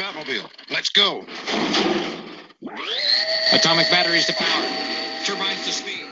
[0.00, 0.48] Batmobile.
[0.70, 1.26] Let's go.
[3.52, 4.64] Atomic batteries to power.
[5.26, 6.06] Turbines to speed.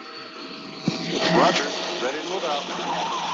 [1.34, 1.64] Roger.
[2.04, 3.27] Ready to move out.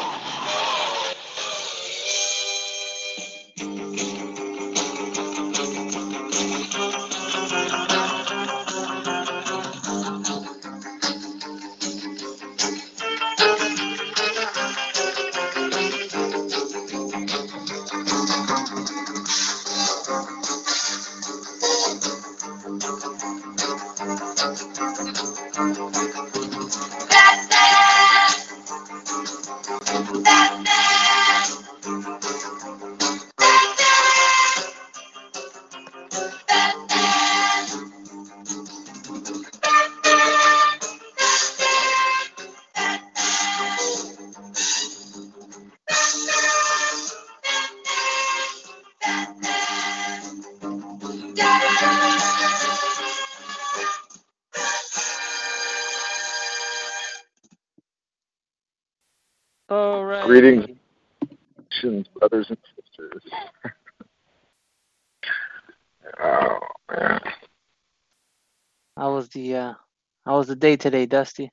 [70.55, 71.51] The day today, Dusty?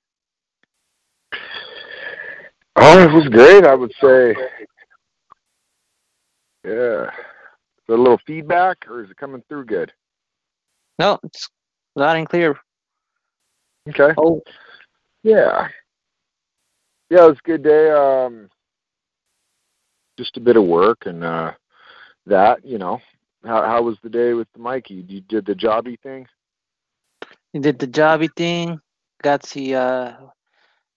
[2.76, 3.66] oh, it was great.
[3.66, 4.36] I would say,
[6.64, 7.06] yeah.
[7.06, 9.92] Is there a little feedback, or is it coming through good?
[11.00, 11.50] No, it's
[11.96, 12.60] loud and clear.
[13.90, 14.14] Okay.
[14.18, 14.42] Oh,
[15.24, 15.68] Yeah.
[17.10, 17.90] Yeah, it was a good day.
[17.90, 18.50] Um,
[20.18, 21.52] just a bit of work and uh,
[22.28, 23.02] that, you know.
[23.44, 25.04] How how was the day with Mikey?
[25.10, 26.28] You did the jobby thing?
[27.54, 28.80] you did the jobby thing.
[29.22, 30.14] Got the uh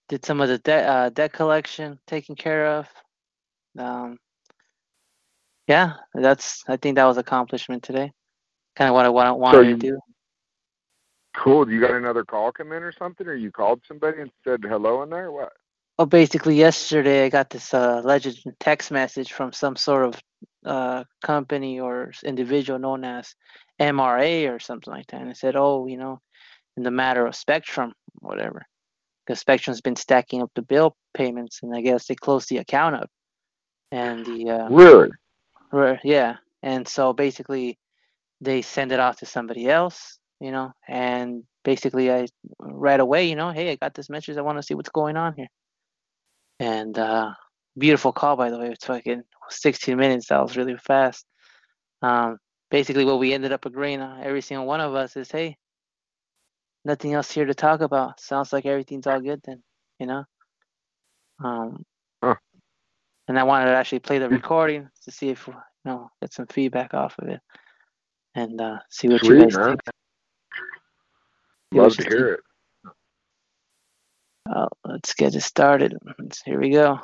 [0.09, 2.87] did some of the debt uh debt collection taken care of.
[3.77, 4.17] Um
[5.67, 8.11] yeah, that's I think that was accomplishment today.
[8.75, 9.99] Kind of what I wanted you- to do.
[11.35, 11.69] Cool.
[11.69, 15.03] You got another call come in or something, or you called somebody and said hello
[15.03, 15.31] in there?
[15.33, 15.51] What?
[15.97, 20.21] Well, basically, yesterday I got this uh, alleged text message from some sort of
[20.65, 23.35] uh, company or individual known as
[23.81, 26.21] MRA or something like that, and it said, "Oh, you know,
[26.77, 28.65] in the matter of Spectrum, whatever,
[29.25, 32.95] because Spectrum's been stacking up the bill payments, and I guess they closed the account
[32.95, 33.09] up,
[33.91, 34.69] and the uh,
[35.71, 35.99] Really?
[36.03, 36.37] Yeah.
[36.63, 37.77] And so basically
[38.41, 42.27] they send it off to somebody else, you know, and basically I
[42.59, 44.37] right away, you know, hey, I got this message.
[44.37, 45.47] I want to see what's going on here.
[46.59, 47.31] And uh
[47.77, 48.69] beautiful call by the way.
[48.69, 50.29] It's fucking 16 minutes.
[50.29, 51.25] That was really fast.
[52.01, 52.37] Um
[52.71, 55.57] basically what we ended up agreeing on, every single one of us is, hey,
[56.85, 58.19] nothing else here to talk about.
[58.19, 59.61] Sounds like everything's all good then,
[59.99, 60.23] you know?
[61.43, 61.83] Um
[62.23, 62.35] Huh.
[63.27, 64.35] and I wanted to actually play the Hmm.
[64.35, 67.41] recording to see if you know get some feedback off of it
[68.35, 69.69] and uh, see what you guys man.
[69.69, 69.81] think.
[71.73, 72.39] See Love to hear it.
[74.47, 75.97] Well, let's get it started.
[76.19, 76.99] Let's- Here we go.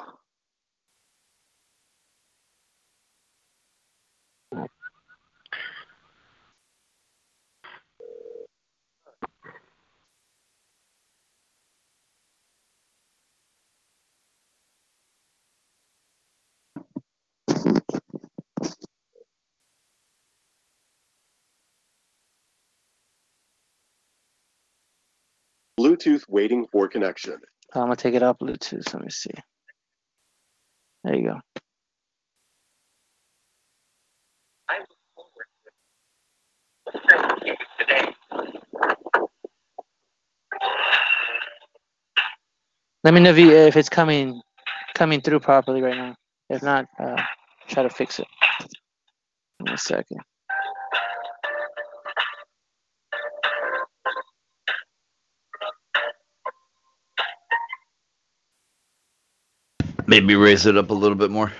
[25.82, 27.38] Bluetooth waiting for connection.
[27.74, 28.94] I'm gonna take it up Bluetooth.
[28.94, 29.32] Let me see.
[31.04, 31.40] There you go.
[43.04, 44.40] Let me know if, you, if it's coming
[44.94, 46.16] coming through properly right now.
[46.52, 47.20] If not, uh,
[47.68, 48.28] try to fix it.
[49.62, 50.20] Me a second.
[60.12, 61.56] Maybe raise it up a little bit more.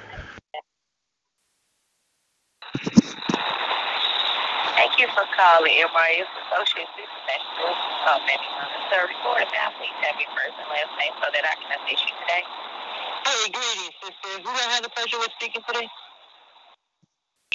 [4.76, 6.92] Thank you for calling MRS Associates.
[7.00, 8.28] This is Ashley.
[8.28, 9.72] Maybe on the third recording now.
[9.80, 12.44] Please have your first and last name so that I can assist you today.
[13.24, 14.44] Hey, greetings, sister.
[14.44, 15.88] Who do I have the pleasure with speaking today?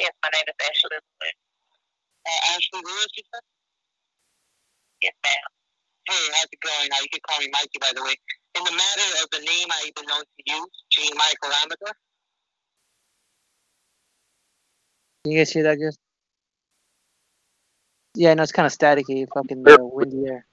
[0.01, 0.97] Yes, my name is Ashley.
[0.97, 1.37] Lewis.
[2.25, 3.45] Uh, Ashley Lewis, you said?
[5.05, 5.45] Yes, ma'am.
[6.09, 6.89] Hey, how's it going?
[6.89, 8.17] Uh, you can call me Mikey, by the way.
[8.57, 11.93] In the matter of the name I've been known to use, Gene Michael Amador,
[15.25, 15.95] Can you guys hear that good?
[18.15, 20.47] Yeah, no, it's kind of staticky, fucking uh, windy air.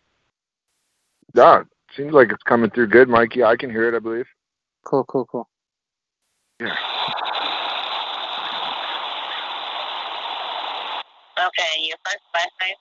[1.34, 1.64] Yeah,
[1.96, 3.44] seems like it's coming through good, Mikey.
[3.44, 4.28] I can hear it, I believe.
[4.84, 5.48] Cool, cool, cool.
[6.60, 6.76] Yeah.
[11.38, 12.76] Okay, your first last name?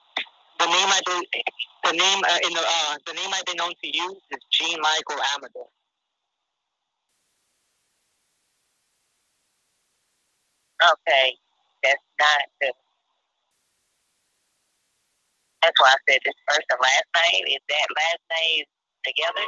[0.62, 1.44] The name I believe,
[1.85, 4.79] the name uh, in the uh, the name I've been known to use is Jean
[4.81, 5.67] Michael Amador.
[10.82, 11.37] Okay,
[11.82, 12.73] that's not the.
[15.62, 17.44] That's why I said this first and last name.
[17.49, 18.65] Is that last name
[19.05, 19.47] together?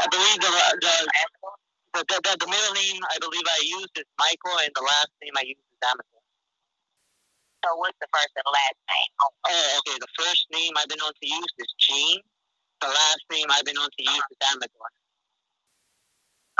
[0.00, 0.52] I believe the
[0.82, 0.94] the
[1.94, 5.10] the, the, the, the middle name I believe I used is Michael, and the last
[5.22, 6.17] name I used is Amador.
[7.68, 9.12] So what's the first and last name?
[9.20, 9.28] Oh,
[9.84, 10.00] okay.
[10.00, 12.16] The first name I've been known to use is Jean.
[12.80, 14.88] The last name I've been known to use is Amador.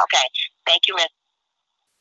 [0.05, 0.27] okay.
[0.69, 1.09] Thank you, Miss.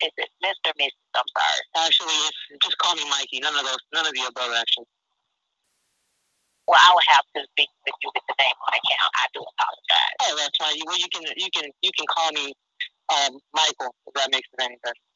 [0.03, 0.75] Is it Mr.
[0.75, 0.91] Mrs.
[1.15, 1.87] I'm sorry.
[1.87, 3.39] Actually, it's, just call me Mikey.
[3.39, 4.91] None of those, none of the above, actually.
[6.67, 9.11] Well, I would have to speak with you with the name on account.
[9.15, 10.15] I do apologize.
[10.27, 10.83] Oh, that's fine.
[10.83, 12.51] Well, you can, you can, you can call me
[13.07, 15.06] um, Michael if that makes it any better.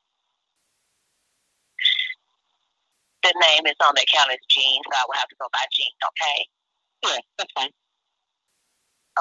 [3.24, 5.62] The name is on the account as Jean, so I will have to go by
[5.72, 6.38] Jean, okay?
[7.06, 7.70] Yeah, that's fine.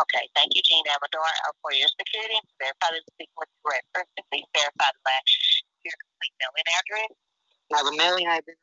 [0.01, 1.21] Okay, thank you, Jean Amador.
[1.21, 5.03] Uh, for your security, to verify the speaking with the correct person, please verify the
[5.05, 5.29] last
[5.85, 7.13] your complete mailing address.
[7.71, 8.57] Now the mailing I've been.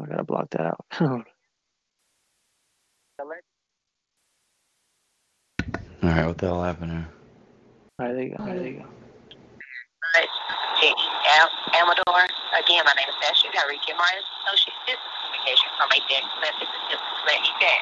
[0.00, 0.84] I gotta block that out.
[1.00, 1.24] All
[6.10, 7.11] right, what the hell happened here?
[7.98, 8.44] There there you go.
[10.16, 10.32] Right.
[11.38, 12.24] Am- Amador.
[12.56, 13.52] Again, my name is Ashley.
[13.52, 16.72] Your Myers Associates Business Communication from a deck message
[17.28, 17.80] let you that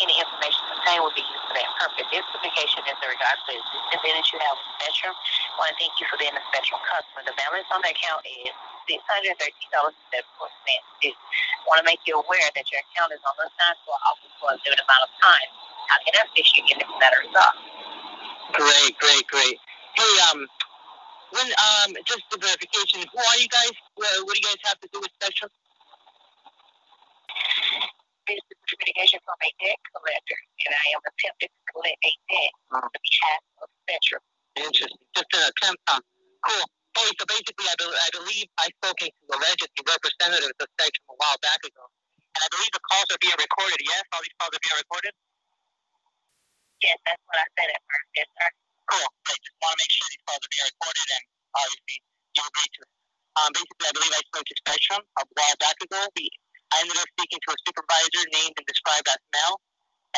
[0.00, 2.08] any information contained will be used for that purpose.
[2.08, 3.52] This communication is in regards to
[3.92, 5.12] the business you have with Spectrum.
[5.12, 7.22] I want to thank you for being a Spectrum customer.
[7.28, 8.54] The balance on the account is
[8.88, 10.86] six hundred thirteen dollars and seventy four cents.
[11.12, 14.32] I want to make you aware that your account is on the sign for office
[14.40, 15.48] for a limited amount of time.
[15.92, 17.60] How can I assist you in this matter resolved?
[18.52, 19.56] Great, great, great.
[19.96, 20.46] Hey, um,
[21.32, 23.04] when um, just the verification.
[23.06, 23.74] Who are you guys?
[23.94, 25.50] What, what do you guys have to do with Spectrum?
[28.26, 32.52] This is communication from a debt collector, and I am attempting to collect a debt
[32.74, 34.22] on behalf of Spectrum.
[34.58, 35.02] Interesting.
[35.14, 36.00] Just an attempt on.
[36.46, 36.66] Cool.
[36.98, 41.06] Hey, so basically, I, be- I believe I spoke to the legacy representative of Spectrum
[41.12, 41.84] a while back ago,
[42.34, 43.78] and I believe the calls are being recorded.
[43.84, 45.14] Yes, all these calls are being recorded.
[46.80, 48.08] Yes, that's what I said at first.
[48.16, 48.48] Yes, sir.
[48.88, 49.08] Cool.
[49.28, 51.24] I just want to make sure these calls are being recorded, and
[51.54, 51.96] obviously
[52.34, 52.90] you agree to it.
[53.38, 56.00] Um, basically, I believe I spoke to Spectrum a while back ago.
[56.18, 56.26] We,
[56.74, 59.54] I ended up speaking to a supervisor named and described as Mel,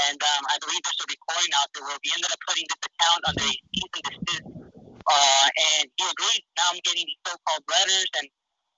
[0.08, 2.82] and um, I believe there's a recording out there where we ended up putting this
[2.88, 4.46] account under a cease and desist.
[5.02, 6.42] Uh, and he agreed.
[6.56, 8.26] Now I'm getting these so-called letters and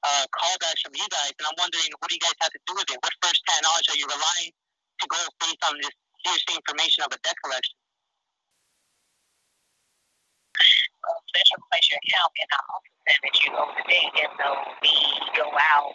[0.02, 2.74] uh, callbacks from you guys, and I'm wondering what do you guys have to do
[2.74, 2.98] with it?
[3.04, 5.94] What first-hand knowledge are you relying to go based on this
[6.24, 7.76] hearsay information of a debt collection?
[11.04, 14.32] Uh, Spectrum place your account in our office and that you owe the debt, and
[14.40, 14.48] so
[14.80, 14.94] we
[15.36, 15.92] go out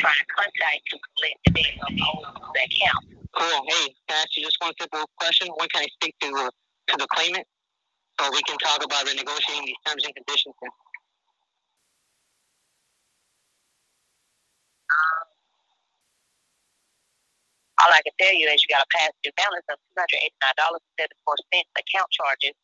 [0.00, 3.04] trying to contact to collect the debt of the account.
[3.36, 3.60] Cool.
[3.68, 5.48] Hey, can I ask you just one simple question?
[5.60, 7.44] When can I speak to uh, to the claimant
[8.18, 10.54] so we can talk about renegotiating these terms and conditions?
[10.62, 10.72] Here?
[17.82, 20.24] All I can tell you is you got a past due balance of two hundred
[20.24, 22.56] eighty nine dollars and seventy four cents account charges,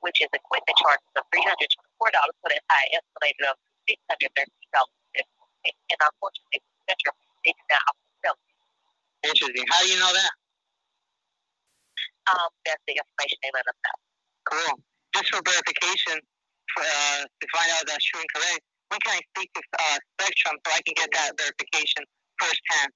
[0.00, 3.58] which is equipment charges of three hundred twenty four dollars for that high escalated up
[3.58, 4.94] to six hundred thirteen dollars.
[5.64, 8.36] And unfortunately, Spectrum did not sell.
[9.24, 9.64] Interesting.
[9.72, 10.32] How do you know that?
[12.28, 13.96] Um, that's the information they let us know.
[14.48, 14.74] Cool.
[15.16, 16.20] Just for verification,
[16.72, 18.60] for, uh, to find out that's true and correct,
[18.92, 22.04] when can I speak to uh, Spectrum so I can get that verification
[22.36, 22.92] firsthand?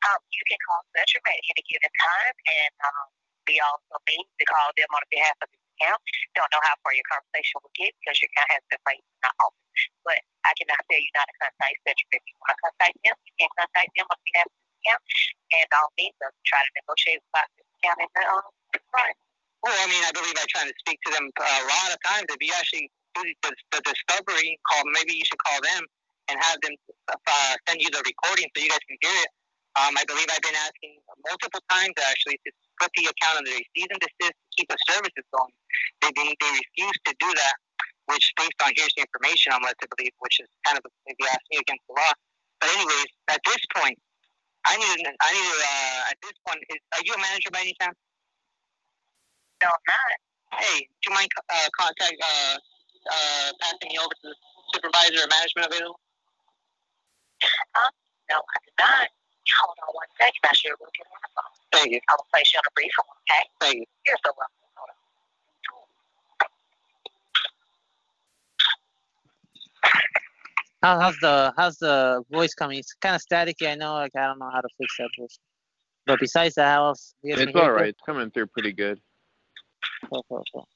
[0.00, 3.06] Um, you can call Spectrum at any given time, and um,
[3.44, 6.00] we also need to call them on behalf of the account.
[6.32, 9.22] Don't know how far your conversation will get because your account has been placed in
[9.28, 9.84] our office.
[10.04, 12.08] But I cannot tell you not to contact Spectrum.
[12.16, 15.02] If you want to contact them, you can contact them on behalf of the account,
[15.52, 18.48] and all means of try to negotiate about the account in the um,
[18.88, 19.16] front.
[19.60, 22.32] Well, I mean, I believe I tried to speak to them a lot of times.
[22.32, 25.84] If you actually do the, the discovery call, maybe you should call them
[26.32, 26.72] and have them
[27.12, 29.30] uh, send you the recording so you guys can hear it.
[29.78, 32.50] Um, I believe I've been asking multiple times actually to
[32.82, 35.54] put the account under a cease and desist to keep the services going.
[36.02, 37.56] They, they, they refuse to do that,
[38.10, 41.62] which based on hearsay information, I'm led to believe, which is kind of maybe asking
[41.62, 42.12] against the law.
[42.58, 43.94] But anyways, at this point,
[44.66, 47.74] I need I need uh, at this point, is, are you a manager by any
[47.80, 47.96] chance?
[49.62, 50.60] No, I'm not.
[50.60, 54.34] Hey, do you mind uh, contact uh, uh, passing me over to the
[54.74, 56.00] supervisor or management available?
[58.28, 59.08] No, I did not.
[59.58, 60.40] Hold on one second.
[60.44, 61.52] I sure will get on the phone.
[61.72, 62.00] Thank you.
[62.08, 63.44] I will place you on a brief hold, okay?
[63.60, 63.86] Thank you.
[64.06, 64.54] You're so welcome.
[70.82, 72.78] How, how's the how's the voice coming?
[72.78, 73.70] It's kind of staticky.
[73.70, 75.38] I know, like I don't know how to fix that voice.
[76.06, 77.14] But besides that, how else?
[77.22, 77.88] It's all right.
[77.88, 78.98] It's coming through pretty good.
[80.08, 80.68] Cool, cool, cool.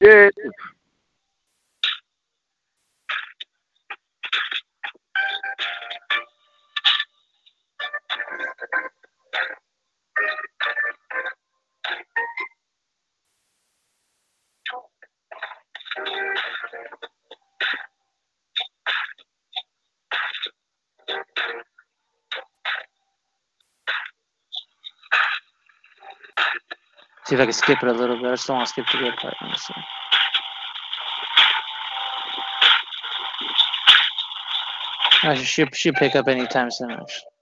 [0.00, 0.30] Yeah.
[27.26, 28.26] See if I can skip it a little bit.
[28.26, 29.34] I just don't want to skip the good part.
[29.58, 29.74] See.
[35.24, 36.92] I should should pick up anytime soon.
[36.92, 37.35] actually.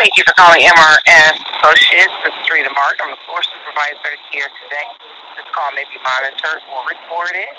[0.00, 2.16] Thank you for calling MRS Associates.
[2.24, 2.96] This is Rita Mark.
[3.04, 4.88] I'm the floor supervisor here today.
[5.36, 7.52] This call may be monitored or recorded.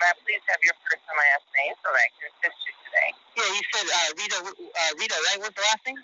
[0.00, 2.72] May I please have your first and last name so that I can assist you
[2.88, 3.10] today?
[3.36, 5.38] Yeah, you said uh, Rita, uh, Rita, right?
[5.44, 6.00] What's the last name?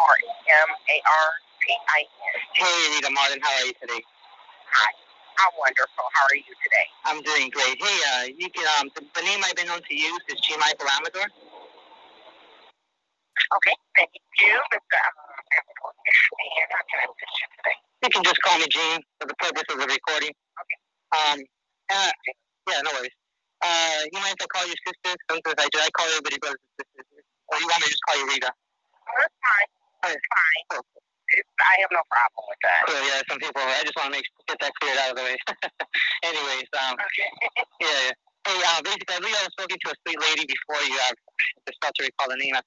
[0.00, 0.32] Martin,
[0.72, 2.36] M-A-R-T-I-N.
[2.56, 4.00] Hey, Rita Martin, how are you today?
[4.72, 4.90] Hi.
[5.36, 6.08] I'm wonderful.
[6.16, 6.86] How are you today?
[7.04, 7.76] I'm doing great.
[7.76, 10.56] Hey, uh, you can, um, the, the name I've been known to use is G.
[10.56, 11.28] Michael Amador.
[13.60, 13.76] Okay.
[14.52, 14.96] Thank you, Mr.
[15.00, 15.32] Amador.
[15.96, 17.76] And how can I assist you today?
[18.04, 20.32] You can just call me Gene for the purpose of the recording.
[20.60, 20.78] Okay.
[21.16, 21.38] Um,
[21.92, 22.12] uh,
[22.68, 23.16] yeah, no worries.
[23.64, 25.12] Uh, you mind if I call you sister?
[25.30, 25.78] Sometimes I do.
[25.80, 27.24] I call everybody brothers and sisters.
[27.48, 28.50] Or you want me to just call you Rita?
[28.52, 29.70] That's fine.
[30.04, 30.64] That's fine.
[31.32, 32.80] It's, I have no problem with that.
[32.88, 35.24] Cool, yeah, some people, I just want to make get that cleared out of the
[35.24, 35.36] way.
[36.28, 37.28] Anyways, um, Okay.
[37.80, 38.14] yeah, yeah.
[38.44, 40.92] Hey, uh, basically, I believe I was talking to a sweet lady before you.
[40.98, 41.14] I
[41.68, 42.64] just about to recall the name at.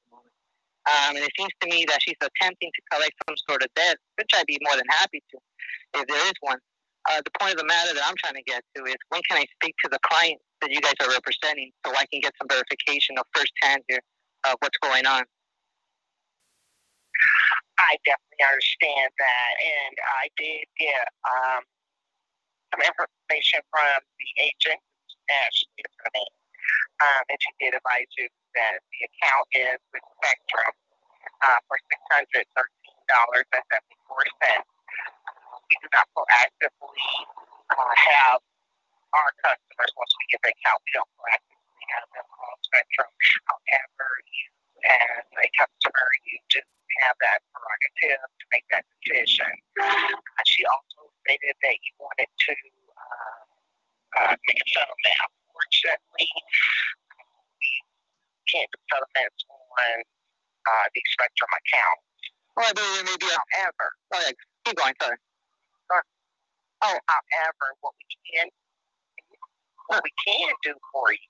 [0.85, 3.97] Um, and it seems to me that she's attempting to collect some sort of debt,
[4.17, 5.37] which I'd be more than happy to,
[6.01, 6.59] if there is one.
[7.09, 9.37] Uh, the point of the matter that I'm trying to get to is when can
[9.37, 12.49] I speak to the client that you guys are representing so I can get some
[12.49, 14.01] verification of firsthand here
[14.45, 15.25] of what's going on?
[17.77, 21.61] I definitely understand that, and I did get um,
[22.73, 24.81] some information from the agent,
[25.29, 25.85] Ashley
[27.01, 30.73] um, and she did advise you that the account is with Spectrum
[31.43, 34.69] uh, for six hundred thirteen dollars and seventy four cents.
[35.69, 37.05] We do not proactively
[37.73, 38.39] uh, have
[39.13, 40.79] our customers once we get the account.
[40.87, 43.09] We don't proactively have them on Spectrum.
[43.49, 44.47] However, you
[44.85, 46.61] as a customer, you do
[47.01, 49.49] have that prerogative to make that decision.
[49.81, 52.53] Uh, she also stated that you wanted to
[52.93, 53.41] uh,
[54.21, 55.17] uh, make a settlement.
[55.25, 56.29] Unfortunately,
[58.51, 59.95] can't do settlements on
[60.65, 61.99] uh, the Spectrum account.
[62.55, 63.27] Well, there may be.
[63.27, 64.31] However, Oh, yeah,
[64.63, 65.17] keep going, sorry.
[65.91, 68.47] oh, however, what we can
[69.87, 71.29] what we can do for you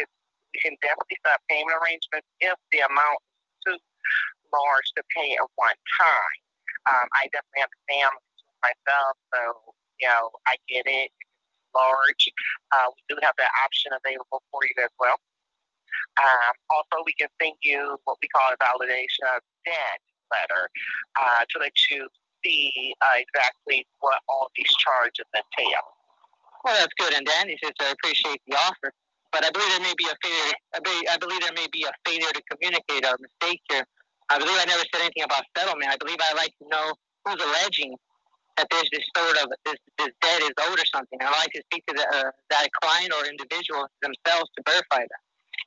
[0.00, 0.06] is
[0.54, 3.20] we can definitely set up payment arrangements if the amount
[3.68, 3.78] is too
[4.48, 6.38] large to pay at one time.
[6.88, 8.16] Um, I definitely understand
[8.64, 9.40] myself, so
[10.00, 11.10] you know I get it.
[11.12, 12.24] It's large.
[12.72, 15.18] Uh, we do have that option available for you as well.
[16.16, 20.00] Um, also, we can send you what we call a validation of debt
[20.30, 20.68] letter
[21.18, 22.08] uh, to let you
[22.44, 25.84] see uh, exactly what all these charges entail.
[26.64, 28.92] Well, that's good, and Danny says I appreciate the offer,
[29.30, 30.54] but I believe there may be a failure.
[30.74, 33.86] I believe, I believe there may be a failure to communicate or mistake here.
[34.28, 35.92] I believe I never said anything about settlement.
[35.92, 37.94] I believe I'd like to know who's alleging
[38.56, 41.18] that there's this sort of this, this debt is owed or something.
[41.20, 45.22] I'd like to speak to the, uh, that client or individual themselves to verify that.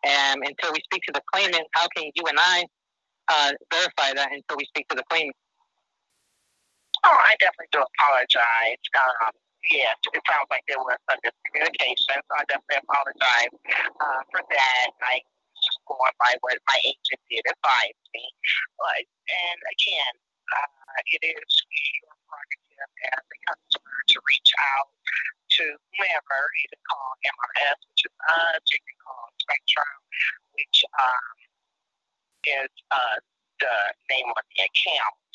[0.05, 2.65] And until we speak to the claimant, how can you and I
[3.27, 5.35] uh, verify that until we speak to the claimant?
[7.05, 8.83] Oh, I definitely do apologize.
[8.95, 9.31] Um,
[9.71, 13.53] yes, it sounds like there was some miscommunication, so I definitely apologize
[13.99, 14.87] uh, for that.
[15.03, 15.23] I
[15.63, 18.23] just going by what my agent did advise me.
[18.79, 20.13] But, and again,
[20.51, 21.51] uh, it is
[22.03, 22.68] your prerogative
[23.13, 24.89] as a customer to reach out
[25.59, 25.63] to
[25.97, 29.95] whomever, you can call MRS, which is us, you can call Spectrum,
[30.55, 31.35] which um,
[32.45, 33.17] is uh,
[33.59, 33.75] the
[34.13, 35.33] name of the account.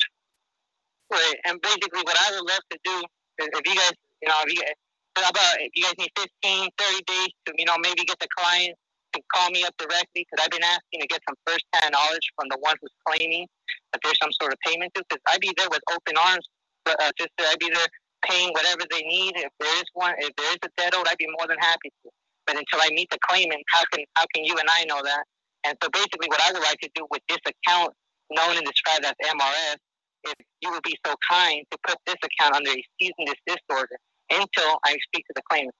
[1.11, 2.97] Right, and basically what I would love to do
[3.45, 4.77] is if you guys, you know, if you guys,
[5.15, 8.75] about if you guys need 15, 30 days to, you know, maybe get the client
[9.13, 12.49] to call me up directly because I've been asking to get some first-hand knowledge from
[12.49, 13.47] the one who's claiming
[13.93, 15.03] that there's some sort of payment to.
[15.07, 16.43] Because I'd be there with open arms,
[16.87, 17.43] uh, sister.
[17.47, 17.87] I'd be there
[18.25, 19.37] paying whatever they need.
[19.37, 21.89] If there is one, if there is a debt owed, I'd be more than happy
[22.03, 22.09] to.
[22.45, 25.23] But until I meet the claimant, how can how can you and I know that?
[25.65, 27.93] And so basically, what I would like to do with this account,
[28.29, 29.77] known and described as MRS,
[30.25, 33.65] if you would be so kind to put this account under a cease and desist
[33.69, 33.97] order
[34.29, 35.73] until I speak to the claimant.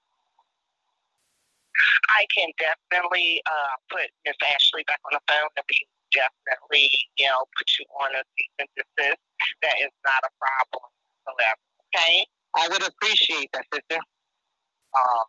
[2.09, 5.77] I can definitely uh, put Miss Ashley back on the phone and we
[6.13, 9.21] definitely, you know, put you on a cease and desist.
[9.61, 10.94] That is not a problem
[11.25, 11.61] whatsoever.
[11.93, 12.25] Okay?
[12.55, 13.99] I would appreciate that, sister.
[14.95, 15.25] Um,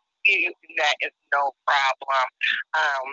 [0.79, 2.27] that is no problem.
[2.75, 3.07] Um,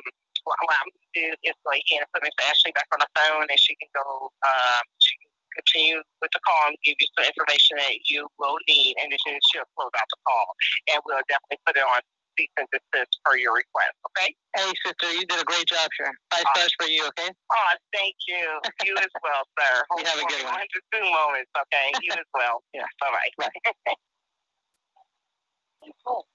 [0.43, 3.47] what I'm going to do is go ahead put Miss Ashley back on the phone
[3.47, 7.25] and she can go, um, she can continue with the call and give you some
[7.25, 10.53] information that you will need and then she'll close out the call.
[10.91, 12.01] And we'll definitely put it on
[12.37, 14.35] cease and desist per your request, okay?
[14.55, 16.11] Hey, sister, you did a great job, sir.
[16.31, 17.29] Five stars for you, okay?
[17.29, 18.59] Oh, thank you.
[18.85, 19.83] You as well, sir.
[19.97, 20.59] You have a good one.
[20.93, 21.91] Two moments, okay?
[22.01, 22.63] You as well.
[22.73, 22.85] Yeah.
[22.99, 23.29] Bye-bye.
[25.81, 26.25] Please hold.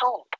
[0.03, 0.32] Hello.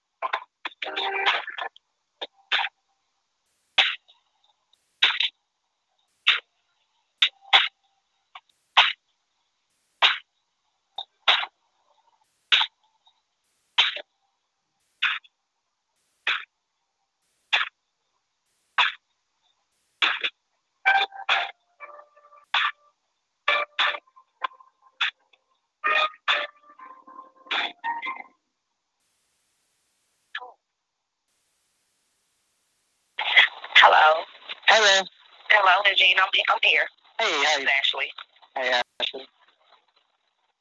[36.14, 36.86] Hello, I'm, I'm here.
[37.20, 37.68] Hey, It's you?
[37.68, 38.10] Ashley.
[38.56, 38.70] Hey,
[39.02, 39.26] Ashley.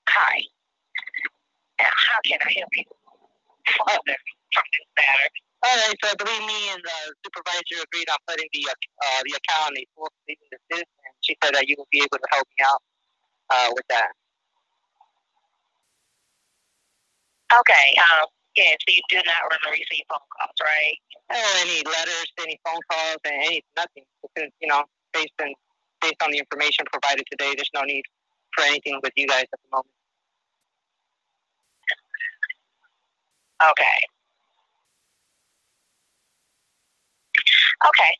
[0.09, 0.37] Hi.
[1.81, 2.85] Now, how can I help you?
[3.67, 4.17] Further
[4.55, 5.29] from this matter.
[5.65, 9.33] All right, so I believe me and the supervisor agreed on putting the uh, the
[9.38, 12.29] account on a full cease and and she said that you will be able to
[12.33, 12.83] help me out
[13.51, 14.12] uh, with that.
[17.53, 17.87] Okay.
[17.99, 18.29] Um.
[18.57, 18.75] Yeah.
[18.87, 20.97] So you do not want to receive phone calls, right?
[21.33, 24.05] Oh, any letters, any phone calls, and any nothing.
[24.23, 24.85] Because, you know,
[25.23, 25.55] based on
[26.01, 28.03] based on the information provided today, there's no need
[28.55, 29.95] for anything with you guys at the moment.
[33.63, 33.99] Okay.
[37.87, 38.13] Okay.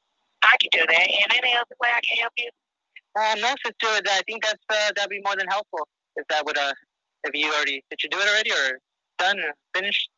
[0.45, 1.07] I can do that.
[1.09, 2.51] And any other way I can help you?
[3.15, 5.87] Uh, no, sister, I think that's uh, that'd be more than helpful.
[6.17, 6.73] If that would uh,
[7.25, 8.79] if you already did you do it already or
[9.19, 10.09] done or finished?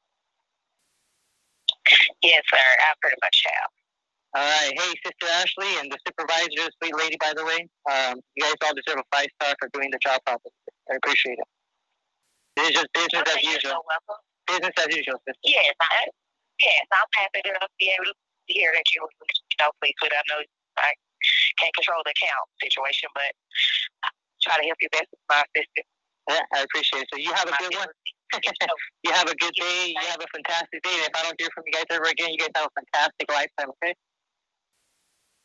[2.23, 2.57] Yes, sir.
[2.57, 3.71] I pretty much have.
[4.35, 4.73] All right.
[4.75, 7.69] Hey, Sister Ashley and the supervisor, sweet lady, by the way.
[7.87, 10.51] Um, you guys all deserve a five star for doing the job properly.
[10.91, 11.49] I appreciate it.
[12.57, 13.83] This is just business as Okay, you're usual.
[13.87, 14.15] so.
[14.51, 15.41] Business as usual, sister.
[15.47, 16.05] Yes, I,
[16.61, 18.15] yes, I'm happy to be able to
[18.51, 20.43] hear that you, you know, please, but I know
[20.83, 20.91] I
[21.57, 23.31] can't control the account situation, but
[24.03, 24.09] I
[24.43, 25.87] try to help you best with my assistant.
[26.29, 27.09] Yeah, I appreciate it.
[27.15, 27.89] So you have a good one.
[29.07, 29.95] you have a good day.
[29.95, 30.95] You have a fantastic day.
[30.99, 33.27] And if I don't hear from you guys ever again, you guys have a fantastic
[33.31, 33.71] lifetime.
[33.79, 33.95] Okay?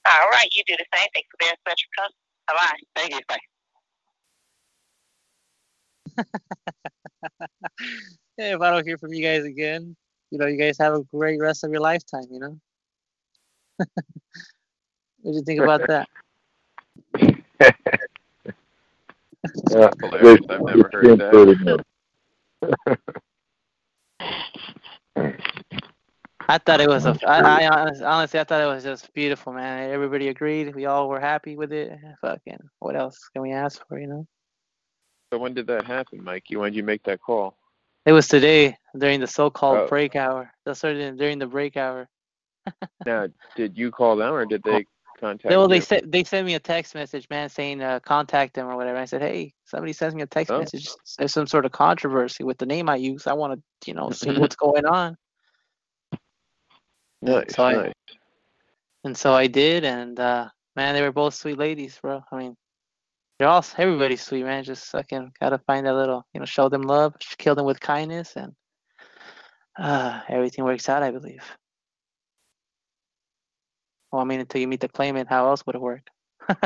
[0.06, 1.08] All right, you do the same.
[1.14, 2.16] Thanks for being such a customer.
[2.48, 2.80] Bye bye.
[2.96, 3.22] Thank you.
[3.28, 3.40] Bye.
[8.40, 9.98] Hey, if I don't hear from you guys again,
[10.32, 12.58] you know, you guys have a great rest of your lifetime, you know?
[13.78, 13.88] what
[15.26, 16.08] do you think about that?
[19.70, 20.40] Yeah, Hilarious.
[20.50, 21.84] I've never heard that.
[26.50, 27.16] I thought it was a.
[27.28, 27.68] I, I
[28.04, 29.92] honestly, I thought it was just beautiful, man.
[29.92, 30.74] Everybody agreed.
[30.74, 31.92] We all were happy with it.
[32.22, 34.26] Fucking, what else can we ask for, you know?
[35.32, 36.56] So when did that happen, Mikey?
[36.56, 37.56] When did you make that call?
[38.08, 39.88] It was today during the so-called Oh.
[39.88, 40.52] break hour.
[40.66, 42.10] That's sort of during the break hour.
[43.06, 44.86] Now, did you call them or did they
[45.20, 45.50] contact.
[45.50, 45.82] They, well, they you?
[45.82, 48.98] sent they sent me a text message, man, saying uh, contact them or whatever.
[48.98, 50.60] I said, hey, somebody sends me a text Oh.
[50.60, 50.90] message.
[51.18, 53.28] There's some sort of controversy with the name I use.
[53.28, 55.16] I want to, you know, see what's going on.
[57.22, 57.94] Nice, so I- nice.
[59.06, 62.22] And so I did, and uh, man, they were both sweet ladies, bro.
[62.32, 62.56] I mean,
[63.38, 64.64] they're all everybody's sweet, man.
[64.64, 68.36] Just fucking gotta find that little, you know, show them love, kill them with kindness,
[68.36, 68.54] and
[69.78, 71.44] uh, everything works out, I believe.
[74.12, 76.08] Well, I mean, until you meet the claimant, how else would it work?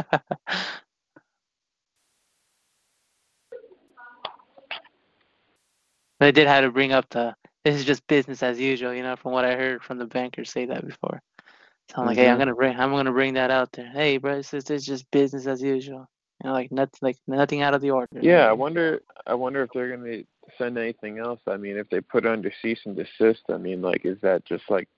[6.19, 9.15] They did have to bring up the this is just business as usual, you know,
[9.15, 11.21] from what I heard from the bankers say that before.
[11.91, 12.39] So I'm like, hey, I'm Mhm.
[12.39, 13.87] gonna bring I'm gonna bring that out there.
[13.89, 16.07] Hey, bro, this is, this is just business as usual.
[16.43, 18.27] You know, like nothing like nothing out of the ordinary.
[18.27, 19.01] Yeah, I wonder.
[19.27, 20.23] I wonder if they're gonna
[20.57, 21.39] send anything else.
[21.47, 24.69] I mean, if they put under cease and desist, I mean, like, is that just
[24.69, 24.89] like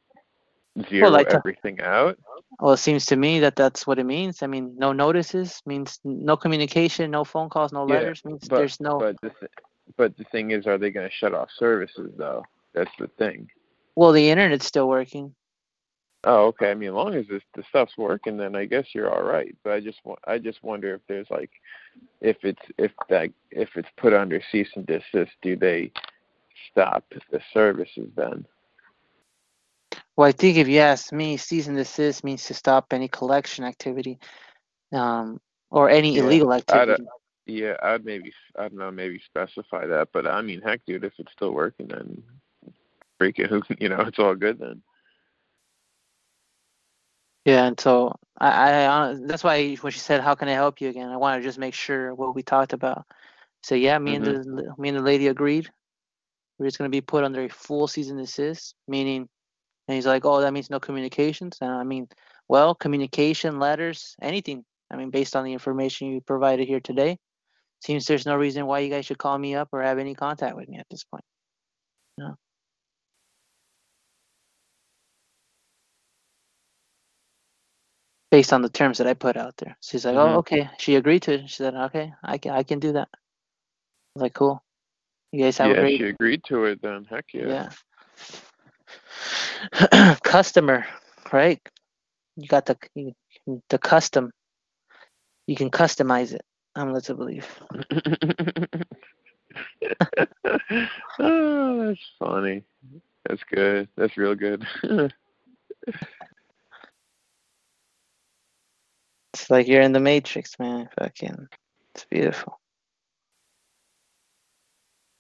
[0.89, 2.17] zero like the- everything out?
[2.60, 4.41] Well, it seems to me that that's what it means.
[4.41, 8.58] I mean, no notices means no communication, no phone calls, no Yeah, letters means but-
[8.58, 8.97] there's no.
[8.97, 9.51] But the th-
[9.97, 12.43] but the thing is, are they gonna shut off services though?
[12.76, 13.50] That's the thing.
[13.96, 15.34] Well, the internet's still working.
[16.26, 16.72] Oh, okay.
[16.72, 19.56] I mean, as long as this, the stuff's working, then I guess you're all right.
[19.64, 21.52] But I just I just wonder if there's like,
[22.20, 25.92] if it's if that if it's put under cease and desist, do they
[26.72, 28.46] stop the services then?
[30.18, 33.64] Well, I think if you ask me, cease and desist means to stop any collection
[33.66, 34.20] activity,
[34.94, 37.06] um, or any Yeah, illegal I'd, activity.
[37.46, 40.10] yeah, I'd maybe I don't know maybe specify that.
[40.12, 42.24] But I mean, heck, dude, if it's still working, then
[43.19, 44.82] freaking who you know it's all good then.
[47.45, 50.89] Yeah, and so I, I that's why when she said, "How can I help you
[50.89, 53.06] again?" I want to just make sure what we talked about.
[53.62, 54.56] So yeah, me and mm-hmm.
[54.56, 55.69] the me and the lady agreed.
[56.58, 59.30] We're just gonna be put under a full cease and desist, meaning,
[59.88, 62.08] and he's like, "Oh, that means no communications." And I mean,
[62.47, 64.65] well, communication, letters, anything.
[64.91, 67.17] I mean, based on the information you provided here today,
[67.84, 70.56] seems there's no reason why you guys should call me up or have any contact
[70.56, 71.23] with me at this point.
[72.17, 72.38] No.
[78.32, 79.78] Based on the terms that I put out there.
[79.82, 80.20] She's like, Mhm.
[80.20, 81.50] "Oh, okay." She agreed to it.
[81.50, 83.18] She said, "Okay, I can, I can do that." I
[84.16, 84.64] was like, "Cool."
[85.32, 87.06] You guys have a yeah, great she agreed to it then.
[87.06, 87.70] Heck yeah.
[89.92, 90.16] yeah.
[90.24, 90.86] Customer,
[91.32, 91.60] right?
[92.36, 92.78] You got the
[93.70, 94.32] the custom.
[95.48, 96.42] You can customize it.
[96.76, 97.48] I'm led to believe.
[101.20, 102.64] oh, that's funny.
[103.28, 103.88] That's good.
[103.96, 104.66] That's real good.
[109.36, 110.88] It's like you're in the Matrix, man.
[110.98, 111.48] Fucking,
[111.93, 112.58] it's beautiful.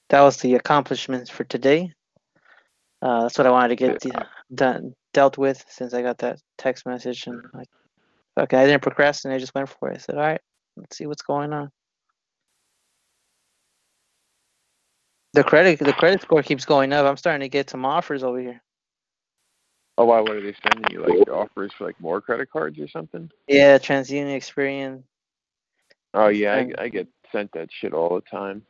[0.07, 1.91] That was the accomplishments for today.
[3.01, 6.39] Uh, that's what I wanted to get de- done dealt with since I got that
[6.57, 7.67] text message and like,
[8.39, 9.35] okay, I didn't procrastinate.
[9.35, 9.95] I just went for it.
[9.95, 10.41] I said, all right,
[10.77, 11.69] let's see what's going on.
[15.33, 17.05] The credit the credit score keeps going up.
[17.05, 18.61] I'm starting to get some offers over here.
[19.97, 20.19] Oh, why?
[20.19, 21.05] What are they sending you?
[21.05, 23.29] Like offers for like more credit cards or something?
[23.47, 25.03] Yeah, TransUnion, Experian.
[26.13, 28.65] Oh yeah, I, I get sent that shit all the time.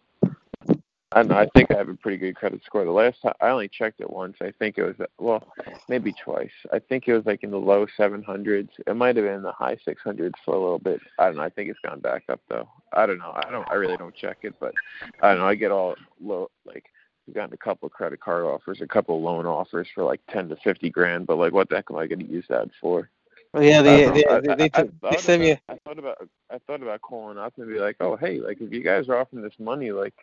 [1.11, 1.37] I don't know.
[1.37, 2.83] I think I have a pretty good credit score.
[2.83, 4.35] The last time I only checked it once.
[4.41, 5.47] I think it was well,
[5.87, 6.51] maybe twice.
[6.73, 8.67] I think it was like in the low 700s.
[8.85, 10.99] It might have been in the high 600s for a little bit.
[11.17, 11.43] I don't know.
[11.43, 12.67] I think it's gone back up though.
[12.91, 13.31] I don't know.
[13.33, 13.69] I don't.
[13.69, 14.73] I really don't check it, but
[15.21, 15.47] I don't know.
[15.47, 16.83] I get all low like.
[17.27, 20.21] We've gotten a couple of credit card offers, a couple of loan offers for like
[20.29, 21.25] ten to fifty grand.
[21.27, 23.09] But like, what the heck am I going to use that for?
[23.53, 24.25] Well, yeah, they they.
[24.27, 25.57] I- they, they, I took- they thought sent me.
[25.69, 28.71] I thought about I thought about calling up and be like, oh hey, like if
[28.71, 30.13] you guys are offering this money, like,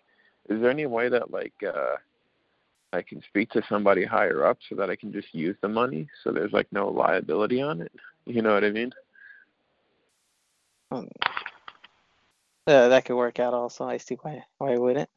[0.48, 1.96] is there any way that like uh
[2.92, 6.08] I can speak to somebody higher up so that I can just use the money
[6.22, 7.92] so there's like no liability on it?
[8.26, 8.92] You know what I mean?
[10.92, 11.08] Um,
[12.66, 13.84] that could work out also.
[13.88, 15.08] I see why why wouldn't.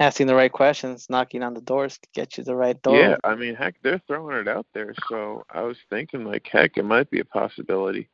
[0.00, 2.96] Asking the right questions, knocking on the doors to get you the right door.
[2.96, 4.94] Yeah, I mean, heck, they're throwing it out there.
[5.10, 8.08] So I was thinking, like, heck, it might be a possibility.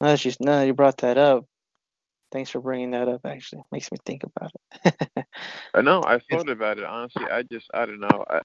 [0.00, 1.46] That you, now you brought that up,
[2.32, 3.22] thanks for bringing that up.
[3.24, 4.50] Actually, makes me think about
[4.84, 5.26] it.
[5.74, 6.02] I know.
[6.04, 7.24] I thought about it honestly.
[7.32, 8.24] I just, I don't know.
[8.28, 8.40] I,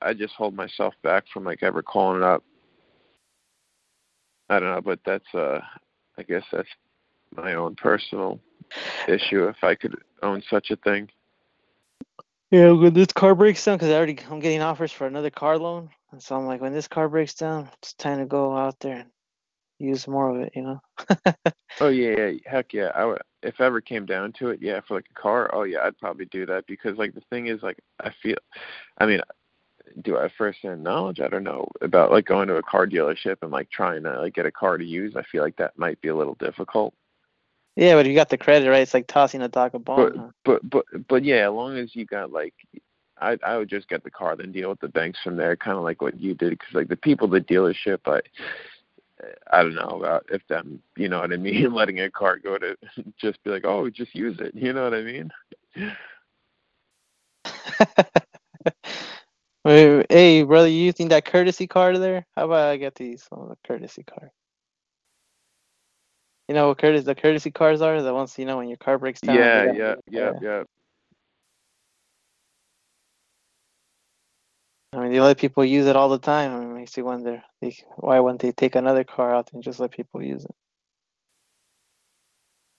[0.00, 2.42] I just hold myself back from like ever calling it up.
[4.48, 5.60] I don't know, but that's, uh,
[6.16, 6.68] I guess that's
[7.36, 8.40] my own personal
[9.08, 9.46] issue.
[9.48, 11.08] If I could own such a thing.
[12.50, 15.58] yeah, when this car breaks down, because I already I'm getting offers for another car
[15.58, 18.80] loan, and so I'm like, when this car breaks down, it's time to go out
[18.80, 19.10] there and
[19.78, 20.52] use more of it.
[20.54, 20.82] You know.
[21.80, 22.90] Oh yeah, yeah, heck yeah.
[22.94, 25.50] I would, if ever came down to it, yeah, for like a car.
[25.54, 28.36] Oh yeah, I'd probably do that because like the thing is like I feel,
[28.98, 29.20] I mean,
[30.02, 31.20] do I have first-hand knowledge?
[31.20, 34.34] I don't know about like going to a car dealership and like trying to like
[34.34, 35.16] get a car to use.
[35.16, 36.94] I feel like that might be a little difficult.
[37.80, 38.82] Yeah, but you got the credit, right?
[38.82, 40.34] It's like tossing a dog a bone.
[40.44, 42.52] But but but but yeah, as long as you got like,
[43.18, 45.78] I I would just get the car, then deal with the banks from there, kind
[45.78, 48.20] of like what you did, because like the people the dealership, I
[49.50, 52.58] I don't know about if them, you know what I mean, letting a car go
[52.58, 52.76] to
[53.18, 55.30] just be like, oh, just use it, you know what I mean?
[59.64, 62.26] Wait, hey, brother, you using that courtesy card there?
[62.36, 64.30] How about I get these on the courtesy card?
[66.50, 68.02] You know what courtesy the courtesy cars are?
[68.02, 69.36] The ones you know when your car breaks down.
[69.36, 70.62] Yeah, yeah, yeah, yeah.
[74.92, 76.52] I mean, they let people use it all the time.
[76.52, 79.62] I mean, it makes you wonder, like, why wouldn't they take another car out and
[79.62, 80.54] just let people use it?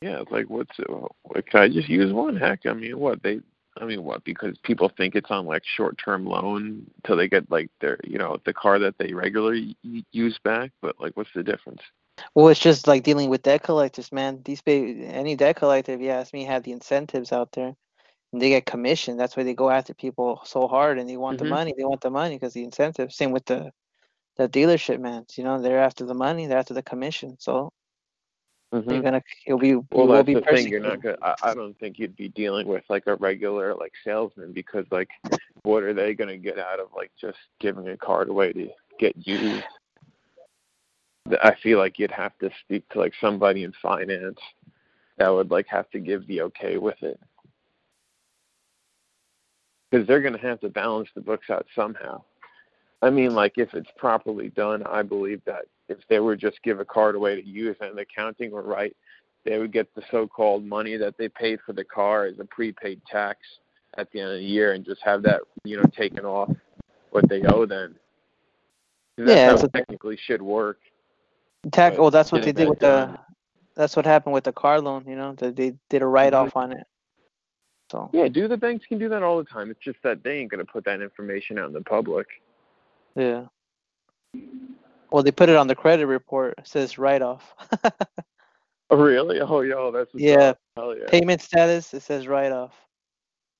[0.01, 0.89] Yeah, like what's it?
[0.89, 2.35] What, can I just use one?
[2.35, 3.39] Heck, I mean, what they?
[3.79, 4.25] I mean, what?
[4.25, 8.37] Because people think it's on like short-term loan till they get like their, you know,
[8.45, 9.77] the car that they regularly
[10.11, 10.73] use back.
[10.81, 11.79] But like, what's the difference?
[12.35, 14.41] Well, it's just like dealing with debt collectors, man.
[14.43, 17.75] These ba- any debt collector, if you ask me, have the incentives out there,
[18.33, 19.17] and they get commission.
[19.17, 21.39] That's why they go after people so hard, and they want Mhm.
[21.39, 21.73] the money.
[21.77, 23.11] They want the money because the incentive.
[23.11, 23.71] Same with the
[24.37, 25.25] the dealership, man.
[25.35, 26.47] You know, they're after the money.
[26.47, 27.37] They're after the commission.
[27.39, 27.71] So
[28.73, 28.91] Mm-hmm.
[28.91, 30.69] you're gonna, you'll be, you Well, will that's be the thing.
[30.69, 31.17] You're not gonna.
[31.21, 35.09] I, I don't think you'd be dealing with like a regular like salesman because like,
[35.63, 39.15] what are they gonna get out of like just giving a card away to get
[39.27, 39.65] used?
[41.43, 44.39] I feel like you'd have to speak to like somebody in finance
[45.17, 47.19] that would like have to give the okay with it
[49.89, 52.23] because they're gonna have to balance the books out somehow.
[53.01, 56.79] I mean, like if it's properly done, I believe that if they were just give
[56.79, 58.95] a card away to use and the accounting were right,
[59.43, 63.01] they would get the so-called money that they paid for the car as a prepaid
[63.11, 63.39] tax
[63.97, 66.49] at the end of the year and just have that, you know, taken off
[67.09, 67.95] what they owe then.
[69.17, 70.79] That's Yeah, how it technically should work.
[71.63, 73.19] But Well, that's what they did with done- the.
[73.73, 75.05] That's what happened with the car loan.
[75.07, 76.59] You know, that they did a write off mm-hmm.
[76.59, 76.87] on it.
[77.91, 79.69] So Yeah, do the banks can do that all the time.
[79.69, 82.27] It's just that they ain't gonna put that information out in the public.
[83.15, 83.45] yeah.
[85.11, 86.55] Well, they put it on the credit report.
[86.57, 87.53] It says write off.
[88.89, 89.41] Oh really?
[89.41, 90.53] Oh yo, that's Yeah.
[90.77, 91.07] Hell yeah.
[91.07, 91.93] Payment status.
[91.93, 92.73] It says write off.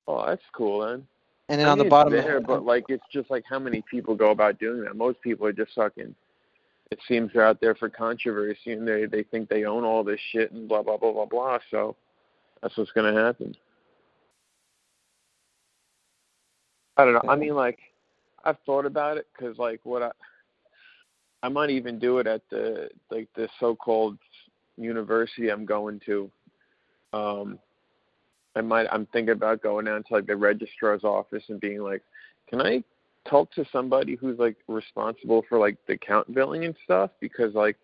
[0.08, 1.06] Oh, that's cool then.
[1.48, 3.82] And then I on the mean, bottom, there, but like it's just like how many
[3.90, 4.96] people go about doing that.
[4.96, 6.14] Most people are just fucking.
[6.92, 10.20] It seems they're out there for controversy and they they think they own all this
[10.30, 11.58] shit and blah blah blah blah blah.
[11.70, 11.96] So
[12.60, 13.54] that's what's gonna happen.
[16.98, 17.30] I don't know.
[17.30, 17.78] I mean, like
[18.44, 20.10] I've thought about it because like what I
[21.42, 24.18] I might even do it at the like the so-called
[24.76, 26.30] university I'm going to.
[27.14, 27.58] Um,
[28.54, 32.02] I might I'm thinking about going down to like the registrar's office and being like,
[32.50, 32.84] Can I
[33.28, 37.10] talk to somebody who's like responsible for like the account billing and stuff?
[37.20, 37.76] Because like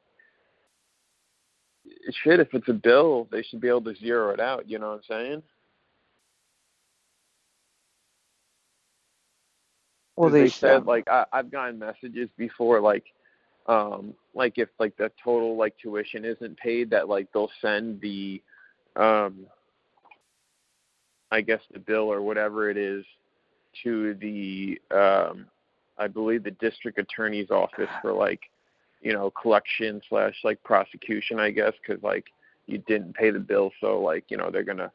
[2.25, 4.89] shit, if it's a bill, they should be able to zero it out, you know
[4.91, 5.43] what I'm saying?
[10.19, 13.05] well they, they said like I, I've gotten messages before like
[13.67, 18.43] um like if like the total like tuition isn't paid that like they'll send the
[18.97, 19.47] um
[21.31, 23.05] I guess the bill or whatever it is
[23.83, 25.47] to the um
[25.99, 28.41] I believe the district attorney's office for like
[29.01, 32.27] you know collection slash like prosecution I guess because like
[32.67, 34.93] you didn't pay the bill so like you know they're gonna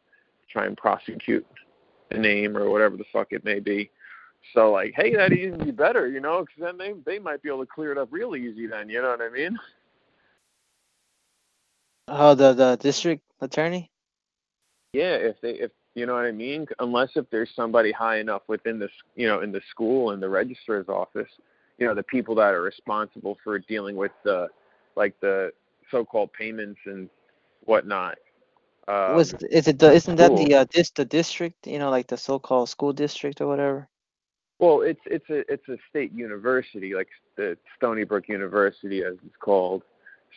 [0.49, 1.45] try and prosecute
[2.13, 3.89] the name or whatever the fuck it may be.
[4.53, 7.49] So like, hey, that'd even be better, you know, because then they they might be
[7.49, 8.67] able to clear it up real easy.
[8.67, 9.57] Then you know what I mean?
[12.07, 13.89] oh, the the district attorney.
[14.93, 18.43] Yeah, if they if you know what I mean, unless if there's somebody high enough
[18.47, 21.29] within the s- you know in the school in the registrar's office,
[21.77, 24.47] you know, the people that are responsible for dealing with the
[24.95, 25.51] like the
[25.91, 27.09] so-called payments and
[27.65, 28.17] whatnot.
[28.87, 31.67] Um, Was is it the isn't that the uh, dis the district?
[31.67, 33.89] You know, like the so-called school district or whatever.
[34.59, 39.35] Well, it's it's a it's a state university, like the Stony Brook University, as it's
[39.39, 39.83] called.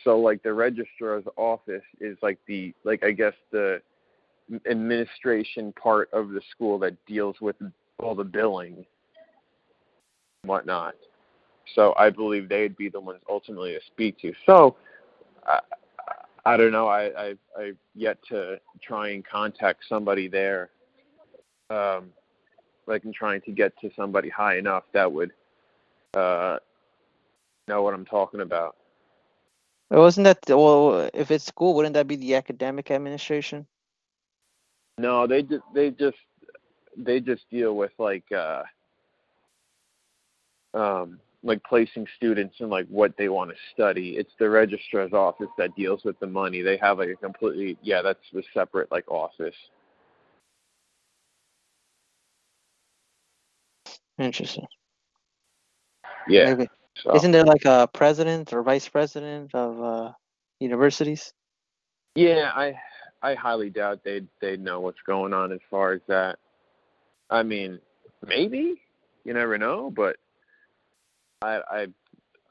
[0.03, 3.81] So, like the registrar's office is like the like I guess the
[4.69, 7.57] administration part of the school that deals with
[7.99, 8.85] all the billing and
[10.49, 10.95] whatnot.
[11.75, 14.33] So, I believe they'd be the ones ultimately to speak to.
[14.45, 14.77] So,
[15.45, 15.59] I,
[16.45, 16.87] I don't know.
[16.87, 20.69] I I I've yet to try and contact somebody there.
[21.69, 22.11] Um,
[22.87, 25.31] like in trying to get to somebody high enough that would
[26.15, 26.57] uh
[27.67, 28.75] know what I'm talking about.
[29.91, 31.09] Wasn't that well?
[31.13, 33.67] If it's school, wouldn't that be the academic administration?
[34.97, 36.17] No, they just they just
[36.97, 38.63] they just deal with like uh
[40.73, 44.17] um, like placing students in like what they want to study.
[44.17, 46.61] It's the registrar's office that deals with the money.
[46.61, 49.55] They have like a completely yeah, that's a separate like office.
[54.19, 54.65] Interesting.
[56.27, 56.53] Yeah.
[56.55, 56.69] Maybe.
[56.95, 60.11] So Isn't there like a president or vice president of uh,
[60.59, 61.31] universities?
[62.15, 62.73] yeah, I
[63.21, 66.37] I highly doubt they'd they'd know what's going on as far as that.
[67.29, 67.79] I mean,
[68.25, 68.81] maybe
[69.23, 70.17] you never know, but
[71.41, 71.87] I I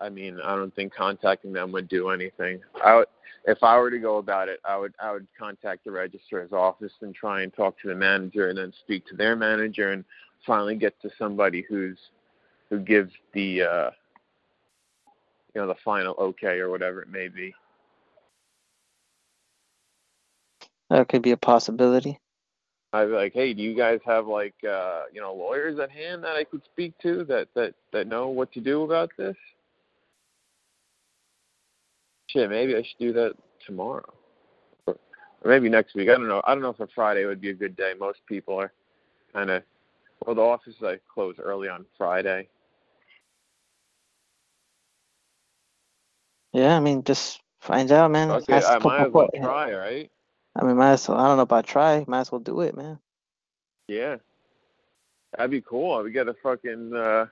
[0.01, 2.61] I mean, I don't think contacting them would do anything.
[2.85, 3.07] I would,
[3.47, 6.93] if I were to go about it, I would I would contact the registrar's office
[7.01, 10.05] and try and talk to the manager and then speak to their manager and
[10.47, 11.99] finally get to somebody who's
[12.69, 13.91] who gives the uh
[15.55, 17.55] you know the final okay or whatever it may be.
[20.91, 22.19] That could be a possibility.
[22.93, 26.23] I'd be like, hey, do you guys have like uh, you know lawyers at hand
[26.25, 29.37] that I could speak to that that that know what to do about this?
[32.29, 33.35] Shit, maybe I should do that
[33.67, 34.13] tomorrow,
[34.87, 34.97] or,
[35.43, 36.09] or maybe next week.
[36.09, 36.41] I don't know.
[36.45, 37.93] I don't know if a Friday would be a good day.
[37.99, 38.73] Most people are
[39.33, 39.63] kind of
[40.25, 42.49] well, the offices I close early on Friday.
[46.53, 48.31] Yeah, I mean, just find out, man.
[48.31, 50.11] Okay, I might as well try, right?
[50.59, 51.19] I mean, might as well.
[51.19, 52.05] I don't know if I try.
[52.07, 52.99] Might as well do it, man.
[53.89, 54.17] Yeah,
[55.37, 56.03] that'd be cool.
[56.03, 57.27] Would get a fucking uh,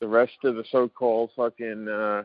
[0.00, 2.24] the rest of the so-called fucking uh,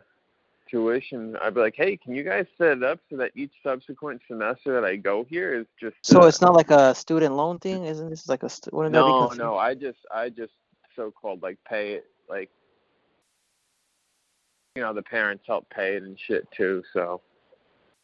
[0.69, 1.35] tuition.
[1.41, 4.73] I'd be like, hey, can you guys set it up so that each subsequent semester
[4.73, 7.85] that I go here is just So uh, it's not like a student loan thing,
[7.85, 8.49] isn't this like a?
[8.49, 9.57] Stu- wouldn't no, no.
[9.57, 10.53] I just I just
[10.95, 12.49] so-called like pay it like
[14.75, 16.83] you know the parents help pay it and shit too.
[16.93, 17.21] So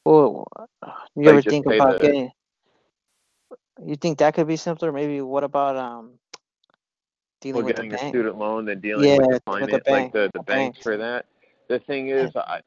[0.06, 0.48] Well,
[1.16, 2.32] you Like, ever just think pay about the- getting?
[3.84, 4.92] You think that could be simpler?
[4.92, 6.20] Maybe what about um
[7.40, 8.10] dealing or with the getting a bank?
[8.16, 10.44] student loan and dealing Yeah, with the with the finance, bank- like the the the
[10.44, 10.84] banks banks.
[10.84, 11.26] for that.
[11.68, 12.62] The thing is, I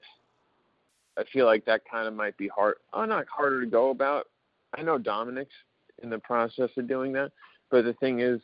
[1.16, 2.76] I feel like that kind of might be hard.
[2.92, 4.28] Oh, not harder to go about.
[4.76, 5.54] I know Dominic's
[6.02, 7.30] in the process of doing that,
[7.70, 8.40] but the thing is,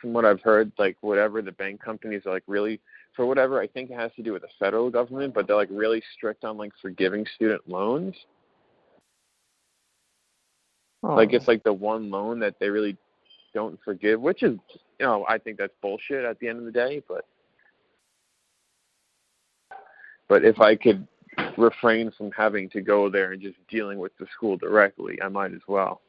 [0.00, 2.80] from what I've heard, like whatever the bank companies are like really
[3.14, 5.68] for whatever I think it has to do with the federal government, but they're like
[5.72, 8.14] really strict on like forgiving student loans.
[11.02, 12.96] Oh, Like it's like the one loan that they really
[13.54, 14.58] don't forgive, which is
[15.00, 17.02] you know I think that's bullshit at the end of the day.
[17.08, 17.26] But
[20.28, 21.06] but if I could
[21.58, 25.52] refrain from having to go there and just dealing with the school directly, I might
[25.52, 26.00] as well.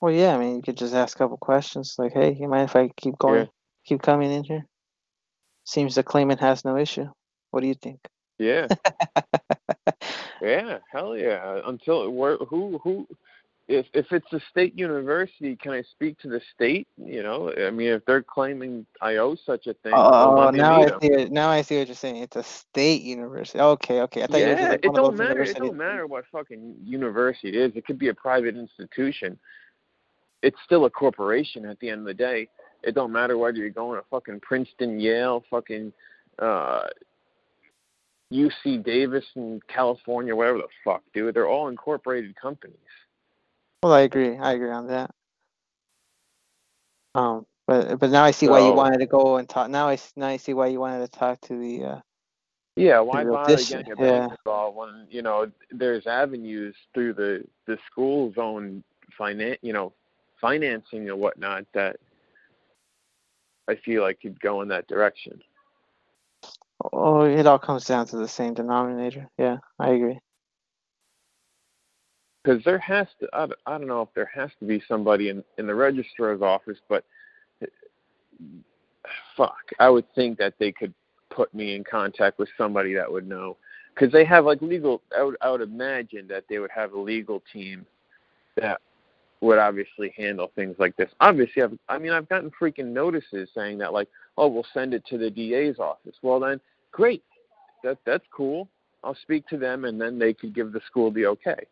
[0.00, 0.34] well, yeah.
[0.34, 2.88] I mean, you could just ask a couple questions, like, "Hey, you mind if I
[2.96, 3.46] keep going, Yeah.
[3.86, 4.66] keep coming in here?"
[5.64, 7.06] Seems the claimant has no issue.
[7.50, 8.00] What do you think?
[8.38, 8.68] Yeah,
[10.42, 11.60] yeah, hell yeah.
[11.66, 13.06] Until where who who
[13.68, 16.88] if if it's a state university, can I speak to the state?
[16.96, 20.88] You know, I mean, if they're claiming I owe such a thing, Oh, now I
[21.00, 21.06] see.
[21.08, 22.16] It, now I see what you're saying.
[22.16, 23.60] It's a state university.
[23.60, 24.22] Okay, okay.
[24.22, 25.42] I thought you were Yeah, like it don't matter.
[25.42, 27.72] It don't matter what fucking university it is.
[27.76, 29.38] It could be a private institution.
[30.42, 32.48] It's still a corporation at the end of the day.
[32.84, 35.92] It don't matter whether you're going to fucking Princeton, Yale, fucking
[36.38, 36.86] uh
[38.32, 41.34] UC Davis in California, whatever the fuck, dude.
[41.34, 42.76] They're all incorporated companies.
[43.82, 44.36] Well, I agree.
[44.36, 45.10] I agree on that.
[47.14, 49.70] Um, but but now I see why you wanted to go and talk.
[49.70, 51.84] Now I now I see why you wanted to talk to the.
[51.84, 52.00] Uh,
[52.76, 54.68] Yeah, why bother getting a yeah.
[54.68, 58.82] when you know there's avenues through the the school's own
[59.18, 59.92] finan you know
[60.40, 61.96] financing and whatnot that
[63.68, 65.42] I feel like could go in that direction.
[66.92, 69.28] Oh, it all comes down to the same denominator.
[69.38, 70.18] Yeah, I agree.
[72.42, 75.28] because there has to I, don't- I don't know if there has to be somebody
[75.30, 77.04] in in the registrar's office but
[79.36, 80.94] fuck i would think that they could
[81.30, 83.56] put me in contact with somebody that would know
[83.94, 86.98] because they have like legal I would, I would imagine that they would have a
[87.00, 87.86] legal team
[88.56, 88.80] that
[89.40, 93.78] would obviously handle things like this obviously I've, i mean i've gotten freaking notices saying
[93.78, 96.60] that like oh we'll send it to the da's office well then
[96.92, 97.22] great
[97.84, 98.68] that that's cool
[99.04, 101.66] i'll speak to them and then they could give the school the okay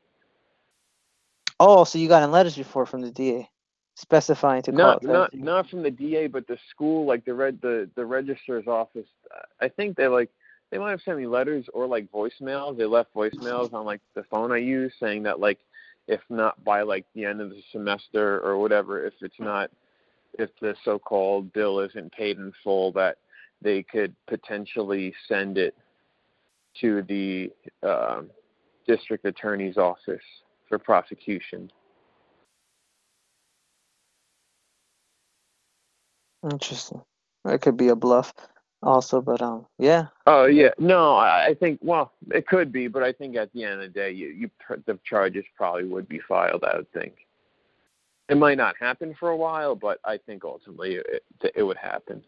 [1.59, 3.49] Oh, so you got in letters before from the DA
[3.95, 5.01] specifying to call.
[5.01, 8.67] not not not from the DA, but the school, like the red the the registrar's
[8.67, 9.07] office.
[9.61, 10.31] I think they like
[10.71, 12.77] they might have sent me letters or like voicemails.
[12.77, 15.59] They left voicemails on like the phone I use saying that like
[16.07, 19.71] if not by like the end of the semester or whatever, if it's not
[20.39, 23.17] if the so-called bill isn't paid in full, that
[23.63, 25.75] they could potentially send it
[26.81, 27.51] to the
[27.83, 28.31] um,
[28.87, 30.23] district attorney's office
[30.69, 31.71] for prosecution.
[36.51, 37.01] Interesting.
[37.45, 38.35] That could be a bluff,
[38.87, 39.21] also.
[39.21, 43.37] But um, yeah, Oh yeah, no, I think well, it could be, but I think
[43.37, 44.51] at the end of the day, you you
[44.87, 46.65] the charges probably would be filed.
[46.65, 47.15] I would think.
[48.29, 51.23] It might not happen for a while, but I think ultimately it
[51.55, 52.25] it would happen.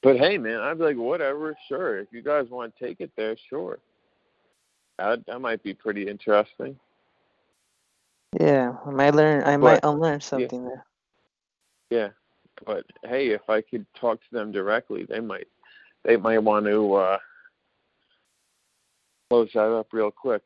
[0.00, 1.98] But hey, man, I'd be like, whatever, sure.
[1.98, 3.80] If you guys want to take it there, sure.
[4.98, 6.78] That that might be pretty interesting.
[8.38, 9.42] yeah, I might learn.
[9.42, 10.86] I might unlearn something there.
[11.90, 12.08] Yeah,
[12.66, 15.48] but hey, if I could talk to them directly, they might
[16.04, 17.18] they might want to uh,
[19.30, 20.42] close that up real quick.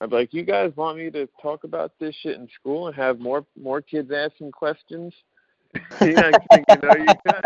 [0.00, 2.96] I'd be like, you guys want me to talk about this shit in school and
[2.96, 5.14] have more more kids asking questions?
[6.02, 7.42] you know, you know, you, guys,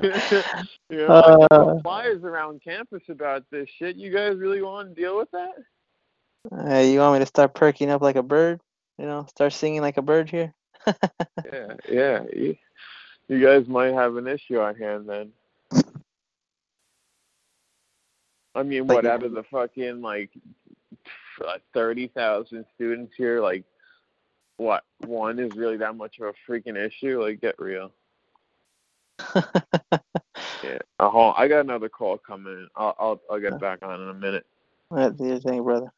[0.90, 1.80] you know Uh.
[1.82, 3.96] flyers around campus about this shit.
[3.96, 5.52] You guys really want to deal with that?
[6.52, 8.60] Uh, you want me to start perking up like a bird?
[8.98, 10.54] You know, start singing like a bird here.
[11.52, 12.24] Yeah, yeah.
[12.34, 12.56] You,
[13.28, 15.32] you guys might have an issue on hand then.
[18.54, 20.30] I mean, Like what you- out of the fucking like
[21.72, 23.64] thirty thousand students here, like
[24.56, 27.22] what one is really that much of a freaking issue?
[27.22, 27.90] Like, get real.
[30.62, 30.78] Yeah.
[30.98, 32.66] Uh, hold on, I got another call coming.
[32.74, 34.46] I'll I'll I'll get back on in a minute.
[34.88, 35.92] What do you think, brother?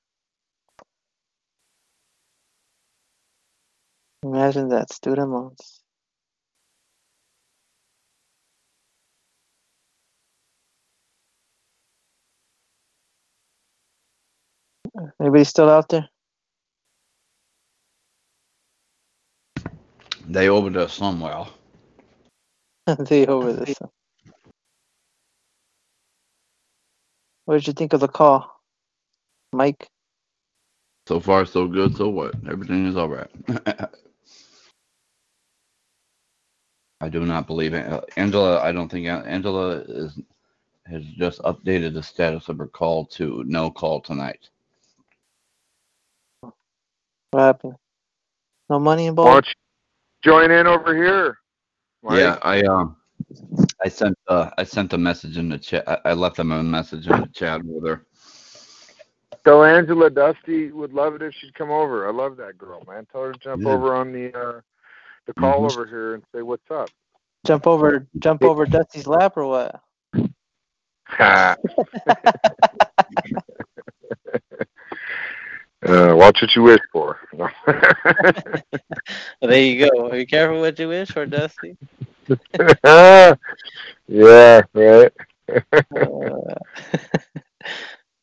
[4.26, 5.82] Imagine that, student loans.
[15.20, 16.08] Anybody still out there?
[20.28, 21.50] They overdosed some well.
[22.98, 23.76] they over this.
[27.46, 28.50] What did you think of the call,
[29.52, 29.88] Mike?
[31.08, 31.96] So far, so good.
[31.96, 32.34] So what?
[32.50, 33.30] Everything is all right.
[37.00, 37.86] I do not believe it.
[37.92, 40.20] Uh, Angela, I don't think Angela is
[40.86, 44.48] has just updated the status of her call to no call tonight.
[47.32, 47.74] What happened?
[48.70, 49.34] No money Why involved.
[49.34, 51.38] don't you join in over here?
[52.02, 52.22] Mike?
[52.22, 52.96] Yeah, I um,
[53.84, 55.88] I sent uh, I sent a message in the chat.
[55.88, 58.06] I, I left them a message in the chat with her.
[59.46, 62.08] So Angela Dusty would love it if she'd come over.
[62.08, 63.06] I love that girl, man.
[63.12, 63.66] Tell her to jump Yeah.
[63.66, 64.60] over on the uh
[65.26, 65.70] the call Mhm.
[65.72, 66.90] over here and say what's up.
[67.46, 69.80] Jump over, jump over Dusty's lap or what?
[71.20, 71.54] uh,
[76.16, 77.18] watch what you wish for.
[79.40, 80.10] There you go.
[80.10, 81.76] Be careful what you wish for, Dusty.
[82.84, 85.12] yeah, right.
[85.94, 86.54] Uh,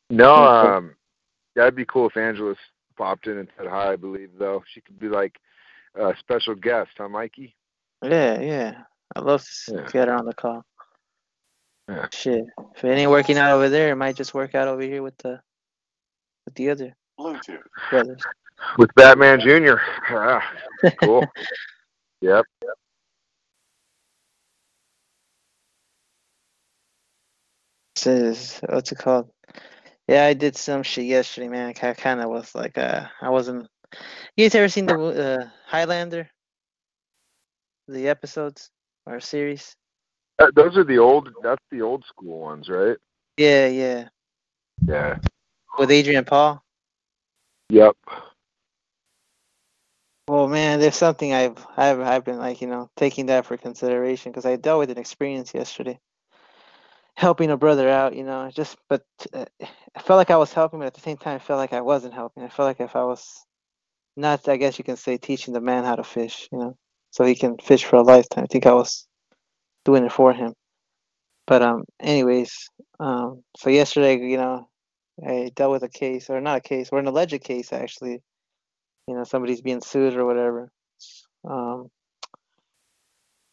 [0.09, 0.95] No, um,
[1.55, 2.55] that'd be cool if Angela
[2.97, 3.93] popped in and said hi.
[3.93, 5.39] I believe though she could be like
[5.95, 7.55] a special guest, huh, Mikey?
[8.03, 8.81] yeah, yeah.
[9.15, 9.89] I'd love to s Yeah.
[9.91, 10.63] get her on the call.
[11.89, 12.07] Yeah.
[12.13, 12.45] Shit.
[12.75, 15.17] If it ain't working out over there, it might just work out over here with
[15.19, 15.39] the
[16.45, 17.61] with the other Bluetooth.
[17.89, 18.23] brothers.
[18.77, 19.81] With Batman Junior.
[20.09, 20.43] Ah,
[20.99, 21.27] cool.
[22.21, 22.45] yep.
[27.95, 29.29] Says what's it called?
[30.07, 31.69] Yeah, I did some shit yesterday, man.
[31.81, 33.67] I kind of was like, uh, I wasn't.
[34.35, 36.29] You guys ever seen the uh, Highlander?
[37.87, 38.69] The episodes
[39.05, 39.75] or series?
[40.39, 41.29] Uh, those are the old.
[41.43, 42.97] That's the old school ones, right?
[43.37, 44.09] Yeah, yeah.
[44.87, 45.17] Yeah.
[45.77, 46.63] With Adrian Paul.
[47.69, 47.95] Yep.
[50.27, 54.31] Well, man, there's something I've I've I've been like you know taking that for consideration
[54.31, 55.99] because I dealt with an experience yesterday,
[57.15, 59.45] helping a brother out, you know, just but uh,
[59.95, 61.81] I felt like I was helping, but at the same time, I felt like I
[61.81, 62.43] wasn't helping.
[62.43, 63.45] I felt like if I was
[64.15, 66.77] not, I guess you can say, teaching the man how to fish, you know,
[67.11, 68.43] so he can fish for a lifetime.
[68.45, 69.07] I think I was
[69.85, 70.53] doing it for him.
[71.47, 74.67] But um, anyways, um, so yesterday, you know,
[75.27, 78.21] I dealt with a case, or not a case, or an alleged case actually
[79.07, 80.71] you know somebody's being sued or whatever
[81.49, 81.89] um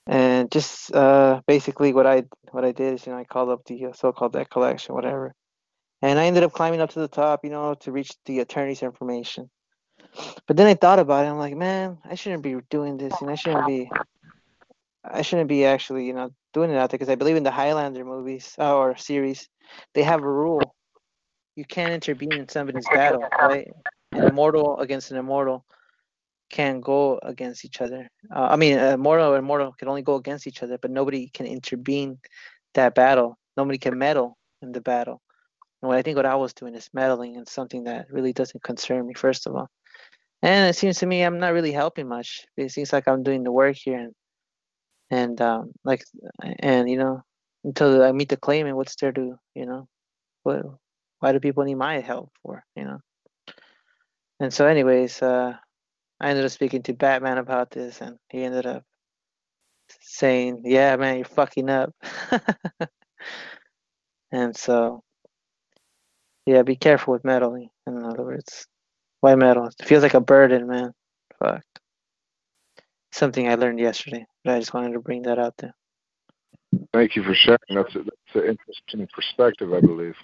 [0.07, 3.65] and just uh basically what i what i did is you know i called up
[3.67, 5.35] the uh, so-called debt collection whatever
[6.03, 8.83] and i ended up climbing up to the top you know to reach the attorney's
[8.83, 9.51] information
[10.47, 13.31] but then i thought about it i'm like man i shouldn't be doing this and
[13.31, 13.91] i shouldn't be
[15.05, 17.51] i shouldn't be actually you know doing it out there because i believe in the
[17.51, 19.49] highlander movies uh, or series
[19.95, 20.75] they have a rule
[21.57, 23.69] you can't intervene in somebody's battle right
[24.13, 25.65] an immortal against an immortal
[26.51, 28.09] can go against each other.
[28.35, 31.31] Uh, I mean, a mortal and mortal can only go against each other, but nobody
[31.33, 32.19] can intervene
[32.75, 33.39] that battle.
[33.57, 35.23] Nobody can meddle in the battle.
[35.81, 38.63] And what I think what I was doing is meddling in something that really doesn't
[38.63, 39.69] concern me, first of all.
[40.43, 42.47] And it seems to me I'm not really helping much.
[42.57, 44.15] It seems like I'm doing the work here, and
[45.11, 46.05] and um, like,
[46.61, 47.23] and you know,
[47.65, 49.89] until I meet the claimant, what's there to, you know,
[50.45, 50.63] what,
[51.19, 52.99] why do people need my help for, you know?
[54.41, 55.55] And so, anyways, uh,
[56.21, 58.85] I ended up speaking to Batman about this, and he ended up
[60.01, 61.95] saying, "Yeah, man, you're fucking up."
[64.33, 65.03] and so,
[66.47, 67.69] yeah, be careful with meddling.
[67.87, 68.67] In other words,
[69.21, 69.67] why meddle?
[69.67, 70.93] It feels like a burden, man.
[71.39, 71.63] Fuck.
[73.13, 75.75] Something I learned yesterday, but I just wanted to bring that out there.
[76.93, 77.59] Thank you for sharing.
[77.71, 80.15] That's a, that's an interesting perspective, I believe.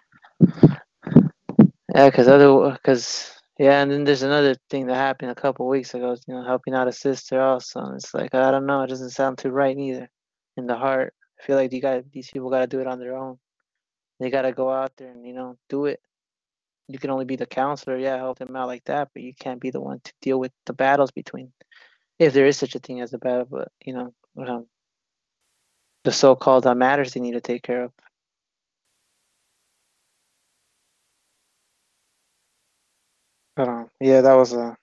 [1.94, 5.94] Yeah, because other, because yeah, and then there's another thing that happened a couple weeks
[5.94, 6.16] ago.
[6.26, 7.80] You know, helping out a sister also.
[7.80, 10.08] And it's like I don't know, it doesn't sound too right either.
[10.56, 12.98] In the heart, I feel like you got these people got to do it on
[12.98, 13.38] their own.
[14.20, 16.00] They got to go out there and you know do it.
[16.88, 19.60] You can only be the counselor, yeah, help them out like that, but you can't
[19.60, 21.52] be the one to deal with the battles between,
[22.18, 23.46] if there is such a thing as a battle.
[23.50, 24.14] But you know,
[24.46, 24.66] um,
[26.04, 27.92] the so-called uh, matters they need to take care of.
[33.56, 34.74] But um, yeah, that was uh,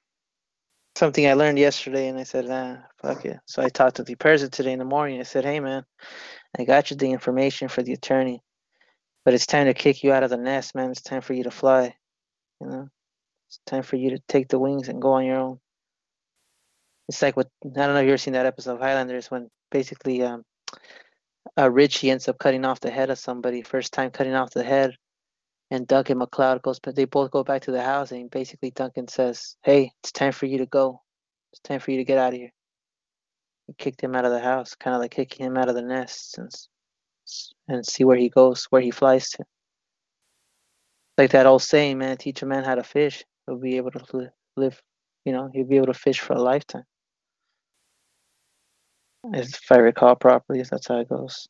[0.95, 3.38] something I learned yesterday, and I said, ah, fuck it.
[3.45, 5.20] So I talked to the person today in the morning.
[5.20, 5.86] I said, hey man,
[6.58, 8.41] I got you the information for the attorney,
[9.26, 10.91] but it's time to kick you out of the nest, man.
[10.91, 11.95] It's time for you to fly.
[12.59, 12.89] You know,
[13.47, 15.59] it's time for you to take the wings and go on your own.
[17.07, 19.49] It's like what I don't know if you ever seen that episode of Highlanders when
[19.71, 20.43] basically um,
[21.57, 24.63] uh, Richie ends up cutting off the head of somebody, first time cutting off the
[24.63, 24.95] head,
[25.69, 29.07] and Duncan MacLeod goes, but they both go back to the house, and basically Duncan
[29.07, 31.01] says, "Hey, it's time for you to go.
[31.51, 32.51] It's time for you to get out of here."
[33.67, 35.82] He kicked him out of the house, kind of like kicking him out of the
[35.82, 36.51] nest, and
[37.67, 39.45] and see where he goes, where he flies to.
[41.17, 44.32] Like that old saying, man, teach a man how to fish, he'll be able to
[44.57, 44.82] live.
[45.26, 46.84] You know, he'll be able to fish for a lifetime.
[49.32, 51.47] If I recall properly, that's how it goes.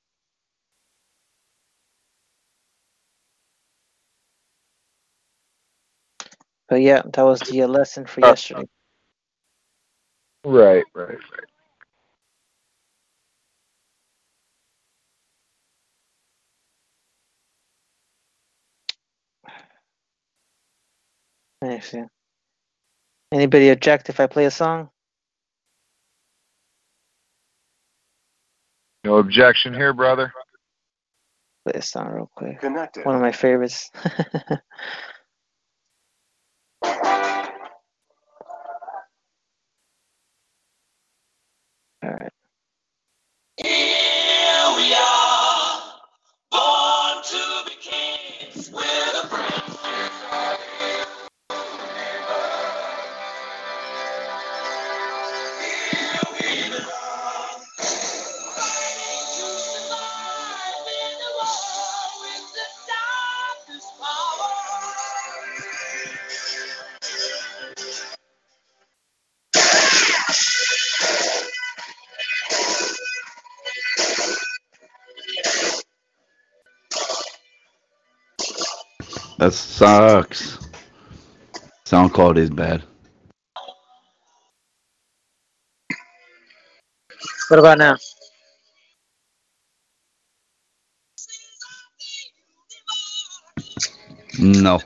[6.69, 8.30] But yeah, that was the lesson for oh.
[8.30, 8.67] yesterday.
[10.45, 11.53] Right, right, right.
[21.64, 22.03] I see.
[23.32, 24.89] Anybody object if I play a song?
[29.03, 30.32] No objection here, brother.
[31.66, 32.59] Play a song real quick.
[32.59, 33.05] Connected.
[33.05, 33.89] One of my favorites.
[79.44, 80.58] That sucks.
[81.84, 82.82] Sound quality is bad.
[87.50, 87.98] What about now?
[94.39, 94.80] No.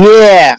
[0.00, 0.56] Yeah.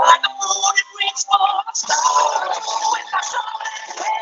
[0.01, 2.57] Like the moon, it reaches for the stars.
[2.93, 4.16] When I saw it,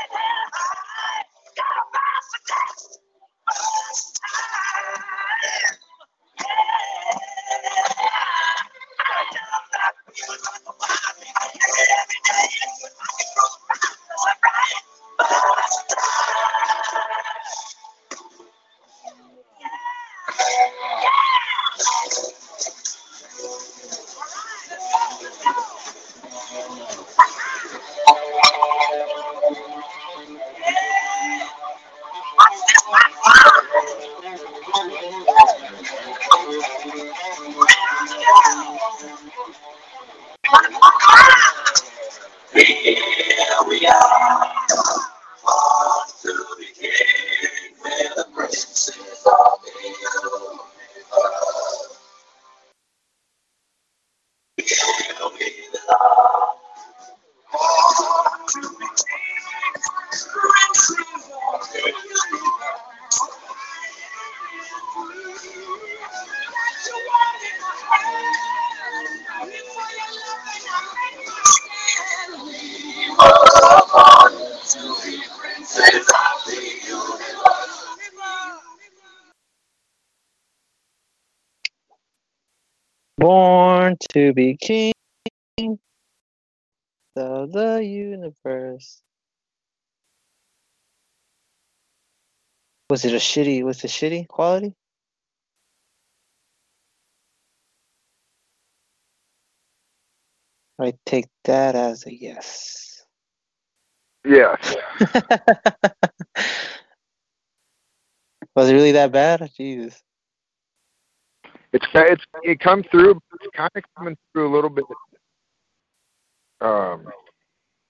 [92.95, 93.61] Was it a shitty?
[93.61, 94.73] Was it shitty quality?
[100.79, 103.03] I take that as a yes.
[104.23, 104.77] Yes.
[108.55, 109.51] Was it really that bad?
[109.57, 110.01] Jesus.
[111.73, 113.19] It's it's it comes through.
[113.41, 114.85] It's kind of coming through a little bit.
[116.61, 117.07] Um,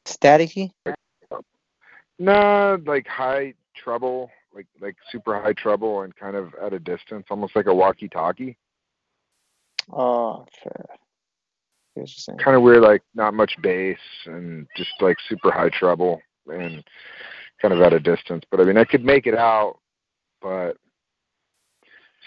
[0.07, 0.71] Staticky?
[2.17, 4.31] no, like high treble,
[4.85, 8.55] like super high treble, and kind of at a distance, almost like a walkie-talkie.
[9.91, 10.85] Oh, fair.
[10.89, 10.99] I see
[11.95, 12.37] what you're saying.
[12.37, 16.83] Kind of weird, like not much bass and just like super high treble and
[17.61, 18.43] kind of at a distance.
[18.51, 19.79] But I mean, I could make it out,
[20.41, 20.77] but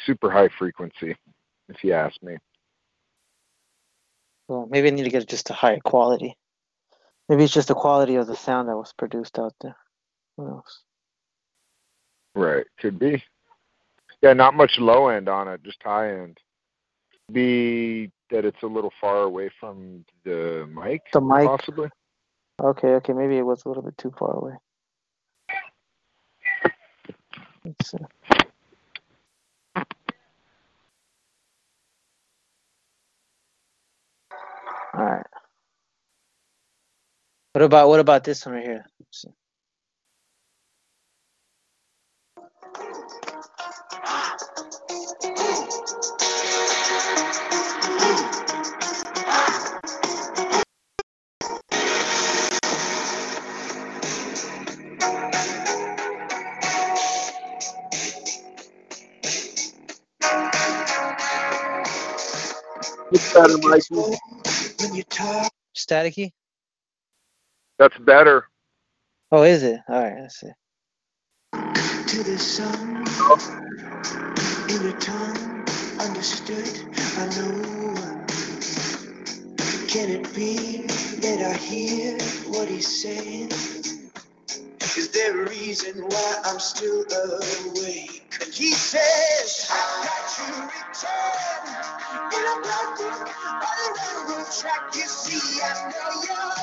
[0.04, 1.16] super high frequency,
[1.68, 2.36] if you ask me.
[4.48, 6.36] Well, maybe I need to get just a higher quality.
[7.28, 9.76] Maybe it's just the quality of the sound that was produced out there.
[10.36, 10.82] Who knows?
[12.38, 13.20] Right, could be.
[14.22, 16.38] Yeah, not much low end on it, just high end.
[17.32, 21.46] Be that it's a little far away from the mic, The mic.
[21.46, 21.88] possibly.
[22.62, 24.52] Okay, okay, maybe it was a little bit too far away.
[27.64, 27.98] Let's see.
[34.94, 35.26] All right.
[37.52, 38.84] What about what about this one right here?
[65.76, 66.32] Staticky?
[67.78, 68.46] That's better.
[69.32, 69.80] Oh, is it?
[69.88, 70.48] All right, let's see.
[72.08, 73.04] to the sun
[74.70, 75.64] in return
[76.00, 76.68] understood
[77.18, 77.64] i know
[79.88, 80.86] can it be
[81.22, 83.48] that i hear what he's saying
[84.96, 87.04] is there a reason why i'm still
[87.66, 93.28] awake and he says i got you returned in a black book
[93.68, 96.54] on a railroad track you see i know you're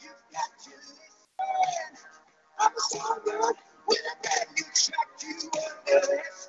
[0.00, 2.06] You've got to listen.
[2.60, 3.56] I'm a songbird
[3.88, 6.43] with a brand new track to underestimate.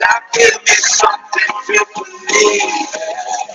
[0.00, 3.47] Now give me something to believe.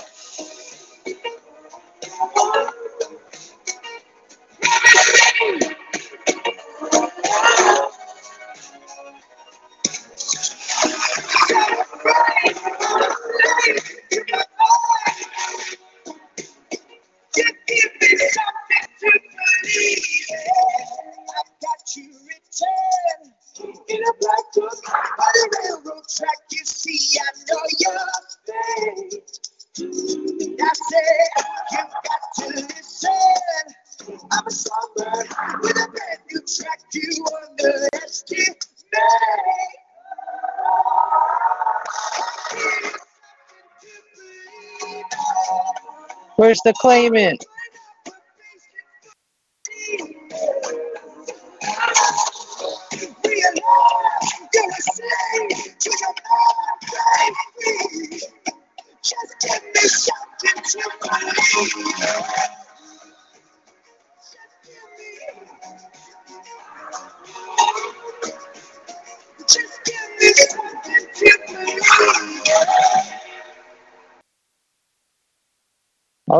[46.64, 47.44] The claimant?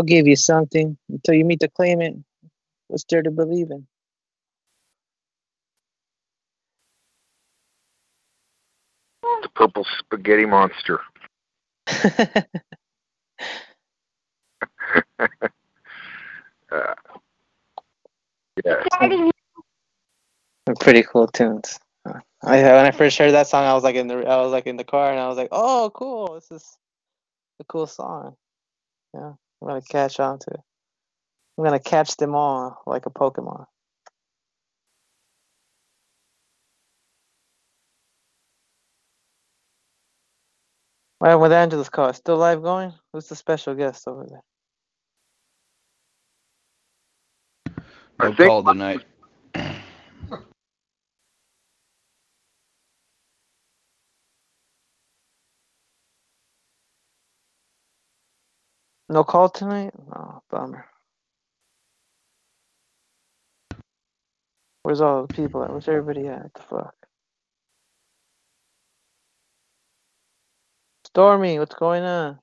[0.05, 2.25] Give you something until you meet the claimant.
[2.89, 3.87] What's there to believe in?
[9.23, 11.01] The purple spaghetti monster.
[11.89, 12.15] uh,
[18.65, 18.85] yeah.
[20.67, 21.79] They're pretty cool tunes.
[22.07, 24.67] I when I first heard that song, I was like in the I was like
[24.67, 26.35] in the car, and I was like, "Oh, cool!
[26.35, 26.79] This is
[27.61, 28.37] a cool song."
[29.15, 29.33] Yeah,
[29.65, 30.53] I'm gonna catch on to.
[31.57, 33.65] I'm gonna catch them all like a Pokemon.
[41.21, 42.93] Well, with Angela's car still live going?
[43.13, 44.43] Who's the special guest over there?
[48.21, 49.01] I No think- call tonight.
[59.15, 59.93] No call tonight?
[60.13, 60.87] Oh, bummer.
[64.83, 65.71] Where's all the people at?
[65.71, 66.43] Where's everybody at?
[66.43, 66.95] What the fuck?
[71.07, 72.41] Stormy, what's going on?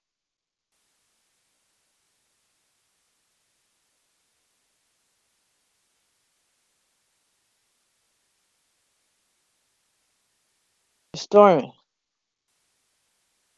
[11.17, 11.63] Stormy.
[11.63, 11.74] Let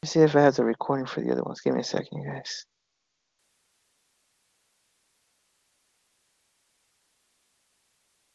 [0.02, 1.60] me see if I have the recording for the other ones.
[1.60, 2.66] Give me a second, guys.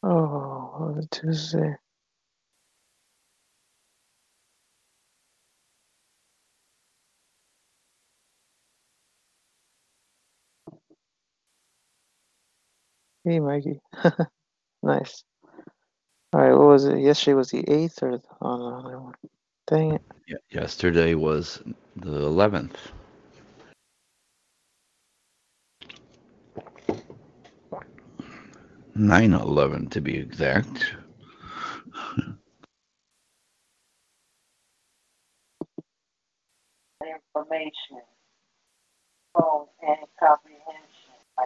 [0.02, 1.76] Oh, was it Tuesday?
[13.24, 13.80] Hey, Mikey.
[14.82, 15.24] nice.
[16.32, 16.98] All right, what was it?
[17.00, 19.14] Yesterday was the 8th or oh, that one.
[19.68, 20.02] Dang it.
[20.26, 21.62] Ye- Yesterday was
[21.96, 22.30] the
[29.00, 29.08] 11th.
[29.08, 30.94] Nine eleven to be exact.
[37.02, 38.02] information,
[39.34, 41.14] phone, and comprehension.
[41.38, 41.44] I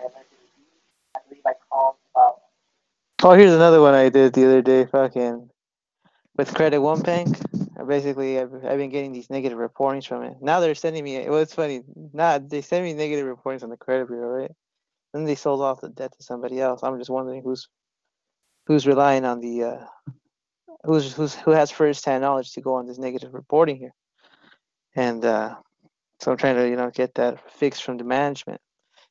[1.16, 2.36] I believe I called about
[3.22, 4.86] Oh, here's another one I did the other day.
[4.86, 5.50] Fucking
[6.36, 7.38] with Credit One Bank.
[7.78, 10.34] I Basically, I've, I've been getting these negative reportings from it.
[10.42, 11.28] Now they're sending me.
[11.28, 11.82] Well, it's funny.
[12.12, 14.52] Nah, they send me negative reportings on the credit bureau, right?
[15.14, 16.82] Then they sold off the debt to somebody else.
[16.82, 17.68] I'm just wondering who's
[18.66, 19.86] who's relying on the uh,
[20.82, 23.94] who's who's who has first-hand knowledge to go on this negative reporting here.
[24.96, 25.54] And uh,
[26.20, 28.60] so I'm trying to you know get that fixed from the management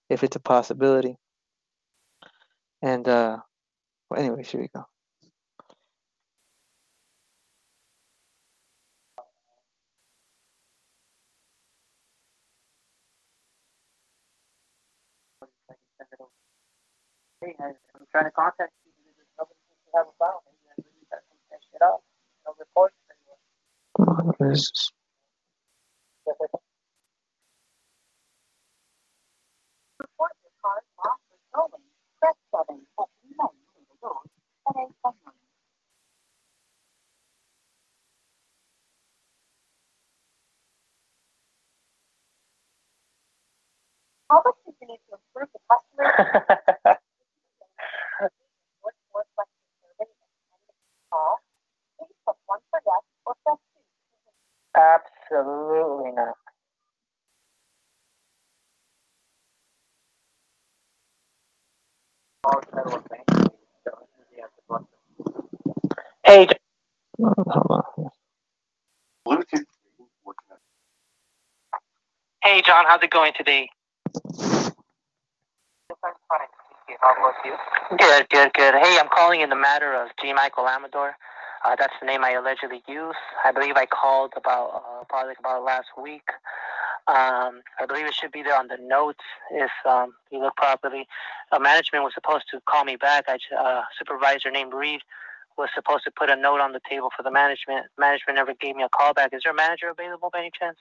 [0.09, 1.15] if it's a possibility.
[2.81, 3.37] And uh,
[4.09, 4.85] well, anyway, here we go.
[17.43, 18.93] Hey, I- I'm trying to contact you.
[19.17, 20.43] There's nobody seems to have a file.
[20.47, 22.01] Maybe I really got to take that shit off.
[22.47, 23.41] No reports anymore.
[23.97, 24.91] Come on, what is this?
[29.99, 31.83] Report your car lost or stolen.
[32.21, 33.49] Press 7 at 9
[34.03, 34.27] road
[34.67, 35.39] and a summary.
[44.29, 46.07] How much do you need to improve the customer
[48.81, 50.29] what more question survey and
[51.11, 51.37] call?
[51.99, 53.81] Please press 1 for yes or press 2.
[54.77, 56.35] Absolutely not.
[66.25, 66.47] Hey,
[72.43, 73.69] hey, John, how's it going today?
[77.97, 78.75] Good, good, good.
[78.75, 80.33] Hey, I'm calling in the matter of G.
[80.33, 81.15] Michael Amador.
[81.63, 83.17] Uh, that's the name I allegedly used.
[83.45, 86.27] I believe I called about uh, probably about last week.
[87.07, 91.07] Um, I believe it should be there on the notes if um, you look properly.
[91.51, 93.25] Uh, management was supposed to call me back.
[93.27, 95.01] I uh, supervisor named Reed
[95.57, 97.87] was supposed to put a note on the table for the management.
[97.97, 99.33] Management never gave me a call back.
[99.33, 100.77] Is there a manager available by any chance?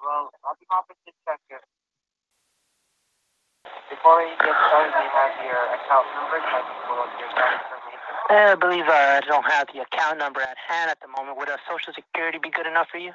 [0.00, 1.64] Well, I'll be happy to check it.
[3.90, 7.73] Before you get started, you have your account number?
[8.30, 11.38] I believe uh, I don't have the account number at hand at the moment.
[11.38, 13.12] Would a social security be good enough for you?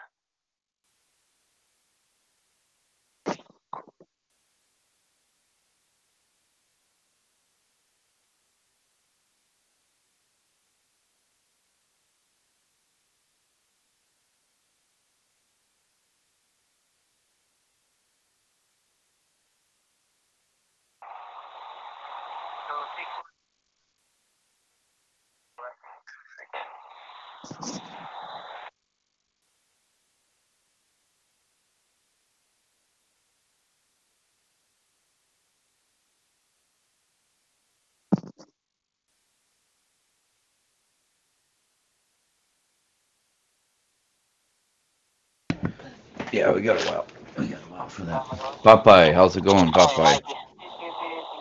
[46.31, 47.05] Yeah, we got a while.
[47.37, 48.21] We got a while for that.
[48.61, 50.21] Popeye, how's it going, Popeye?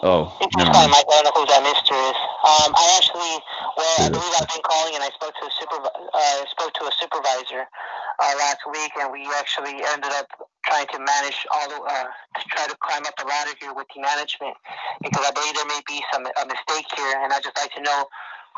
[0.00, 0.94] Oh, never Hi, mind.
[0.94, 1.10] Mike.
[1.10, 2.18] I don't know who that mister is.
[2.46, 3.34] Um, I actually,
[3.74, 6.84] well, I believe I've been calling and I spoke to a supervi- uh, spoke to
[6.86, 10.30] a supervisor uh, last week, and we actually ended up
[10.62, 13.90] trying to manage all the, uh, to try to climb up the ladder here with
[13.90, 14.54] the management
[15.02, 17.82] because I believe there may be some a mistake here, and I'd just like to
[17.82, 18.06] know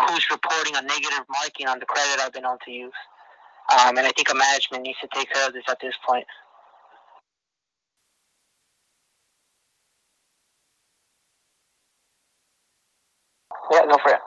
[0.06, 2.94] who's reporting a negative marking on the credit I've been on to use.
[3.68, 6.26] Um, and I think a management needs to take care of this at this point.
[13.70, 14.20] Yeah, go for it.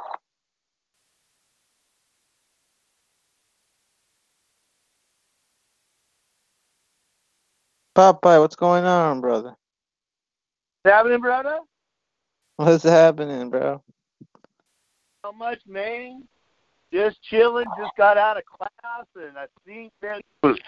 [7.96, 9.56] Popeye, what's going on, brother?
[10.82, 11.60] What's happening, brother?
[12.56, 13.84] What's happening, bro?
[15.24, 16.28] How much, man.
[16.94, 17.66] Just chilling.
[17.78, 20.60] Just got out of class, and I seen that was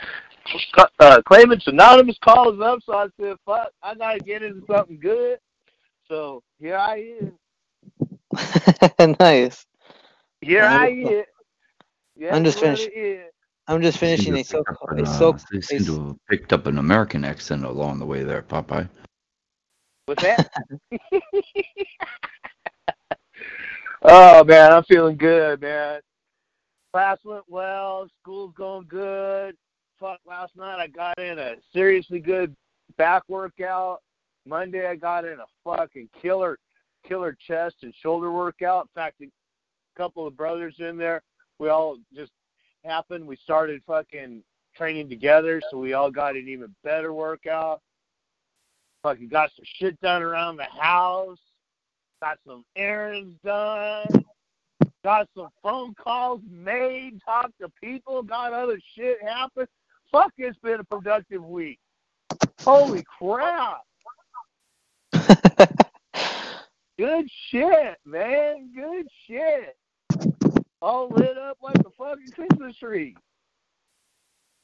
[1.00, 2.80] uh, claimants anonymous calls up.
[2.84, 5.38] So I said, "Fuck, I gotta get into something good."
[6.08, 7.38] So here I am.
[9.20, 9.66] nice.
[10.42, 11.24] Here Yeah, I that's- am.
[12.18, 13.32] Yeah, I'm just what finished- it is.
[13.68, 15.62] I'm just finishing seem to a have so picked up a an, so uh, They
[15.62, 18.88] seem a- to have picked up an American accent along the way there, Popeye.
[20.06, 20.50] What's that?
[24.04, 26.02] oh man, I'm feeling good, man.
[26.96, 28.08] Class went well.
[28.22, 29.58] School's going good.
[30.00, 32.56] Fuck, last night I got in a seriously good
[32.98, 34.00] back workout.
[34.46, 36.58] Monday I got in a fucking killer,
[37.06, 38.84] killer chest and shoulder workout.
[38.84, 39.28] In fact, a
[39.98, 41.22] couple of brothers in there,
[41.60, 42.32] we all just
[42.86, 43.28] happened.
[43.28, 44.42] We started fucking
[44.74, 47.82] training together, so we all got an even better workout
[49.04, 51.40] fucking got some shit done around the house,
[52.22, 54.08] got some errands done,
[55.06, 59.68] got some phone calls made, talked to people, got other shit happen.
[60.12, 61.78] Fuck, it's been a productive week.
[62.62, 63.82] Holy crap.
[66.98, 68.72] Good shit, man.
[68.76, 69.78] Good shit.
[70.82, 73.16] All lit up like a fucking Christmas tree.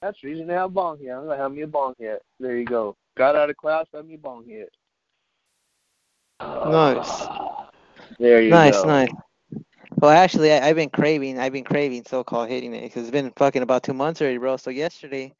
[0.01, 1.11] That's the reason to have a bong hit.
[1.11, 2.23] I'm gonna have me a bong hit.
[2.39, 2.97] There you go.
[3.15, 4.73] Got out of class, had me a bong hit.
[6.39, 7.27] Nice.
[8.17, 8.87] There you nice, go.
[8.87, 9.21] Nice, nice.
[10.01, 11.37] Well, actually, I, I've been craving.
[11.37, 14.57] I've been craving so-called hitting it because it's been fucking about two months already, bro.
[14.57, 15.31] So yesterday,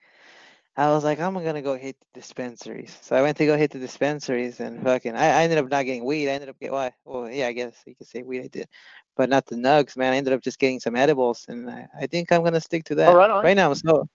[0.78, 2.96] I was like, I'm gonna go hit the dispensaries.
[3.02, 5.86] So I went to go hit the dispensaries, and fucking, I, I ended up not
[5.86, 6.30] getting weed.
[6.30, 6.92] I ended up getting, why?
[7.06, 8.44] well, yeah, I guess you could say weed.
[8.44, 8.68] I did,
[9.18, 10.14] but not the nugs, man.
[10.14, 12.96] I ended up just getting some edibles, and I, I think I'm gonna stick to
[12.96, 13.10] that.
[13.10, 13.44] Oh, right on.
[13.44, 14.08] Right now, so.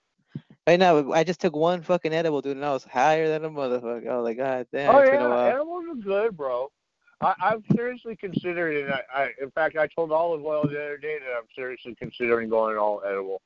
[0.65, 3.49] Right now, I just took one fucking edible, dude, and I was higher than a
[3.49, 4.09] motherfucker.
[4.09, 6.69] I was like, God damn, Oh it's been a yeah, edibles are good, bro.
[7.21, 8.91] I, I've seriously considered it.
[8.91, 12.49] I, I, in fact, I told Olive Oil the other day that I'm seriously considering
[12.49, 13.41] going all edible.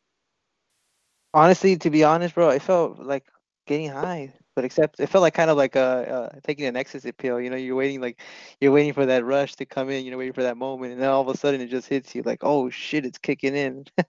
[1.34, 3.26] Honestly, to be honest, bro, it felt like
[3.68, 7.14] getting high, but except it felt like kind of like uh, uh taking an ecstasy
[7.14, 7.40] pill.
[7.40, 8.20] You know, you're waiting like
[8.60, 10.04] you're waiting for that rush to come in.
[10.04, 12.14] You know, waiting for that moment, and then all of a sudden it just hits
[12.14, 13.86] you like, oh shit, it's kicking in.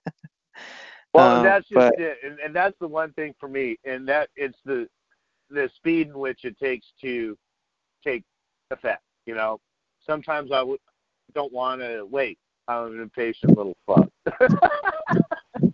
[1.13, 4.07] Well, Um, that's just but- it, and, and that's the one thing for me, and
[4.07, 4.87] that it's the
[5.51, 7.37] the speed in which it takes to
[8.03, 8.23] take
[8.71, 9.03] effect.
[9.25, 9.59] You know,
[10.05, 10.77] sometimes I w-
[11.33, 12.37] don't want to wait.
[12.67, 14.09] I'm an impatient little fuck.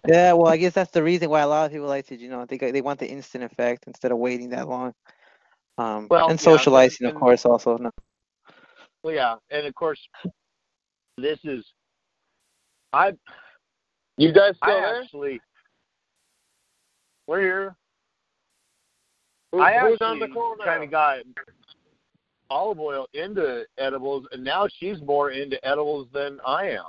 [0.08, 2.30] Yeah, well, I guess that's the reason why a lot of people like to, you
[2.30, 4.94] know, they they want the instant effect instead of waiting that long.
[5.78, 7.78] Um, Well, and yeah, socializing, and- of course, also.
[7.78, 7.92] No.
[9.04, 10.00] Well, yeah, and of course,
[11.18, 11.64] this is
[12.92, 13.14] I.
[14.18, 15.02] You guys still I there?
[15.02, 15.42] actually,
[17.28, 17.76] we're here.
[19.52, 20.66] Who- I who's actually on the call now?
[20.66, 21.20] kind of got
[22.50, 26.86] olive oil into edibles, and now she's more into edibles than I am.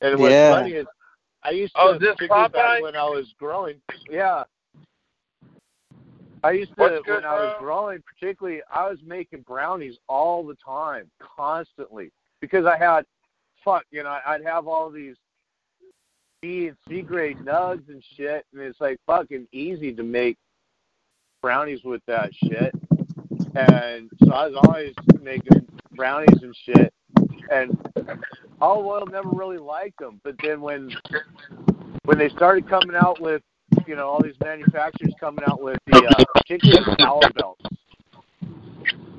[0.00, 0.54] And what's Yeah.
[0.54, 0.86] funny is,
[1.42, 2.82] I used oh, to, Oh, is this particularly back Popeye?
[2.82, 4.44] when I was growing, yeah.
[6.44, 10.46] I used to, What's good, when I was growing, particularly, I was making brownies all
[10.46, 13.04] the time, constantly, because I had,
[13.64, 15.16] fuck, you know, I'd have all these
[16.40, 20.38] B and C grade nugs and shit, and it's like fucking easy to make
[21.42, 22.72] brownies with that shit.
[23.54, 26.92] And so I was always making brownies and shit.
[27.50, 27.76] And
[28.60, 30.90] olive oil never really liked them, but then when
[32.04, 33.42] when they started coming out with,
[33.86, 37.62] you know, all these manufacturers coming out with the uh, particularly the belts.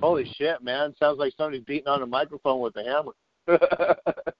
[0.01, 0.93] Holy shit, man!
[0.97, 3.13] Sounds like somebody's beating on a microphone with a hammer.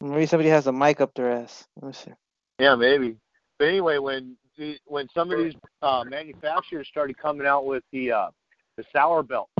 [0.00, 1.66] Maybe somebody has a mic up their ass.
[1.80, 2.12] Let me see.
[2.58, 3.16] Yeah, maybe.
[3.58, 8.12] But anyway, when the, when some of these uh, manufacturers started coming out with the
[8.12, 8.28] uh,
[8.76, 9.50] the sour belt,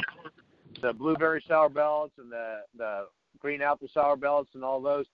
[0.82, 3.06] the blueberry sour belts and the the
[3.38, 5.06] green apple sour belts and all those,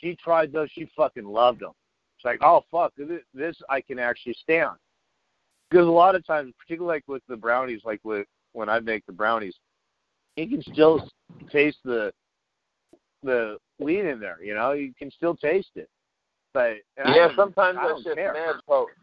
[0.00, 0.68] she tried those.
[0.72, 1.72] She fucking loved them.
[2.16, 4.76] It's like, oh fuck, this, this I can actually stand.
[5.70, 9.04] Because a lot of times, particularly like with the brownies, like with when I make
[9.06, 9.54] the brownies,
[10.36, 11.08] you can still
[11.50, 12.12] taste the
[13.22, 14.38] the wheat in there.
[14.42, 15.88] You know, you can still taste it.
[16.54, 18.32] But Yeah, sometimes I that's just care.
[18.32, 18.96] mad potent.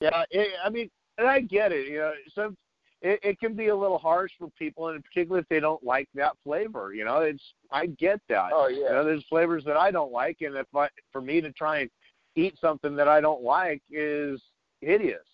[0.00, 1.88] Yeah, it, I mean, and I get it.
[1.88, 2.56] You know, some
[3.00, 6.08] it, it can be a little harsh for people, and particularly if they don't like
[6.14, 6.94] that flavor.
[6.94, 8.50] You know, it's I get that.
[8.52, 8.92] Oh You yeah.
[8.92, 11.90] know, there's flavors that I don't like, and if I for me to try and
[12.36, 14.40] eat something that I don't like is
[14.80, 15.26] hideous.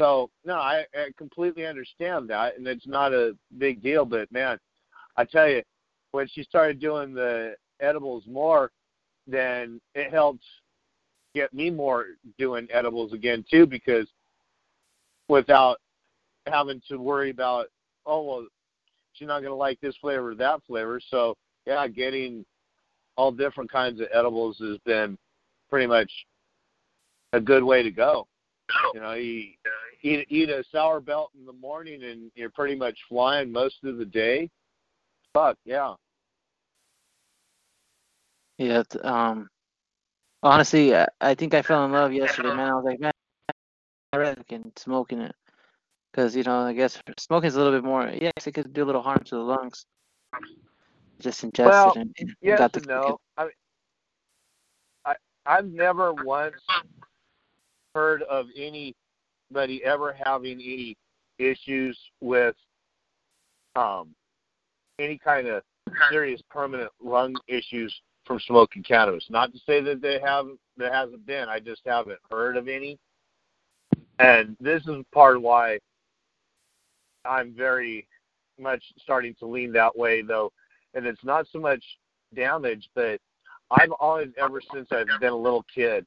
[0.00, 4.04] So no, I, I completely understand that, and it's not a big deal.
[4.04, 4.58] But man,
[5.16, 5.62] I tell you,
[6.12, 8.70] when she started doing the edibles more,
[9.26, 10.44] then it helped
[11.34, 12.06] get me more
[12.38, 14.08] doing edibles again too, because
[15.28, 15.78] without
[16.46, 17.66] having to worry about
[18.06, 18.46] oh well,
[19.12, 21.00] she's not going to like this flavor or that flavor.
[21.10, 22.44] So yeah, getting
[23.16, 25.18] all different kinds of edibles has been
[25.68, 26.10] pretty much
[27.32, 28.26] a good way to go.
[28.94, 29.50] You know, you
[30.02, 33.98] eat eat a sour belt in the morning and you're pretty much flying most of
[33.98, 34.50] the day.
[35.34, 35.94] Fuck yeah.
[38.56, 38.82] Yeah.
[39.02, 39.48] Um.
[40.42, 42.70] Honestly, I, I think I fell in love yesterday, man.
[42.70, 43.12] I was like, man,
[44.12, 45.34] Can smoking it,
[46.10, 48.10] because you know, I guess smoking is a little bit more.
[48.20, 49.84] Yes, it could do a little harm to the lungs.
[51.20, 53.18] Just ingest Well, and, and Yes got the and no.
[53.36, 53.52] I mean,
[55.04, 56.56] I I've never once
[57.94, 60.96] heard of anybody ever having any
[61.38, 62.56] issues with
[63.76, 64.14] um
[64.98, 65.62] any kind of
[66.10, 69.26] serious permanent lung issues from smoking cannabis.
[69.28, 71.48] Not to say that they haven't there hasn't been.
[71.50, 72.98] I just haven't heard of any.
[74.18, 75.78] And this is part of why
[77.24, 78.06] I'm very
[78.58, 80.52] much starting to lean that way though.
[80.94, 81.84] And it's not so much
[82.34, 83.20] damage, but
[83.70, 86.06] I've always ever since I've been a little kid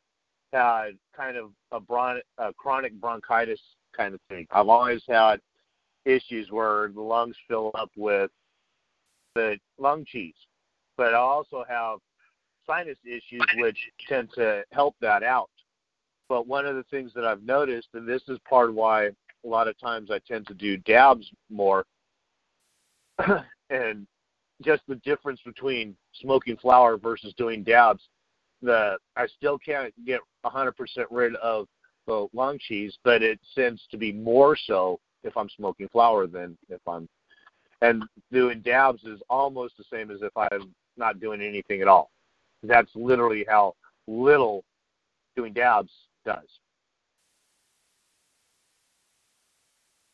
[0.51, 3.61] had kind of a, bron- a chronic bronchitis
[3.95, 4.47] kind of thing.
[4.51, 5.39] I've always had
[6.05, 8.31] issues where the lungs fill up with
[9.35, 10.35] the lung cheese,
[10.97, 11.99] but I also have
[12.67, 13.77] sinus issues which
[14.09, 15.49] tend to help that out.
[16.31, 19.13] But one of the things that I've noticed, and this is part of why a
[19.43, 21.85] lot of times I tend to do dabs more,
[23.69, 24.07] and
[24.63, 28.07] just the difference between smoking flower versus doing dabs,
[28.61, 30.71] the I still can't get 100%
[31.11, 31.67] rid of
[32.07, 36.57] the lung cheese, but it tends to be more so if I'm smoking flower than
[36.69, 37.09] if I'm
[37.81, 42.09] and doing dabs is almost the same as if I'm not doing anything at all.
[42.63, 43.73] That's literally how
[44.07, 44.63] little
[45.35, 45.91] doing dabs
[46.25, 46.59] does.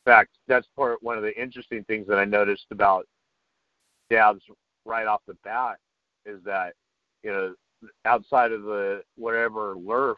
[0.05, 3.05] In fact, that's part one of the interesting things that I noticed about
[4.09, 4.41] dabs
[4.85, 5.77] right off the bat
[6.25, 6.73] is that
[7.23, 7.53] you know
[8.05, 10.15] outside of the whatever lurf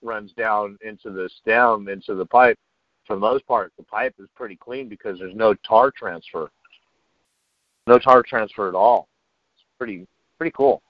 [0.00, 2.58] runs down into the stem into the pipe,
[3.06, 6.50] for the most part the pipe is pretty clean because there's no tar transfer.
[7.88, 9.08] No tar transfer at all.
[9.54, 10.06] It's pretty
[10.38, 10.82] pretty cool.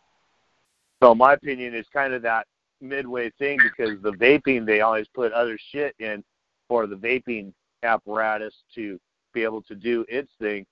[1.03, 2.47] So in my opinion it's kind of that
[2.83, 6.23] midway thing because the vaping they always put other shit in
[6.69, 7.53] for the vaping
[7.83, 8.99] apparatus to
[9.33, 10.67] be able to do its thing.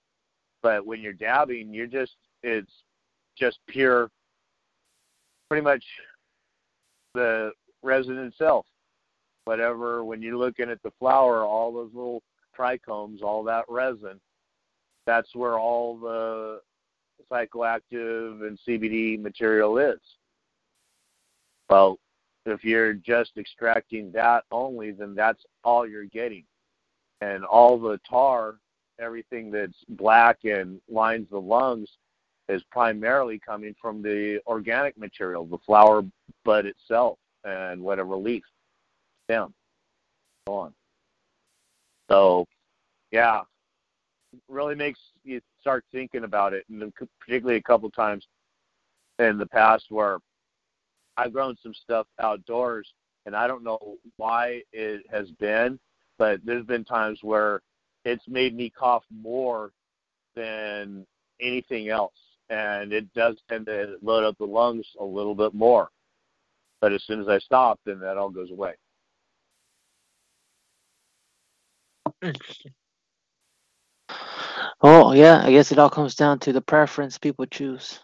[0.62, 2.72] But when you're dabbing, you're just it's
[3.38, 4.10] just pure
[5.48, 5.84] pretty much
[7.14, 7.52] the
[7.82, 8.66] resin itself.
[9.44, 12.22] Whatever when you're looking at the flower, all those little
[12.56, 14.20] trichomes, all that resin,
[15.06, 16.60] that's where all the
[17.30, 19.98] psychoactive and CBD material is.
[21.70, 21.98] Well,
[22.46, 26.44] if you're just extracting that only, then that's all you're getting.
[27.20, 28.56] And all the tar,
[28.98, 31.88] everything that's black and lines the lungs,
[32.48, 36.02] is primarily coming from the organic material, the flower
[36.44, 38.42] bud itself, and whatever leaf,
[39.24, 39.54] stem,
[40.48, 40.74] so on.
[42.10, 42.46] So,
[43.12, 43.42] yeah,
[44.48, 48.26] really makes you start thinking about it, and particularly a couple times
[49.20, 50.18] in the past where
[51.20, 52.94] I've grown some stuff outdoors,
[53.26, 55.78] and I don't know why it has been,
[56.16, 57.60] but there's been times where
[58.06, 59.72] it's made me cough more
[60.34, 61.06] than
[61.38, 62.14] anything else,
[62.48, 65.90] and it does tend to load up the lungs a little bit more.
[66.80, 68.72] But as soon as I stop, then that all goes away.
[74.80, 78.00] Oh yeah, I guess it all comes down to the preference people choose.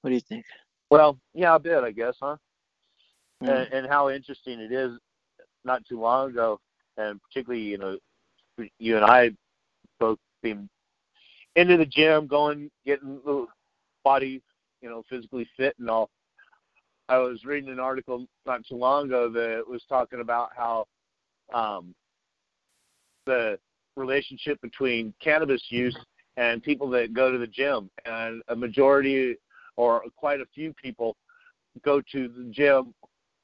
[0.00, 0.46] What do you think?
[0.88, 2.36] Well, yeah, a bit, I guess, huh?
[3.42, 3.48] Mm.
[3.48, 4.92] And, and how interesting it is.
[5.64, 6.60] Not too long ago,
[6.96, 7.98] and particularly, you know,
[8.78, 9.30] you and I
[9.98, 10.68] both being
[11.56, 13.46] into the gym, going, getting the
[14.04, 14.42] body,
[14.80, 16.08] you know, physically fit and all.
[17.08, 20.86] I was reading an article not too long ago that was talking about how
[21.52, 21.94] um,
[23.26, 23.58] the
[23.96, 25.96] relationship between cannabis use
[26.36, 29.36] and people that go to the gym, and a majority
[29.76, 31.16] or quite a few people
[31.84, 32.94] go to the gym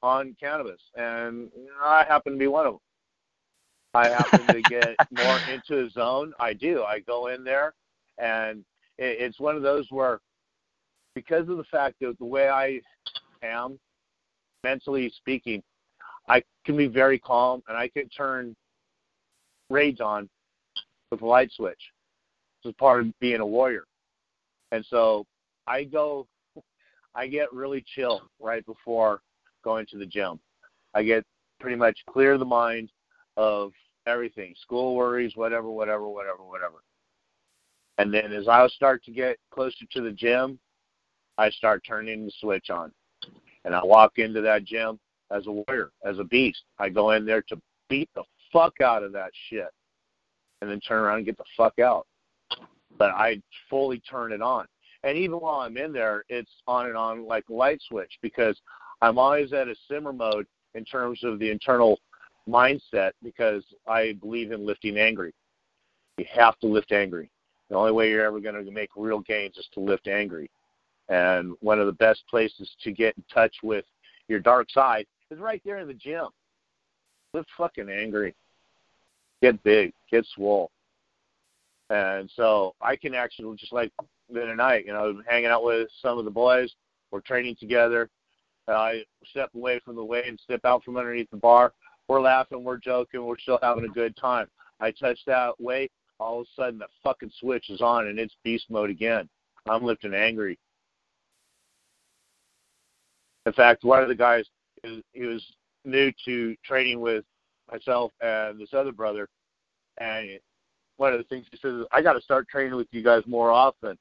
[0.03, 1.49] on cannabis, and
[1.81, 2.79] I happen to be one of them.
[3.93, 6.33] I happen to get more into a zone.
[6.39, 6.83] I do.
[6.83, 7.73] I go in there,
[8.17, 8.59] and
[8.97, 10.19] it, it's one of those where,
[11.15, 12.81] because of the fact that the way I
[13.43, 13.79] am,
[14.63, 15.63] mentally speaking,
[16.27, 18.55] I can be very calm, and I can turn
[19.69, 20.29] rage on
[21.11, 21.79] with a light switch.
[22.63, 23.85] This is part of being a warrior,
[24.73, 25.25] and so
[25.65, 26.27] I go.
[27.15, 29.21] I get really chill right before
[29.63, 30.39] going to the gym.
[30.93, 31.23] I get
[31.59, 32.91] pretty much clear the mind
[33.37, 33.71] of
[34.05, 36.83] everything, school worries, whatever, whatever, whatever, whatever.
[37.97, 40.59] And then as I start to get closer to the gym,
[41.37, 42.91] I start turning the switch on.
[43.65, 44.99] And I walk into that gym
[45.31, 46.63] as a warrior, as a beast.
[46.79, 49.69] I go in there to beat the fuck out of that shit
[50.61, 52.07] and then turn around and get the fuck out.
[52.97, 54.65] But I fully turn it on.
[55.03, 58.59] And even while I'm in there, it's on and on like a light switch because
[59.03, 61.99] I'm always at a simmer mode in terms of the internal
[62.47, 65.33] mindset because I believe in lifting angry.
[66.17, 67.29] You have to lift angry.
[67.69, 70.49] The only way you're ever going to make real gains is to lift angry.
[71.09, 73.83] And one of the best places to get in touch with
[74.29, 76.27] your dark side is right there in the gym.
[77.33, 78.33] Lift fucking angry.
[79.41, 79.91] Get big.
[80.09, 80.71] Get swole.
[81.89, 83.91] And so I can actually just like
[84.29, 86.73] the other night, you know, hanging out with some of the boys.
[87.11, 88.09] We're training together.
[88.67, 91.73] I step away from the way and step out from underneath the bar.
[92.07, 94.47] We're laughing, we're joking, we're still having a good time.
[94.79, 98.35] I touch that weight, all of a sudden the fucking switch is on and it's
[98.43, 99.29] beast mode again.
[99.67, 100.57] I'm lifting angry.
[103.45, 104.45] In fact, one of the guys,
[104.83, 105.43] he was
[105.85, 107.25] new to training with
[107.71, 109.27] myself and this other brother,
[109.99, 110.39] and
[110.97, 113.23] one of the things he says, is, I got to start training with you guys
[113.25, 113.97] more often.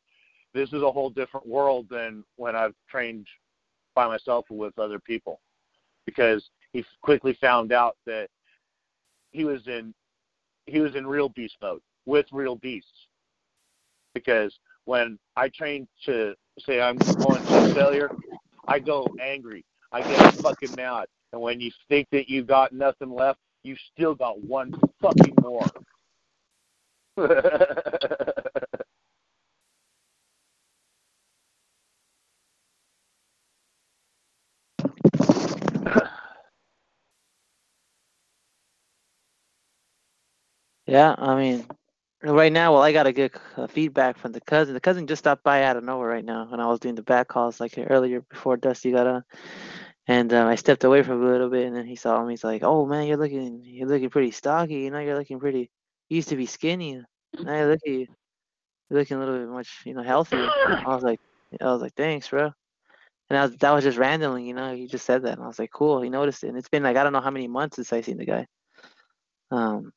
[0.55, 3.26] This is a whole different world than when I've trained
[3.94, 5.40] by myself or with other people,
[6.06, 8.28] because he quickly found out that
[9.31, 9.94] he was in
[10.66, 13.06] he was in real beast mode with real beasts.
[14.14, 18.10] Because when I train to say I'm going to failure,
[18.69, 19.64] I go angry.
[19.90, 21.06] I get fucking mad.
[21.32, 25.66] And when you think that you've got nothing left, you still got one fucking more.
[40.93, 41.66] Yeah, I mean,
[42.23, 44.74] right now, well, I got a good uh, feedback from the cousin.
[44.74, 47.02] The cousin just stopped by out of nowhere right now when I was doing the
[47.02, 49.24] back calls like earlier before Dusty got on.
[50.06, 52.35] And um, I stepped away from him a little bit, and then he saw me.
[52.35, 54.81] He's like, "Oh man, you're looking, you're looking pretty stocky.
[54.81, 55.70] You know, you're looking pretty.
[56.10, 57.01] You used to be skinny.
[57.39, 58.06] Now you look at you,
[58.90, 61.20] you're looking a little bit much, you know, healthier." I was like,
[61.59, 62.51] I was like, "Thanks, bro."
[63.31, 64.74] And I was, that was just randomly, you know.
[64.74, 66.82] He just said that, and I was like, "Cool." He noticed it, and it's been
[66.82, 68.47] like I don't know how many months since I seen the guy.
[69.51, 69.90] Um,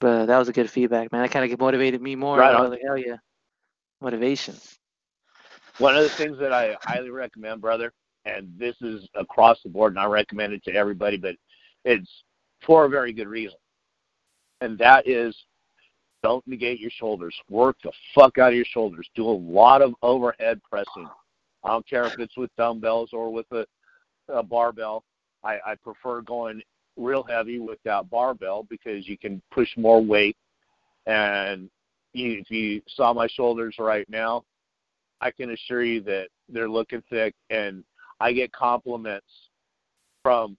[0.00, 1.22] but that was a good feedback, man.
[1.22, 2.38] That kind of motivated me more.
[2.38, 2.70] Right on.
[2.70, 3.16] like, hell yeah,
[4.00, 4.56] motivation.
[5.78, 7.92] One of the things that I highly recommend, brother,
[8.24, 11.36] and this is across the board, and I recommend it to everybody, but
[11.84, 12.10] it's
[12.60, 13.56] for a very good reason.
[14.60, 15.34] And that is
[16.22, 17.34] don't negate your shoulders.
[17.48, 19.08] Work the fuck out of your shoulders.
[19.14, 21.08] Do a lot of overhead pressing.
[21.64, 23.66] I don't care if it's with dumbbells or with a,
[24.28, 25.04] a barbell.
[25.42, 26.60] I, I prefer going
[27.00, 30.36] real heavy with that barbell because you can push more weight.
[31.06, 31.70] And
[32.14, 34.44] if you saw my shoulders right now,
[35.20, 37.84] I can assure you that they're looking thick, and
[38.20, 39.26] I get compliments
[40.22, 40.56] from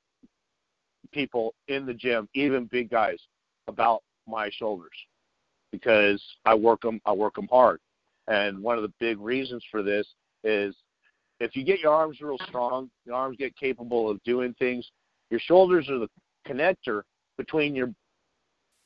[1.12, 3.20] people in the gym, even big guys,
[3.68, 4.92] about my shoulders
[5.72, 7.02] because I work them.
[7.06, 7.80] I work them hard,
[8.28, 10.08] and one of the big reasons for this
[10.44, 10.76] is
[11.40, 14.90] if you get your arms real strong, your arms get capable of doing things.
[15.30, 16.10] Your shoulders are the
[16.48, 17.04] connector
[17.38, 17.94] between your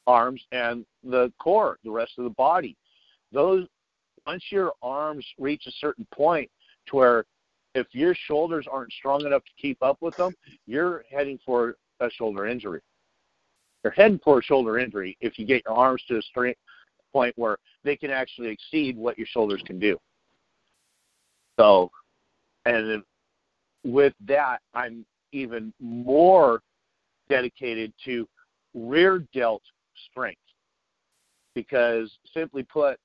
[0.08, 2.76] arms and the core, the rest of the body.
[3.32, 3.68] Those
[4.26, 6.50] once your arms reach a certain point
[6.88, 7.26] to where
[7.74, 10.34] if your shoulders aren't strong enough to keep up with them,
[10.66, 12.82] you're heading for a shoulder injury.
[13.84, 16.60] You're heading for a shoulder injury if you get your arms to a strength
[17.14, 19.98] point where they can actually exceed what your shoulders can do.
[21.60, 21.92] So,
[22.66, 23.04] and
[23.84, 26.62] with that, I'm even more
[27.30, 28.28] dedicated to
[28.74, 29.62] rear delt
[30.12, 30.40] strength
[31.54, 32.98] because simply put,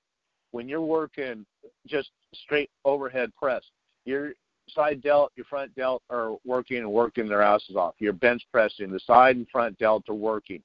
[0.51, 1.47] when you're working
[1.87, 3.63] just straight overhead press,
[4.05, 4.33] your
[4.69, 7.95] side delt, your front delt are working and working their asses off.
[7.99, 10.63] You're bench pressing, the side and front delt are working.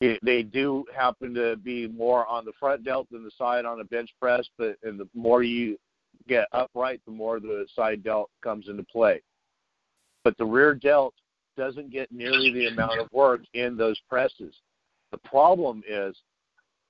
[0.00, 3.80] It, they do happen to be more on the front delt than the side on
[3.80, 5.78] a bench press, but and the more you
[6.26, 9.20] get upright, the more the side delt comes into play.
[10.24, 11.14] But the rear delt
[11.60, 14.54] doesn't get nearly the amount of work in those presses.
[15.12, 16.16] The problem is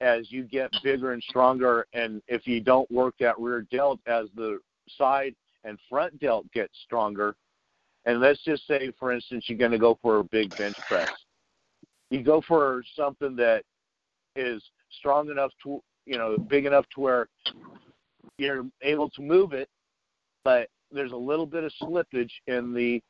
[0.01, 4.27] as you get bigger and stronger and if you don't work that rear delt as
[4.37, 4.61] the
[4.97, 5.35] side
[5.65, 7.35] and front delt gets stronger,
[8.05, 11.11] and let's just say for instance you're going to go for a big bench press.
[12.11, 13.65] You go for something that
[14.37, 14.63] is
[15.01, 17.29] strong enough to you know, big enough to where
[18.39, 19.69] you're able to move it,
[20.45, 23.03] but there's a little bit of slippage in the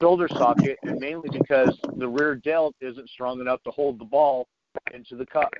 [0.00, 4.46] shoulder socket, and mainly because the rear delt isn't strong enough to hold the ball
[4.92, 5.52] into the cup.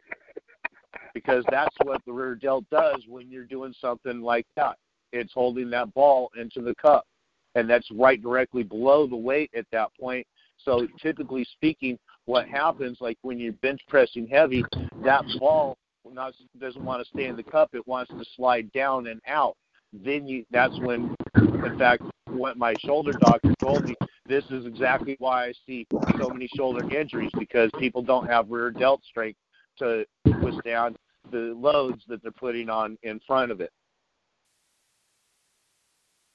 [1.15, 4.77] Because that's what the rear delt does when you're doing something like that.
[5.13, 7.07] It's holding that ball into the cup,
[7.55, 10.27] and that's right directly below the weight at that point.
[10.59, 14.65] So typically speaking, what happens, like when you're bench pressing heavy,
[15.05, 15.79] that ball
[16.13, 19.57] not, doesn't want to stay in the cup; it wants to slide down and out.
[19.93, 23.95] Then you, that's when, in fact, what my shoulder doctor told me,
[24.29, 25.87] this is exactly why I see
[26.17, 29.39] so many shoulder injuries because people don't have rear delt strength
[29.79, 30.05] to
[30.41, 30.97] withstand
[31.31, 33.71] the loads that they're putting on in front of it.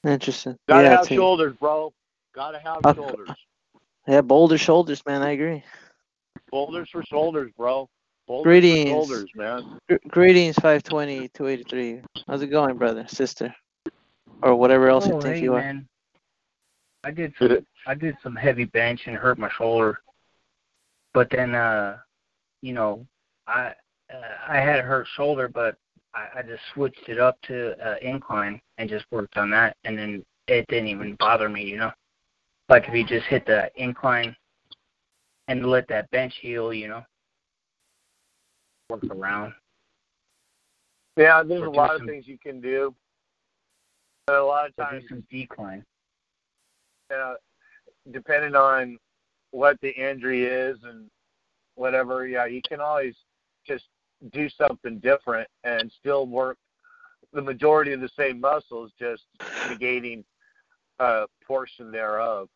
[0.06, 0.58] Interesting.
[0.68, 1.94] Gotta yeah, have shoulders, bro.
[2.34, 3.30] Gotta have Uh, shoulders.
[4.08, 5.22] Yeah, boulder shoulders, man.
[5.22, 5.64] I agree.
[6.52, 7.90] Boulders for shoulders, bro.
[8.28, 8.86] Shoulders Greetings.
[8.86, 9.80] for shoulders, man.
[9.90, 12.02] Gr- Greetings, 520 283.
[12.28, 13.54] How's it going, brother, sister,
[14.42, 15.62] or whatever else you Oh, think hey, you are?
[15.62, 15.88] man.
[17.04, 20.02] I did some I did some heavy bench and hurt my shoulder,
[21.14, 21.98] but then uh,
[22.62, 23.06] you know,
[23.48, 23.74] I
[24.14, 25.78] uh, I had a hurt shoulder, but
[26.14, 29.98] I, I just switched it up to uh, incline and just worked on that, and
[29.98, 31.92] then it didn't even bother me, you know.
[32.70, 34.36] Like if you just hit the incline
[35.48, 37.04] and let that bench heal, you know,
[38.90, 39.54] work around.
[41.18, 42.96] Yeah, there's Or a lot of things you can do.
[44.28, 45.84] But a lot of times do some decline.
[47.14, 47.34] uh,
[48.12, 48.98] depending on
[49.52, 51.10] what the injury is and
[51.76, 53.16] whatever, yeah, you can always
[53.66, 53.86] just
[54.34, 56.58] do something different and still work
[57.34, 59.24] the majority of the same muscles, just
[59.68, 60.24] negating
[61.00, 62.48] a portion thereof.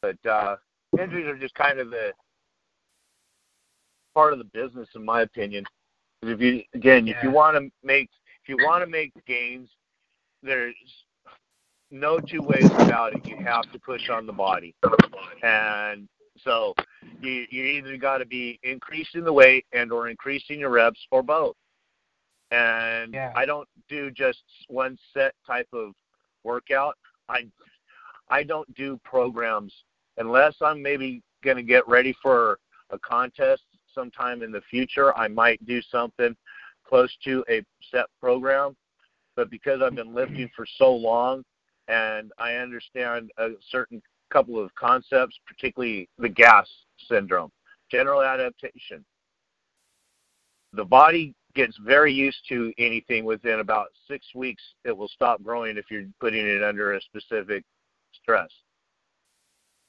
[0.00, 0.56] But uh,
[0.98, 2.12] injuries are just kind of the
[4.14, 5.64] part of the business, in my opinion.
[6.22, 8.08] If you again, if you want to make
[8.42, 9.68] if you want to make gains,
[10.42, 10.74] there's
[11.94, 13.24] no two ways about it.
[13.24, 14.74] You have to push on the body,
[15.42, 16.08] and
[16.42, 16.74] so
[17.20, 21.22] you you either got to be increasing the weight and or increasing your reps or
[21.22, 21.56] both.
[22.50, 23.32] And Yeah.
[23.36, 25.92] I don't do just one set type of
[26.42, 26.98] workout.
[27.28, 27.46] I
[28.28, 29.72] I don't do programs
[30.16, 32.58] unless I'm maybe going to get ready for
[32.90, 33.62] a contest
[33.94, 35.16] sometime in the future.
[35.16, 36.36] I might do something
[36.84, 38.76] close to a set program,
[39.36, 41.44] but because I've been lifting for so long
[41.88, 46.68] and I understand a certain couple of concepts, particularly the gas
[47.08, 47.50] syndrome,
[47.90, 49.04] general adaptation.
[50.72, 54.62] The body gets very used to anything within about six weeks.
[54.84, 57.64] It will stop growing if you're putting it under a specific
[58.12, 58.50] stress,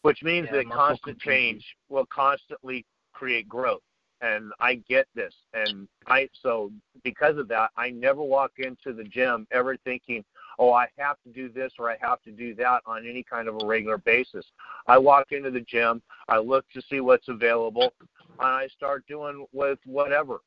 [0.04, 3.82] which means Yeah, that constant change will constantly create growth.
[4.22, 6.72] And I get this, and I so
[7.04, 10.24] because of that, I never walk into the gym ever thinking,
[10.60, 13.48] "Oh, I have to do this or I have to do that" on any kind
[13.48, 14.46] of a regular basis.
[14.88, 17.94] I walk into the gym, I look to see what's available,
[18.40, 20.40] and I start doing with whatever.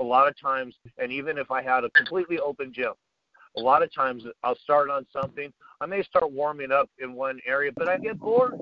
[0.00, 2.92] A lot of times, and even if I had a completely open gym,
[3.56, 5.52] a lot of times I'll start on something.
[5.80, 8.54] I may start warming up in one area, but I get bored.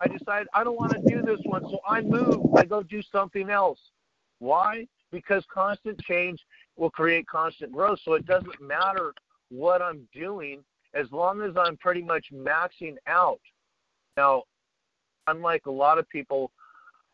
[0.00, 2.54] I decide I don't want to do this one, so I move.
[2.56, 3.78] I go do something else.
[4.40, 4.86] Why?
[5.12, 6.40] Because constant change
[6.76, 8.00] will create constant growth.
[8.04, 9.14] So it doesn't matter
[9.54, 10.64] what I'm doing
[10.94, 13.40] as long as I'm pretty much maxing out.
[14.16, 14.44] Now,
[15.26, 16.50] unlike a lot of people,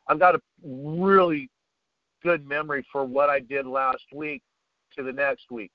[0.09, 1.49] I've got a really
[2.23, 4.43] good memory for what I did last week
[4.97, 5.71] to the next week.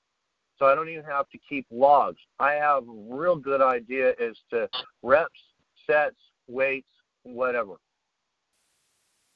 [0.58, 2.18] So I don't even have to keep logs.
[2.38, 4.68] I have a real good idea as to
[5.02, 5.40] reps,
[5.86, 6.16] sets,
[6.48, 6.88] weights,
[7.24, 7.74] whatever.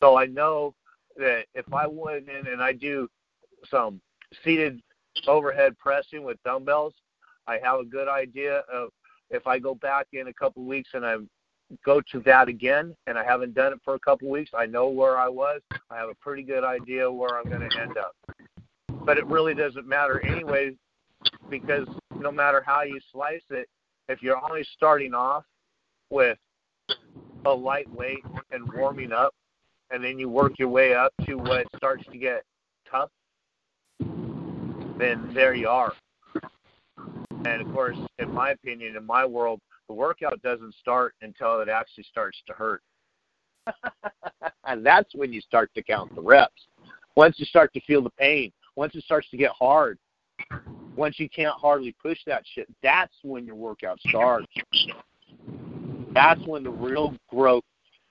[0.02, 0.74] So I know
[1.16, 3.08] that if I went in and I do
[3.70, 4.00] some
[4.42, 4.80] seated
[5.26, 6.94] overhead pressing with dumbbells,
[7.46, 8.90] I have a good idea of
[9.30, 11.16] if I go back in a couple weeks and I
[11.84, 14.88] go to that again and I haven't done it for a couple weeks, I know
[14.88, 15.60] where I was.
[15.90, 18.12] I have a pretty good idea where I'm going to end up.
[19.04, 20.72] But it really doesn't matter anyway
[21.48, 21.86] because
[22.18, 23.68] no matter how you slice it,
[24.08, 25.44] if you're only starting off
[26.10, 26.38] with
[27.46, 29.34] a light weight and warming up,
[29.90, 32.44] and then you work your way up to what starts to get
[32.90, 33.10] tough,
[33.98, 35.92] then there you are.
[37.44, 41.68] And of course, in my opinion, in my world, the workout doesn't start until it
[41.68, 42.82] actually starts to hurt.
[44.66, 46.66] and that's when you start to count the reps.
[47.16, 49.98] Once you start to feel the pain, once it starts to get hard,
[50.96, 54.46] once you can't hardly push that shit, that's when your workout starts.
[56.12, 57.64] That's when the real growth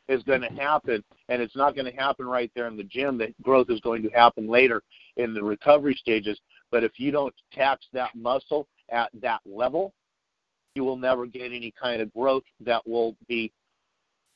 [0.08, 3.18] is going to happen, and it's not going to happen right there in the gym.
[3.18, 4.82] The growth is going to happen later
[5.18, 6.40] in the recovery stages.
[6.72, 9.94] But if you don't tax that muscle at that level,
[10.76, 13.52] you will never get any kind of growth that will be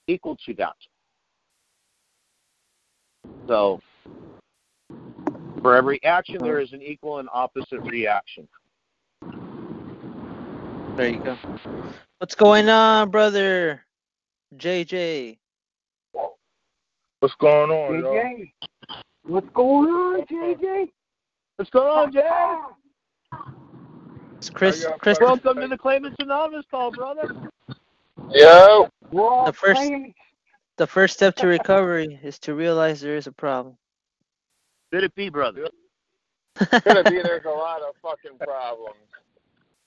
[0.08, 0.76] equal to that.
[3.48, 3.80] So,
[5.62, 8.48] for every action, there is an equal and opposite reaction.
[10.98, 11.38] There you go.
[12.20, 13.82] What's going on, brother?
[14.58, 15.38] JJ.
[17.20, 18.14] What's going on, y'all?
[18.14, 18.52] JJ,
[19.24, 20.92] what's going on, JJ?
[21.56, 22.22] What's going on, Jay?
[24.44, 24.86] It's Chris.
[25.00, 25.18] Chris.
[25.22, 27.34] Welcome to the Claimants Anonymous call, brother.
[28.30, 28.90] Yo.
[29.10, 29.82] The first,
[30.76, 33.78] the first step to recovery is to realize there is a problem.
[34.92, 35.70] Could it be, brother?
[36.58, 38.98] Could it be there's a lot of fucking problems?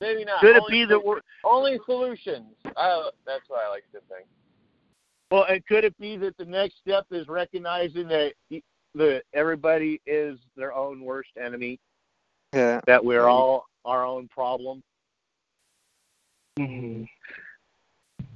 [0.01, 0.41] Maybe not.
[0.41, 2.55] Could it only be that we're only solutions?
[2.78, 4.27] I, that's what I like to think.
[5.31, 5.45] well?
[5.51, 8.62] And could it be that the next step is recognizing that e-
[8.95, 11.78] the everybody is their own worst enemy?
[12.55, 12.81] Yeah.
[12.87, 14.83] That we're um, all our own problem.
[16.59, 17.05] hmm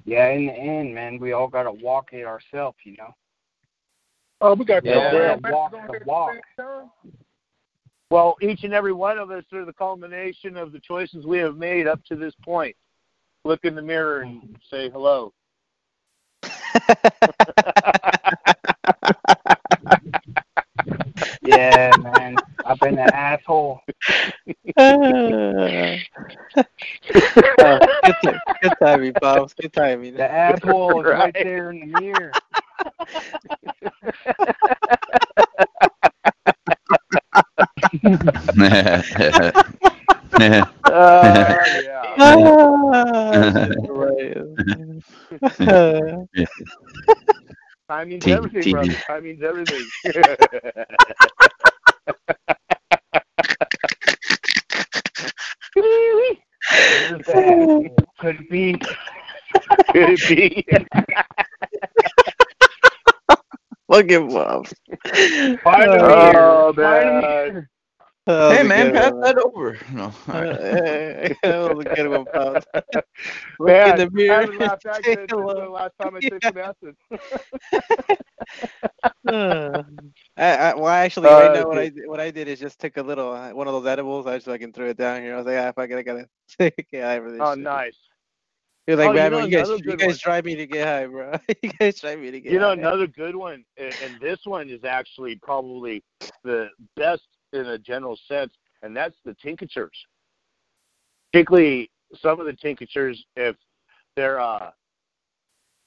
[0.05, 3.15] Yeah, in the end, man, we all gotta walk it ourselves, you know.
[4.41, 5.13] Oh, we got Yeah.
[5.13, 5.43] that.
[5.45, 6.35] Yeah, walk the walk.
[8.11, 11.57] Well, each and every one of us are the culmination of the choices we have
[11.57, 12.75] made up to this point.
[13.45, 15.33] Look in the mirror and say hello.
[21.51, 23.81] Yeah, man, I've been an asshole.
[27.61, 29.51] Uh, good, ti- good timing, Bob.
[29.61, 30.15] Good timing.
[30.15, 31.43] The asshole is right Right.
[31.43, 32.39] there in the mirror.
[40.87, 42.19] Uh, yeah.
[42.19, 44.37] Ah, right.
[47.91, 48.95] Time means T- everything, T- brother.
[49.09, 49.91] Time means everything.
[58.21, 58.75] Could be.
[59.93, 60.65] Could it be?
[63.89, 64.69] Look at Bob.
[65.65, 66.67] Find a Oh, mirror.
[66.81, 67.69] Find man.
[68.31, 68.43] Mirror.
[68.43, 69.21] Oh, hey man, pass one.
[69.21, 69.79] that over.
[69.93, 70.05] No.
[70.05, 71.37] all Uh, right.
[71.43, 72.65] that was a good one, Bob.
[73.59, 76.17] Look Man, in the I haven't laughed that Take good a since the last time
[76.17, 76.97] I took some acid.
[79.27, 79.83] Uh,
[80.37, 82.97] I, I, well, actually, Uh, right now, what I what I did is just took
[82.97, 84.27] a little uh, one of those edibles.
[84.27, 85.35] I just fucking threw it down here.
[85.35, 86.27] I was like, ah, fuck it, I gotta
[86.59, 86.75] get
[87.05, 87.41] high for this.
[87.43, 87.63] Oh, shit.
[87.63, 87.97] nice.
[88.87, 90.17] You're like, Oh, you man, know you guys, you guys one?
[90.23, 91.33] drive me to get high, bro.
[91.63, 92.73] you guys drive me to get You know, high.
[92.75, 96.03] another good one, and and this one is actually probably
[96.45, 98.53] the best in a general sense,
[98.83, 99.91] and that's the tinctures.
[101.33, 101.91] Particularly
[102.21, 103.57] some of the tinctures, if
[104.17, 104.71] they're uh,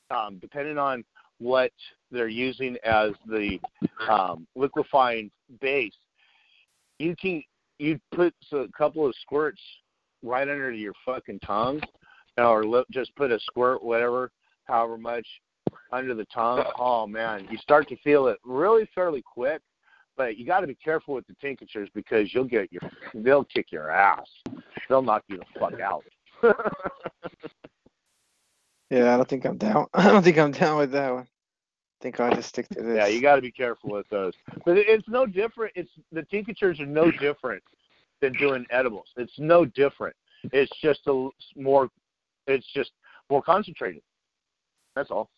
[0.10, 1.04] um, depending on
[1.40, 1.72] what
[2.12, 3.60] they're using as the
[4.10, 5.30] um, liquefying
[5.60, 5.96] base,
[7.00, 7.44] you can
[7.80, 9.62] you put a couple of squirts
[10.24, 11.82] right under your fucking tongue,
[12.38, 14.32] or just put a squirt, whatever,
[14.66, 15.28] however much
[15.92, 16.64] under the tongue.
[16.80, 19.62] Oh man, you start to feel it really fairly quick,
[20.18, 22.82] but you got to be careful with the tinctures because you'll get your
[23.14, 24.28] they'll kick your ass.
[24.90, 26.04] They'll knock you the fuck out.
[28.90, 29.88] Yeah, I don't think I'm down.
[29.96, 31.24] I don't think I'm down with that one.
[31.24, 32.96] I think I'll just stick to this.
[32.96, 34.34] yeah, you got to be careful with those.
[34.66, 35.72] But it's no different.
[35.76, 37.64] It's the tinctures are no different
[38.22, 39.08] than doing edibles.
[39.18, 40.16] It's no different.
[40.52, 41.90] It's just a l- more.
[42.46, 42.92] It's just
[43.32, 44.04] more concentrated.
[44.96, 45.30] That's all.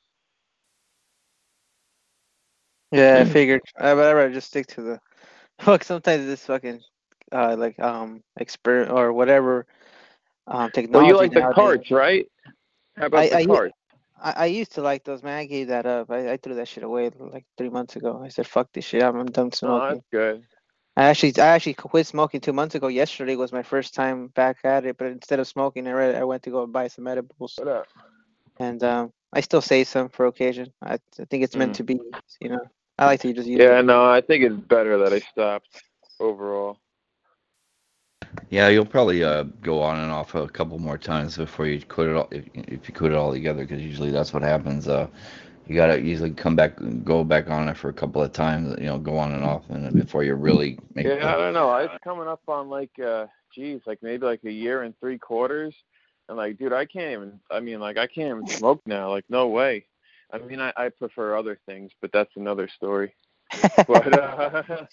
[2.92, 3.62] Yeah, I figured.
[3.80, 5.00] Uh, but I'd rather just stick to the.
[5.60, 6.82] Fuck, sometimes this fucking,
[7.32, 9.66] uh, like um, exper or whatever,
[10.48, 10.92] um, technology.
[10.98, 12.26] Well, you like the nowadays- carts, right?
[12.98, 13.74] How about I- the I- carts?
[14.22, 15.38] I, I used to like those, man.
[15.38, 16.10] I gave that up.
[16.10, 18.22] I, I threw that shit away like three months ago.
[18.24, 19.04] I said, "Fuck this shit.
[19.04, 20.44] I'm, I'm done Oh, smoking." that's good.
[20.98, 22.88] I actually, I actually quit smoking two months ago.
[22.88, 26.24] Yesterday was my first time back at it, but instead of smoking, I read, I
[26.24, 27.88] went to go buy some edibles, What up?
[28.60, 30.72] and um, I still save some for occasion.
[30.82, 31.78] I, I think it's meant Mm.
[31.78, 32.00] to be,
[32.40, 32.62] you know.
[32.98, 33.84] I like to just use Yeah, it.
[33.86, 35.84] no, I think it's better that I stopped
[36.22, 36.80] overall.
[38.50, 42.08] Yeah, you'll probably uh, go on and off a couple more times before you quit
[42.08, 42.30] it all.
[42.32, 44.88] If, if you quit it all together, because usually that's what happens.
[44.88, 45.08] Uh,
[45.68, 48.76] you gotta usually come back, go back on it for a couple of times.
[48.80, 51.08] You know, go on and off, and before you really make.
[51.08, 51.76] Yeah, the- I don't know.
[51.76, 55.76] It's coming up on like, uh, geez, like maybe like a year and three quarters.
[56.28, 57.40] And like, dude, I can't even.
[57.52, 59.10] I mean, like, I can't even smoke now.
[59.10, 59.86] Like, no way.
[60.32, 63.14] I mean, I, I prefer other things, but that's another story.
[63.88, 64.62] But uh,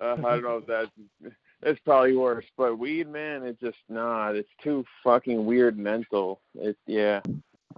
[0.00, 2.44] uh, I don't know if that's it's probably worse.
[2.56, 4.36] But weed, man, it's just not.
[4.36, 6.40] It's too fucking weird mental.
[6.54, 7.20] It's yeah.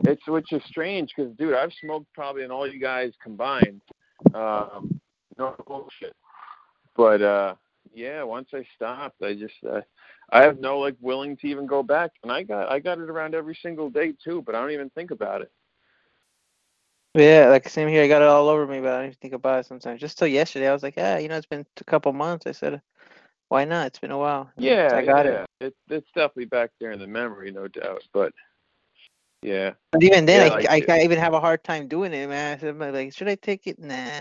[0.05, 3.81] It's which is strange because, dude, I've smoked probably in all you guys combined.
[4.35, 5.01] Um,
[5.39, 6.14] no bullshit.
[6.97, 7.55] But uh,
[7.93, 9.81] yeah, once I stopped, I just uh,
[10.32, 13.11] I have no like willing to even go back, and I got I got it
[13.11, 15.51] around every single day too, but I don't even think about it.
[17.15, 18.05] Yeah, like same here.
[18.05, 20.01] I got it all over me, but I don't even think about it sometimes.
[20.01, 22.47] Just till yesterday, I was like, yeah, you know, it's been a couple months.
[22.47, 22.81] I said,
[23.48, 23.89] why not?
[23.89, 24.51] It's been a while.
[24.57, 25.32] Yeah, I got yeah.
[25.32, 25.48] it.
[25.61, 28.02] It, it's definitely back there in the memory, no doubt.
[28.12, 28.32] But
[29.43, 32.12] yeah, But even then, Yeah, I, like- I, I even have a hard time doing
[32.12, 32.57] it, man.
[32.57, 33.78] I said, like, should I take it?
[33.81, 34.20] Nah,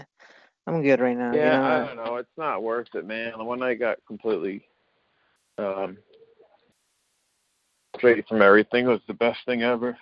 [0.65, 1.35] I'm good right now.
[1.35, 1.63] yeah, you know?
[1.63, 2.15] I don't know.
[2.15, 3.33] It's not worth it, man.
[3.37, 4.63] The one I got completely
[5.59, 5.97] um
[7.97, 9.97] straight from everything was the best thing ever.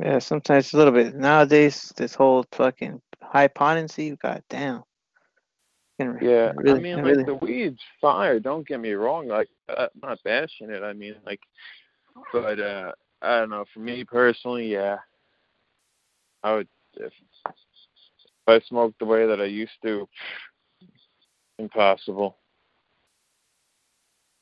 [0.00, 1.14] Yeah, sometimes a little bit.
[1.14, 4.82] Nowadays, this whole fucking high potency, god damn.
[6.20, 8.40] Yeah, really, I mean, really- like the weed's fire.
[8.40, 9.28] Don't get me wrong.
[9.28, 10.82] Like, uh, I'm not bashing it.
[10.82, 11.40] I mean, like,
[12.32, 13.64] but uh, I don't know.
[13.72, 14.98] For me personally, yeah,
[16.42, 17.12] I would if,
[17.46, 17.54] if
[18.48, 20.08] I smoked the way that I used to.
[21.58, 22.36] Impossible.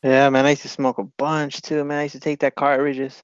[0.02, 1.98] Yeah, man, I used to smoke a bunch too, man.
[1.98, 3.22] I used to take that cartridges.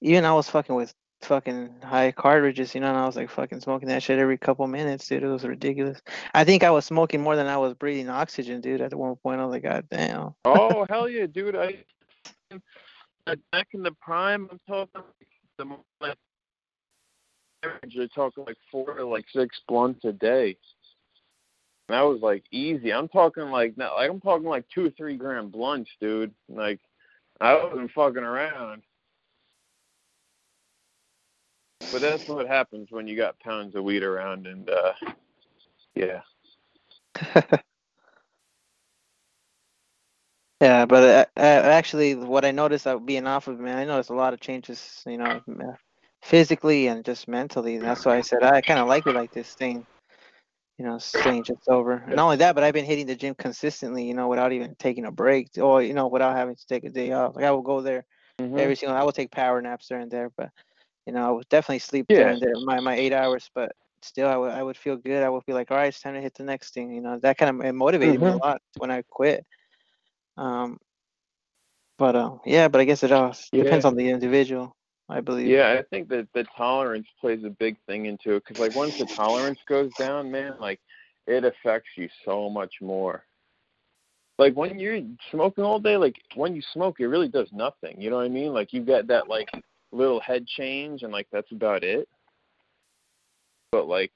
[0.00, 0.92] Even I was fucking with
[1.22, 4.66] fucking high cartridges, you know, and I was like fucking smoking that shit every couple
[4.66, 5.22] minutes, dude.
[5.22, 6.00] It was ridiculous.
[6.34, 8.80] I think I was smoking more than I was breathing oxygen, dude.
[8.80, 10.34] At one point, I was like, God damn.
[10.44, 11.56] Oh hell yeah, dude!
[11.56, 11.84] I
[13.52, 15.02] back in the prime, I'm talking
[15.58, 15.66] the
[16.00, 16.16] like
[17.62, 17.94] average.
[17.94, 20.56] You're talking like four to like six blunts a day.
[21.88, 22.92] That was like easy.
[22.92, 26.34] I'm talking like not like I'm talking like two or three gram blunts, dude.
[26.48, 26.80] Like
[27.40, 28.82] I wasn't fucking around.
[31.90, 34.92] But that's what happens when you got pounds of weed around, and uh
[35.94, 36.20] yeah.
[40.60, 44.10] Yeah, but uh, uh, actually, what I noticed uh, being off of man, I noticed
[44.10, 45.40] a lot of changes, you know,
[46.20, 47.76] physically and just mentally.
[47.76, 49.86] And that's why I said I kind of like it like this thing,
[50.78, 51.94] you know, staying just over.
[51.94, 54.74] And not only that, but I've been hitting the gym consistently, you know, without even
[54.76, 57.36] taking a break or, you know, without having to take a day off.
[57.36, 58.06] Like I will go there
[58.38, 58.56] Mhm.
[58.56, 60.50] every single, I will take power naps there and there, but,
[61.06, 62.30] you know, I would definitely sleep there Yeah.
[62.30, 63.72] and there, my, my eight hours, but
[64.02, 65.22] still I would, I would feel good.
[65.24, 67.18] I would be like, all right, it's time to hit the next thing, you know,
[67.20, 68.40] that kind of motivated me a Mhm.
[68.46, 69.46] lot when I quit.
[70.36, 70.78] Um,
[71.98, 74.76] but uh, yeah, but I guess it all depends on the individual,
[75.08, 75.46] I believe.
[75.46, 78.98] Yeah, I think that the tolerance plays a big thing into it because, like, once
[78.98, 80.80] the tolerance goes down, man, like,
[81.26, 83.24] it affects you so much more.
[84.38, 85.00] Like when you're
[85.32, 88.00] smoking all day, like when you smoke, it really does nothing.
[88.00, 88.52] You know what I mean?
[88.54, 89.48] Like you get that like
[89.90, 92.08] little head change, and like that's about it.
[93.72, 94.12] But like,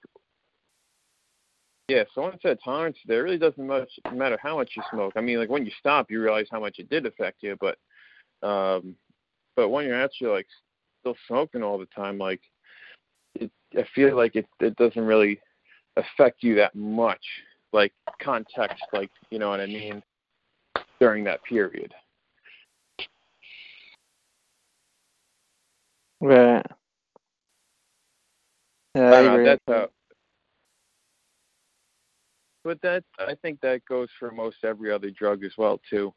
[1.89, 5.15] yeah, so once that tolerance, there really doesn't much matter how much you smoke.
[5.17, 7.77] I mean, like when you stop, you realize how much it did affect you, but
[8.47, 8.95] um,
[9.57, 10.47] but when you're actually like
[11.03, 12.41] still smoking all the time, like
[13.35, 15.41] it, I feel like it it doesn't really
[15.97, 17.25] affect you that much,
[17.73, 17.93] like
[18.23, 20.03] context, like you know what I mean,
[21.01, 21.93] during that period.
[26.21, 26.65] Right.
[28.95, 29.89] Yeah, I know, that's how.
[32.65, 36.15] But that I think that goes for most every other drug as well too.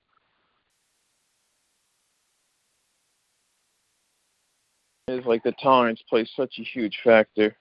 [5.07, 7.55] Is like the tolerance plays such a huge factor.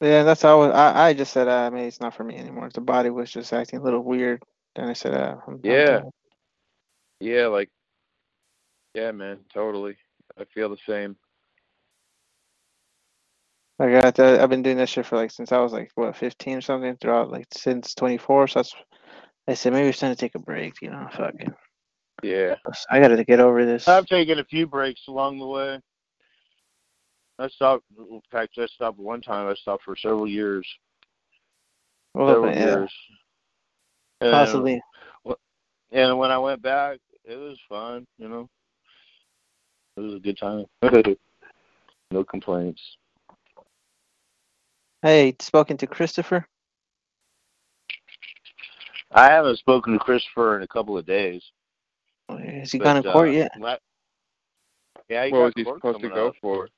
[0.00, 2.36] Yeah, that's how I, was- I I just said, uh, mean, it's not for me
[2.36, 2.70] anymore.
[2.74, 4.42] The body was just acting a little weird.
[4.76, 6.02] Then I said, uh, I'm, I'm Yeah.
[7.20, 7.70] Yeah, like
[8.94, 9.96] yeah, man, totally.
[10.38, 11.16] I feel the same.
[13.78, 16.16] Like I, th- I've been doing this shit for like since I was like what
[16.16, 18.48] 15 or something throughout like since 24.
[18.48, 18.74] So that's
[19.48, 20.82] I said maybe it's time to take a break.
[20.82, 21.34] You know, fuck.
[22.22, 22.56] Yeah.
[22.90, 23.86] I got to get over this.
[23.88, 25.80] I've taken a few breaks along the way.
[27.38, 27.84] I stopped.
[27.98, 29.48] In fact, I stopped one time.
[29.48, 30.66] I stopped for several years.
[32.14, 32.92] Well, several yeah, years.
[34.22, 34.80] And, possibly.
[35.92, 38.06] And when I went back, it was fun.
[38.18, 38.48] You know,
[39.96, 40.64] it was a good time.
[42.10, 42.80] no complaints.
[45.02, 46.46] Hey, spoken to Christopher?
[49.12, 51.42] I haven't spoken to Christopher in a couple of days.
[52.28, 53.50] Has he but, gone in court uh, yet?
[53.58, 53.76] la-
[55.08, 56.34] yeah, he what got was he supposed to go up.
[56.40, 56.68] for?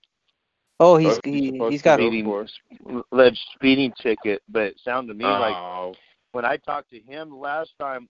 [0.81, 4.63] Oh, What he's was he, supposed he's to got a Speeding- alleged speeding ticket, but
[4.63, 5.95] it sounded to me like Oh.
[6.33, 8.09] when I talked to him last time,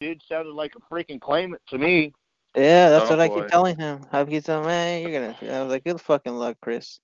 [0.00, 2.12] dude sounded like a freaking claimant to me.
[2.54, 4.04] Yeah, that's Oh, what I keep telling him.
[4.12, 5.54] I keep telling him, man, you're gonna.
[5.56, 7.00] I was like, good fucking luck, Chris.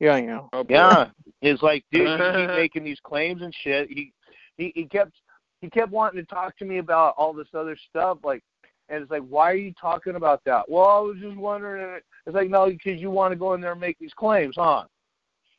[0.00, 0.48] You're on your own.
[0.52, 0.66] Oh.
[0.68, 1.08] Yeah,
[1.40, 3.88] it's like, dude, you keep making these claims and shit.
[3.90, 4.12] He,
[4.58, 5.12] he, he kept,
[5.60, 8.42] he kept wanting to talk to me about all this other stuff, like,
[8.88, 10.68] and it's like, why are you talking about that?
[10.68, 12.00] Well, I was just wondering.
[12.24, 14.84] It's like, no, because you want to go in there and make these claims, huh?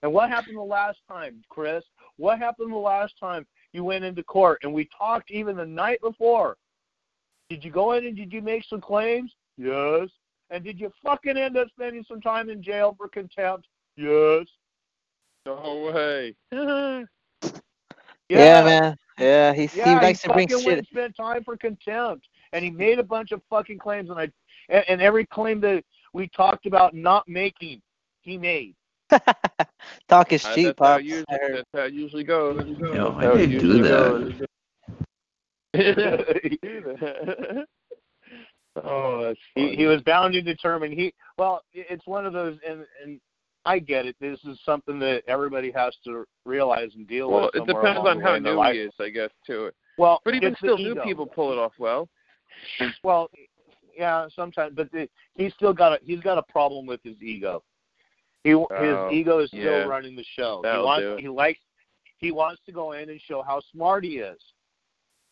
[0.03, 1.84] And what happened the last time, Chris?
[2.18, 5.99] What happened the last time you went into court and we talked even the night
[6.02, 6.56] before?
[7.49, 9.34] Did you go in and did you make some claims?
[9.57, 10.10] Yes.
[10.49, 13.68] And did you fucking end up spending some time in jail for contempt?
[13.95, 14.45] Yes.
[15.45, 16.36] No way.
[18.30, 18.98] Yeah, man.
[19.18, 20.88] Yeah, he's, Yeah, he likes to bring fucking went shit.
[20.88, 24.31] spent time for contempt, and he made a bunch of fucking claims, and I,
[24.69, 25.84] and, and every claim that
[26.14, 27.81] we talked about not making,
[28.22, 28.76] he made.
[30.07, 32.64] Talk is Uh, cheap, that's how usually, I that's how it usually goes.
[32.68, 34.48] Yo, I didn't do that.
[38.84, 40.94] oh, that's He, he was bound and determined.
[40.94, 43.19] He well, it's one of those, and and
[43.68, 44.15] I get it.
[44.22, 47.56] This is something that everybody has to realize and deal well, with.
[47.56, 49.72] Well, it depends on how way in their new he is, I guess, too.
[49.98, 52.07] Well, But even still, new people pull it off well.
[53.03, 53.30] Well,
[53.95, 57.61] yeah, sometimes, but the, he's still got a he's got a problem with his ego.
[58.44, 59.84] He Oh, his ego is still yeah.
[59.84, 60.61] running the show.
[60.64, 61.19] He That'll wants do it.
[61.19, 61.60] he likes
[62.19, 64.39] he wants to go in and show how smart he is.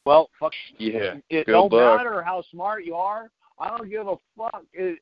[0.06, 0.52] Well, fuck.
[0.78, 1.16] Yeah.
[1.30, 1.98] It Good don't luck.
[1.98, 3.30] matter how smart you are.
[3.58, 4.64] I don't give a fuck.
[4.74, 5.00] It, it,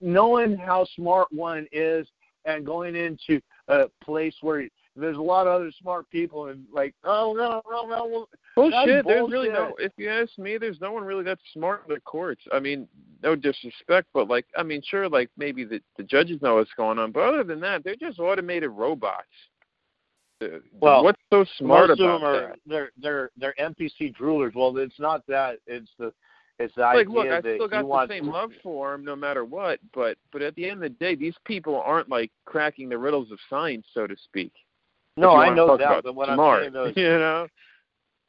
[0.00, 2.06] knowing how smart one is
[2.44, 6.94] and going into a place where there's a lot of other smart people and like,
[7.04, 8.86] oh no, no, no, Bullshit.
[8.86, 9.74] That's There's really no.
[9.78, 12.42] If you ask me, there's no one really that smart in the courts.
[12.52, 12.86] I mean,
[13.22, 16.98] no disrespect, but like, I mean, sure, like maybe the the judges know what's going
[16.98, 19.26] on, but other than that, they're just automated robots.
[20.40, 22.58] Uh, Well, what's so smart most about of them are that?
[22.64, 24.54] they're they're they're NPC droolers.
[24.54, 25.58] Well, it's not that.
[25.66, 26.12] It's the
[26.58, 29.16] it's the Like, idea look, I that still got the same love for him, no
[29.16, 29.80] matter what.
[29.92, 33.32] But but at the end of the day, these people aren't like cracking the riddles
[33.32, 34.52] of science, so to speak.
[35.16, 37.46] No, I know that, but what smart, I'm saying though is, you know.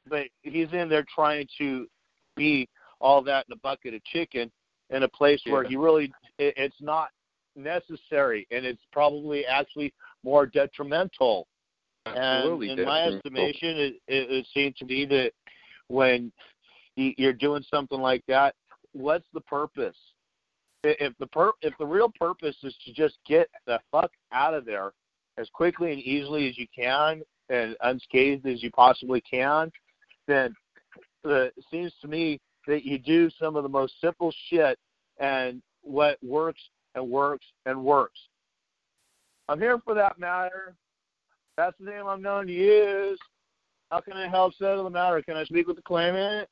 [0.07, 1.87] but he's in there trying to
[2.35, 2.67] be
[2.99, 4.51] all that in a bucket of chicken
[4.89, 7.09] in a place where he really it, it's not
[7.55, 9.93] necessary and it's probably actually
[10.23, 11.47] more detrimental.
[12.05, 15.31] Absolutely and in my estimation, it, it, it seemed to me that
[15.87, 16.31] when
[16.95, 18.55] you're doing something like that,
[18.93, 19.97] what's the purpose?
[20.83, 24.91] If the if the real purpose is to just get the fuck out of there
[25.37, 29.71] as quickly and easily as you can and unscathed as you possibly can,
[30.27, 30.53] then
[31.25, 34.77] uh, it seems to me that you do some of the most simple shit
[35.19, 36.61] and what works
[36.93, 38.19] and works and works.
[39.49, 40.75] I'm here for that matter.
[41.57, 43.19] That's the name I'm known to use.
[43.91, 45.21] How can I help settle the matter?
[45.21, 46.49] Can I speak with the claimant?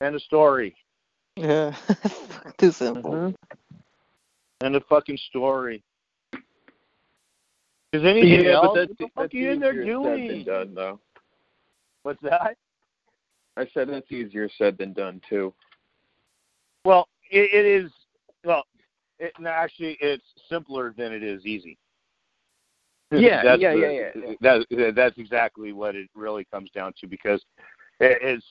[0.00, 0.74] End of story.
[1.36, 1.74] Yeah.
[2.58, 3.12] Too simple.
[3.12, 4.64] Mm-hmm.
[4.64, 5.82] End of fucking story.
[7.92, 8.68] Is anything yeah, else?
[8.68, 10.44] but that's, what the fuck that's are you in there easier said than doing?
[10.44, 11.00] done, though.
[12.02, 12.56] What's that?
[13.56, 15.52] I said that's easier said than done too.
[16.84, 17.90] Well, it, it is.
[18.44, 18.64] Well,
[19.18, 21.78] it, no, actually, it's simpler than it is easy.
[23.10, 24.34] Yeah, that's yeah, the- yeah, yeah, yeah.
[24.40, 27.44] That, that's exactly what it really comes down to because
[27.98, 28.46] it, it's,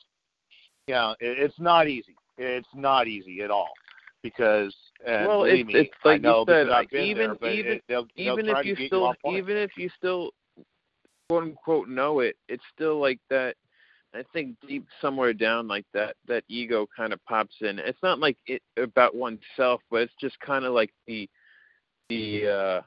[0.89, 2.15] you know, it, it's not easy.
[2.39, 3.69] It's not easy at all
[4.23, 4.75] because,
[5.05, 7.27] and well, believe it's me, it's like I know you said, because I've been even
[7.27, 10.31] there, but even it, they'll, they'll even if you still you even if you still
[11.29, 13.55] quote unquote know it, it's still like that.
[14.15, 17.77] I think deep somewhere down like that that ego kind of pops in.
[17.77, 21.29] It's not like it about oneself, but it's just kind of like the
[22.09, 22.81] the uh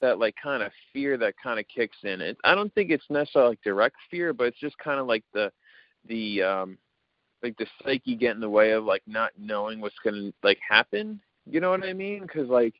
[0.00, 2.20] that like kind of fear that kind of kicks in.
[2.20, 5.24] It, I don't think it's necessarily like direct fear, but it's just kind of like
[5.34, 5.50] the
[6.06, 6.78] the um
[7.42, 11.20] like the psyche get in the way of like not knowing what's gonna like happen.
[11.46, 12.22] You know what I mean?
[12.22, 12.74] Because like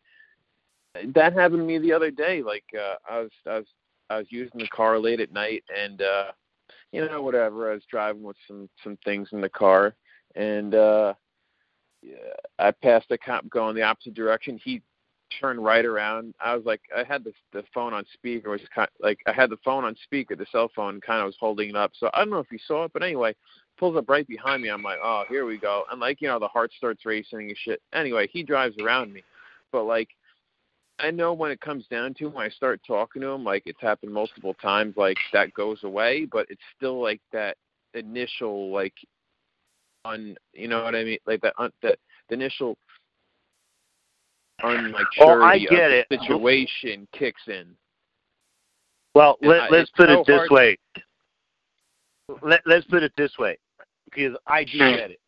[1.15, 2.43] that happened to me the other day.
[2.43, 3.67] Like uh, I was I was
[4.11, 6.33] I was using the car late at night, and uh
[6.93, 7.71] you know, whatever.
[7.71, 9.95] I was driving with some some things in the car,
[10.35, 11.15] and uh
[12.59, 14.59] I passed a cop going the opposite direction.
[14.63, 14.83] He
[15.41, 16.35] turned right around.
[16.41, 18.51] I was like, I had the the phone on speaker.
[18.51, 21.37] Was kind like I had the phone on speaker, the cell phone, kind of was
[21.39, 21.93] holding it up.
[21.99, 23.35] So I don't know if he saw it, but anyway,
[23.81, 24.69] pulls up right behind me.
[24.69, 25.83] I'm like, oh, here we go.
[25.91, 27.81] And like, you know, the heart starts racing and shit.
[27.93, 29.25] Anyway, he drives around me,
[29.73, 30.09] but like.
[31.03, 33.81] I know when it comes down to when I start talking to him, like it's
[33.81, 37.57] happened multiple times, like that goes away, but it's still like that
[37.95, 38.93] initial like
[40.05, 41.99] on you know what I mean, like that un, that
[42.29, 42.77] the initial
[44.63, 46.21] unmaturity Oh, I of get the it.
[46.21, 47.75] situation kicks in.
[49.15, 50.79] Well, let, let's put so it this hard- way.
[52.43, 53.57] Let, let's put it this way,
[54.15, 54.97] because I do hmm.
[54.97, 55.21] get it.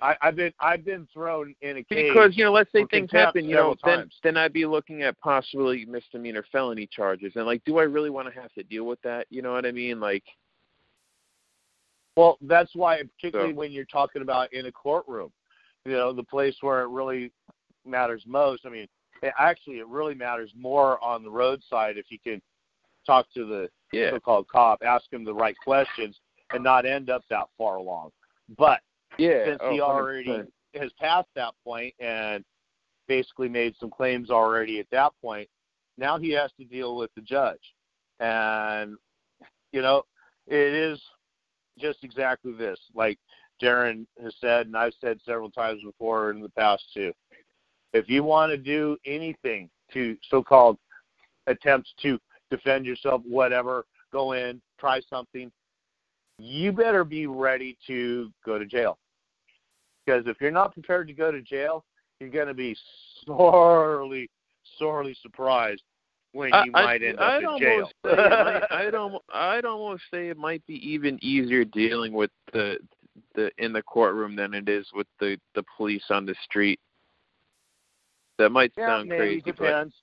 [0.00, 3.10] I, I've been I've been thrown in a cage Because you know, let's say things
[3.10, 4.14] happen, you know, then times.
[4.22, 8.32] then I'd be looking at possibly misdemeanor felony charges, and like, do I really want
[8.32, 9.26] to have to deal with that?
[9.30, 9.98] You know what I mean?
[10.00, 10.24] Like,
[12.16, 15.32] Well, that's why, particularly So- when you're talking about in a courtroom,
[15.84, 17.32] you know, the place where it really
[17.84, 18.66] matters most.
[18.66, 18.86] I mean,
[19.22, 22.40] it, actually, it really matters more on the roadside if you can
[23.06, 26.20] talk to the yeah, so-called cop, ask him the right questions,
[26.52, 28.10] and not end up that far along.
[28.56, 28.80] But
[29.18, 29.44] yeah.
[29.46, 29.82] since oh, he 100%.
[29.82, 30.42] already
[30.74, 32.44] has passed that point and
[33.08, 35.48] basically made some claims already at that point,
[35.98, 37.74] now he has to deal with the judge.
[38.20, 38.96] And,
[39.72, 40.04] you know,
[40.46, 41.00] it is
[41.78, 42.78] just exactly this.
[42.94, 43.18] Like
[43.62, 47.12] Darren has said, and I've said several times before in the past too.
[47.92, 50.78] If you want to do anything to so called
[51.46, 52.18] attempts to
[52.50, 55.50] defend yourself, whatever, go in, try something,
[56.42, 58.98] you better be ready to go to jail.
[60.04, 61.84] Because if you're not prepared to go to jail,
[62.18, 62.76] you're going to be
[63.26, 64.28] sorely,
[64.78, 65.82] sorely surprised
[66.32, 67.90] when you I- might end up I'd in jail.
[68.04, 72.30] say it might, I'd, almost, I'd almost say it might be even easier dealing with
[72.52, 72.78] the
[73.34, 76.80] the in the courtroom than it is with the the police on the street.
[78.38, 79.94] That might yeah, sound maybe crazy, but depends.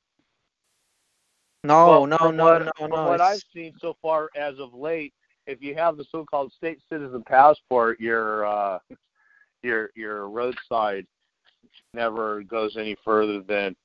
[1.64, 3.08] No, Well, no, no, what, no, From no.
[3.08, 5.14] what I've seen so far as of late,
[5.48, 8.80] if you have the so-called state citizen passport, your uh,
[9.64, 11.08] your your roadside
[11.94, 13.76] never goes any further than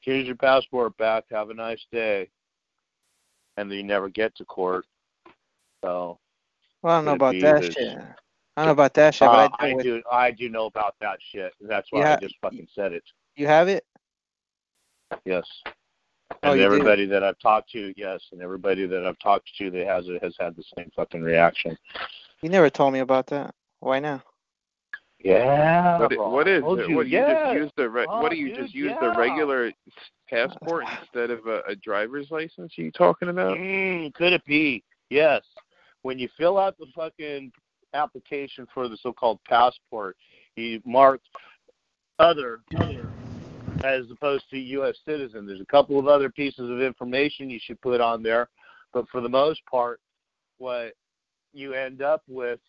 [0.00, 1.24] here's your passport back.
[1.30, 2.30] Have a nice day,
[3.56, 4.86] and you never get to court.
[5.84, 6.18] So
[6.82, 7.98] well, I don't know about that there's- shit.
[8.54, 10.02] I don't know about that shit, uh, but I I do.
[10.10, 11.54] I do know about that shit.
[11.60, 12.12] That's why Yeah.
[12.14, 13.02] I just fucking said it.
[13.34, 13.84] you have it?
[15.24, 15.44] Yes.
[16.42, 16.72] Oh, And you do?
[16.74, 20.22] everybody that I've talked to, yes, and everybody that I've talked to that has it
[20.22, 21.76] has had the same fucking reaction.
[22.42, 23.54] You never told me about that.
[23.80, 24.22] Why now?
[25.24, 25.98] Yeah.
[26.00, 26.88] what, bro, what I is told it?
[26.88, 28.90] you, What do you just use the re- Oh, what do you dude, just use
[28.90, 29.12] yeah.
[29.12, 29.72] the regular
[30.28, 32.72] passport instead of a, a driver's license?
[32.78, 33.56] Are you talking about?
[33.56, 34.82] Mm, could it be?
[35.10, 35.42] Yes.
[36.02, 37.52] When you fill out the fucking
[37.94, 40.16] application for the so-called passport,
[40.56, 41.20] you mark
[42.18, 42.60] other
[43.84, 44.94] as opposed to U.S.
[45.04, 45.46] citizen.
[45.46, 48.48] There's a couple of other pieces of information you should put on there,
[48.92, 50.00] but for the most part,
[50.58, 50.92] what
[51.52, 52.60] you end up with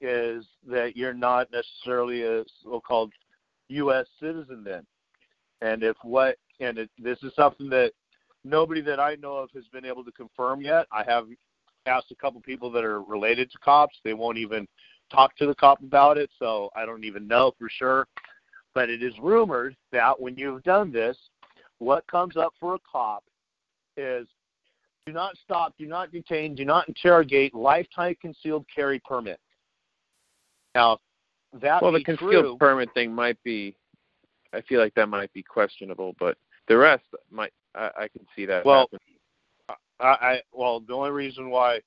[0.00, 3.12] is that you're not necessarily a so-called
[3.68, 4.06] U.S.
[4.20, 4.84] citizen then.
[5.60, 7.92] And if what, and it, this is something that
[8.44, 10.86] nobody that I know of has been able to confirm yet.
[10.92, 11.26] I have
[11.86, 13.96] asked a couple people that are related to cops.
[14.04, 14.66] They won't even
[15.10, 18.08] talk to the cop about it, so I don't even know for sure.
[18.74, 21.16] But it is rumored that when you've done this,
[21.78, 23.24] what comes up for a cop
[23.96, 24.26] is
[25.06, 29.40] do not stop, do not detain, do not interrogate, lifetime concealed carry permit.
[30.74, 30.98] Now,
[31.60, 33.76] that Well, the concealed true, permit thing might be.
[34.54, 36.38] I feel like that might be questionable, but
[36.68, 37.52] the rest might.
[37.74, 38.64] I, I can see that.
[38.64, 38.88] Well.
[40.00, 41.80] I, I well, the only reason why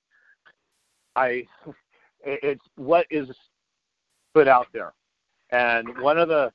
[1.16, 1.44] I
[2.26, 3.28] it's what is
[4.34, 4.94] put out there,
[5.52, 6.52] and one of the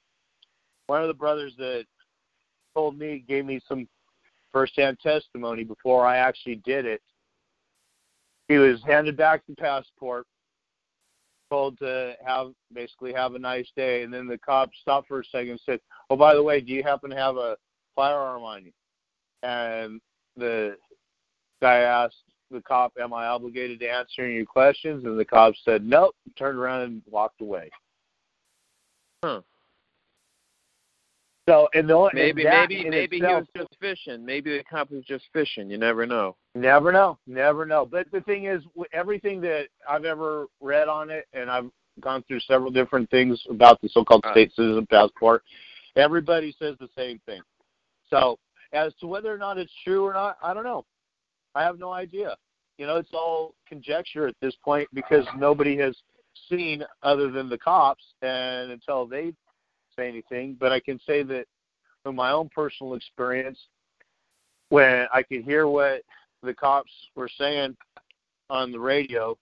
[0.90, 1.84] one of the brothers that
[2.74, 3.88] told me gave me some
[4.50, 7.00] firsthand testimony before I actually did it.
[8.48, 10.26] He was handed back the passport,
[11.48, 15.24] told to have basically have a nice day, and then the cop stopped for a
[15.26, 15.80] second and said,
[16.10, 17.56] "Oh, by the way, do you happen to have a
[17.94, 18.72] firearm on you?"
[19.44, 20.00] And
[20.36, 20.76] the
[21.62, 25.86] guy asked the cop, "Am I obligated to answering your questions?" And the cop said,
[25.86, 27.70] "Nope." Turned around and walked away.
[29.22, 29.42] Huh.
[31.50, 34.24] So, and the only Maybe, and maybe, maybe he was just fishing.
[34.24, 35.68] Maybe the cop was just fishing.
[35.68, 36.36] You never know.
[36.54, 37.84] Never know, never know.
[37.84, 38.62] But the thing is,
[38.92, 41.68] everything that I've ever read on it, and I've
[41.98, 45.42] gone through several different things about the so-called state citizen passport.
[45.96, 47.40] Everybody says the same thing.
[48.10, 48.38] So,
[48.72, 50.84] as to whether or not it's true or not, I don't know.
[51.56, 52.36] I have no idea.
[52.78, 55.96] you know, it's all conjecture at this point because nobody has
[56.48, 59.32] seen other than the cops, and until they
[60.00, 60.56] say anything.
[60.58, 61.46] But I can say that
[62.02, 63.58] from my own personal experience,
[64.70, 66.02] when I could hear what
[66.42, 67.76] the cops were saying
[68.48, 69.36] on the radio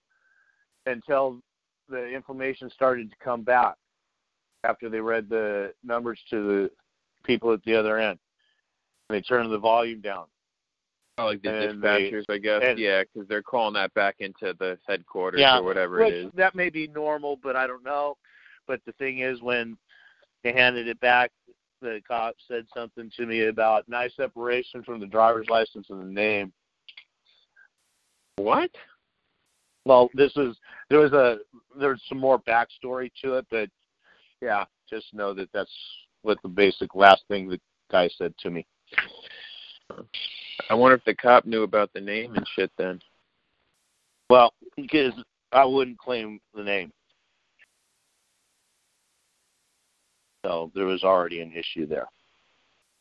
[0.85, 1.41] until
[1.87, 3.75] the information started to come back
[4.63, 6.71] after they read the numbers to the
[7.23, 8.19] people at the other end.
[9.09, 10.25] They turned the volume down.
[11.17, 12.61] Oh, like the And dispatchers, I guess.
[12.63, 16.31] and- yeah, because they're calling that back into the headquarters yeah, or whatever it is.
[16.35, 18.17] that may be normal, but I don't know.
[18.67, 19.77] But the thing is, when
[20.43, 21.31] they handed it back,
[21.81, 26.05] the cop said something to me about nice separation from the driver's license and the
[26.05, 26.51] name.
[28.37, 28.71] What?
[29.85, 30.57] Well, this is
[30.89, 31.37] there was a
[31.79, 33.69] there's some more backstory to it, but
[34.41, 35.73] yeah, just know that that's
[36.21, 37.59] what the basic last thing the
[37.91, 38.65] guy said to me.
[40.69, 42.99] I wonder if the cop knew about the name and shit then.
[44.29, 45.13] Well, because
[45.51, 46.91] I wouldn't claim the name.
[50.45, 52.07] So there was already an issue there.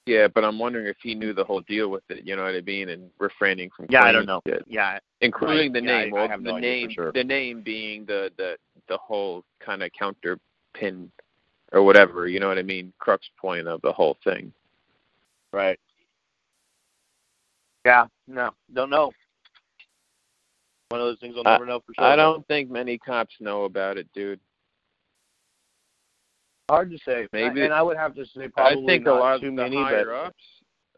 [0.06, 2.54] Yeah, but I'm wondering if he knew the whole deal with it, you know what
[2.54, 4.40] I mean, and refraining from Yeah, I don't know.
[4.46, 4.64] shit.
[4.66, 5.82] Yeah, Including right.
[5.82, 6.14] the Yeah, name.
[6.14, 7.12] I well, have the no name sure.
[7.12, 8.56] the name being the the
[8.88, 10.38] the whole kind of counter
[10.72, 11.10] pin
[11.72, 14.50] or whatever, you know what I mean, crux point of the whole thing.
[15.52, 15.78] Right.
[17.84, 19.12] Yeah, no, don't know.
[20.88, 22.04] One of those things I'll I- never know for sure.
[22.04, 24.40] I don't think many cops know about it, dude.
[26.70, 27.26] Hard to say.
[27.32, 29.56] Maybe- and I would have to say probably I think not a lot too of
[29.56, 30.44] the many, higher but ups.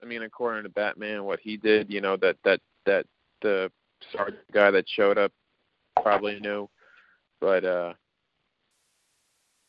[0.02, 3.06] I mean, according to Batman, what he did, you know, that that that
[3.42, 3.70] the
[4.12, 5.32] sergeant guy that showed up
[6.02, 6.68] probably knew,
[7.40, 7.94] but uh,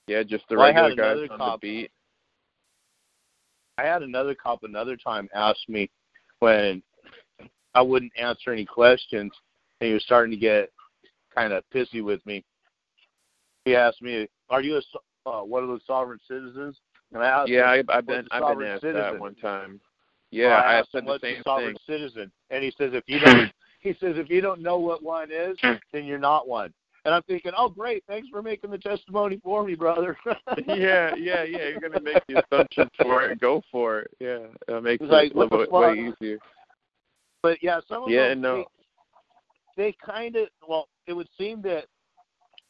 [0.08, 1.92] yeah, just the Well, regular guys on cop- the beat.
[3.78, 5.90] I had another cop another time ask me
[6.40, 6.82] when
[7.74, 9.32] I wouldn't answer any questions,
[9.80, 10.72] and he was starting to get
[11.34, 12.44] kind of pissy with me.
[13.66, 14.82] He asked me, "Are you a
[15.26, 16.78] uh, one of those sovereign citizens?"
[17.14, 19.20] And I asked Yeah, him, I, I've been "What's a I've been asked citizen?" that
[19.20, 19.82] one time.
[20.32, 21.96] Yeah, I I, asked said him, the "What's same a sovereign thing.
[21.96, 25.30] citizen?" And he says, "If you don't," he says, "if you don't know what one
[25.32, 25.58] is,
[25.94, 26.74] then you're not one."
[27.04, 28.04] And I'm thinking, "Oh, great!
[28.08, 30.18] Thanks for making the testimony for me, brother."
[30.68, 31.68] yeah, yeah, yeah.
[31.68, 33.40] You're gonna make the assumption for it.
[33.40, 34.12] Go for it.
[34.20, 36.38] Yeah, that makes it like, a little bit way easier.
[37.42, 38.66] But yeah, some of Yeah, them no.
[39.76, 41.86] they, they kind of well, it would seem that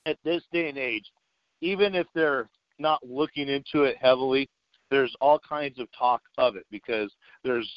[0.06, 1.12] at this day and age,
[1.62, 4.50] even if they're not looking into it heavily,
[4.90, 7.12] there's all kinds of talk of it because
[7.44, 7.70] there's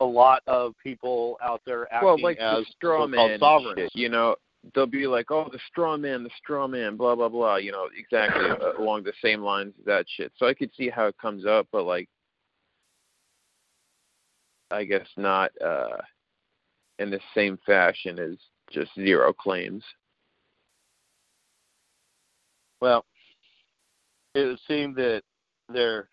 [0.00, 3.90] a lot of people out there acting well, like as the straw man, sovereigns.
[3.94, 4.36] you know,
[4.74, 7.88] they'll be like, "Oh, the straw man, the straw man, blah blah blah," you know,
[7.96, 10.32] exactly uh, along the same lines as that shit.
[10.36, 12.08] So I could see how it comes up, but like,
[14.70, 15.98] I guess not uh
[16.98, 18.36] in the same fashion as
[18.70, 19.82] just zero claims.
[22.80, 23.04] Well,
[24.38, 25.22] it would seem that
[25.68, 26.08] they're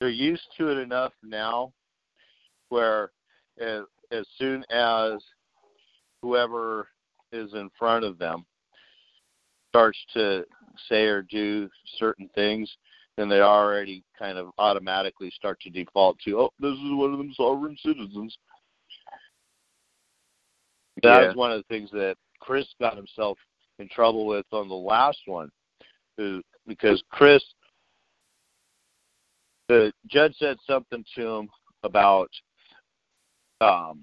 [0.00, 1.72] they're used to it enough now,
[2.68, 3.10] where
[3.60, 5.22] as, as soon as
[6.22, 6.88] whoever
[7.32, 8.44] is in front of them
[9.70, 10.44] starts to
[10.88, 12.70] say or do certain things,
[13.16, 17.18] then they already kind of automatically start to default to, oh, this is one of
[17.18, 18.36] them sovereign citizens.
[21.02, 21.26] That Yeah.
[21.28, 23.38] was one of the things that Chris got himself
[23.78, 25.50] in trouble with on the last one,
[26.16, 27.42] who because Chris,
[29.68, 31.48] the judge said something to him
[31.82, 32.30] about
[33.60, 34.00] um,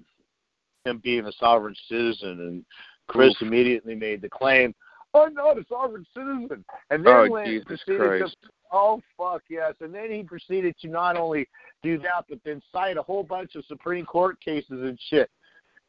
[0.84, 2.64] him being a sovereign citizen, and
[3.08, 3.42] Chris Oof.
[3.42, 4.74] immediately made the claim,
[5.14, 8.36] "I'm not a sovereign citizen," and then Oh, went Jesus proceeded Christ.
[8.42, 11.48] to oh fuck yes, and then he proceeded to not only
[11.82, 15.30] do that but then cite a whole bunch of Supreme Court cases and shit.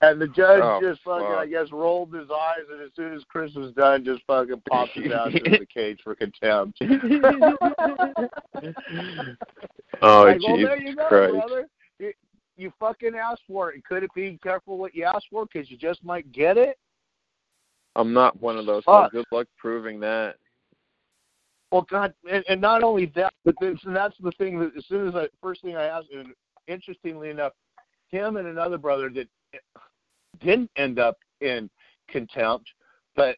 [0.03, 3.23] And the judge Oh, just fucking, I guess, rolled his eyes, and as soon as
[3.29, 6.77] Chris was done, just fucking popped his ass into the cage for contempt.
[10.01, 11.31] Oh, like, well, Jesus there you go, Christ.
[11.33, 11.67] brother.
[11.99, 12.11] You,
[12.57, 13.85] you fucking asked for it.
[13.85, 15.45] Could it be careful what you asked for?
[15.45, 16.77] Because you just might get it.
[17.95, 18.83] I'm not one of those.
[18.83, 19.11] Fuck.
[19.13, 20.35] So good luck proving that.
[21.71, 24.85] Well, God, and, and not only that, but this, and that's the thing that as
[24.87, 26.33] soon as I first thing I asked, and
[26.67, 27.53] interestingly enough,
[28.09, 29.27] him and another brother that
[30.43, 31.69] didn't end up in
[32.09, 32.69] contempt,
[33.15, 33.37] but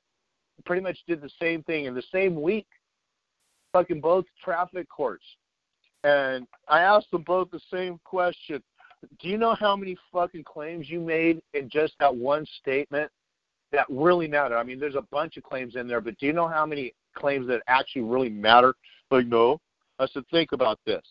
[0.65, 2.68] pretty much did the same thing in the same week,
[3.73, 5.26] fucking both traffic courts.
[6.03, 8.61] And I asked them both the same question.
[9.19, 13.11] Do you know how many fucking claims you made in just that one statement
[13.72, 14.57] that really matter?
[14.57, 16.94] I mean, there's a bunch of claims in there, but do you know how many
[17.15, 18.76] claims that actually really matter?
[19.11, 19.60] Like, no.
[19.99, 21.02] I said, think about this.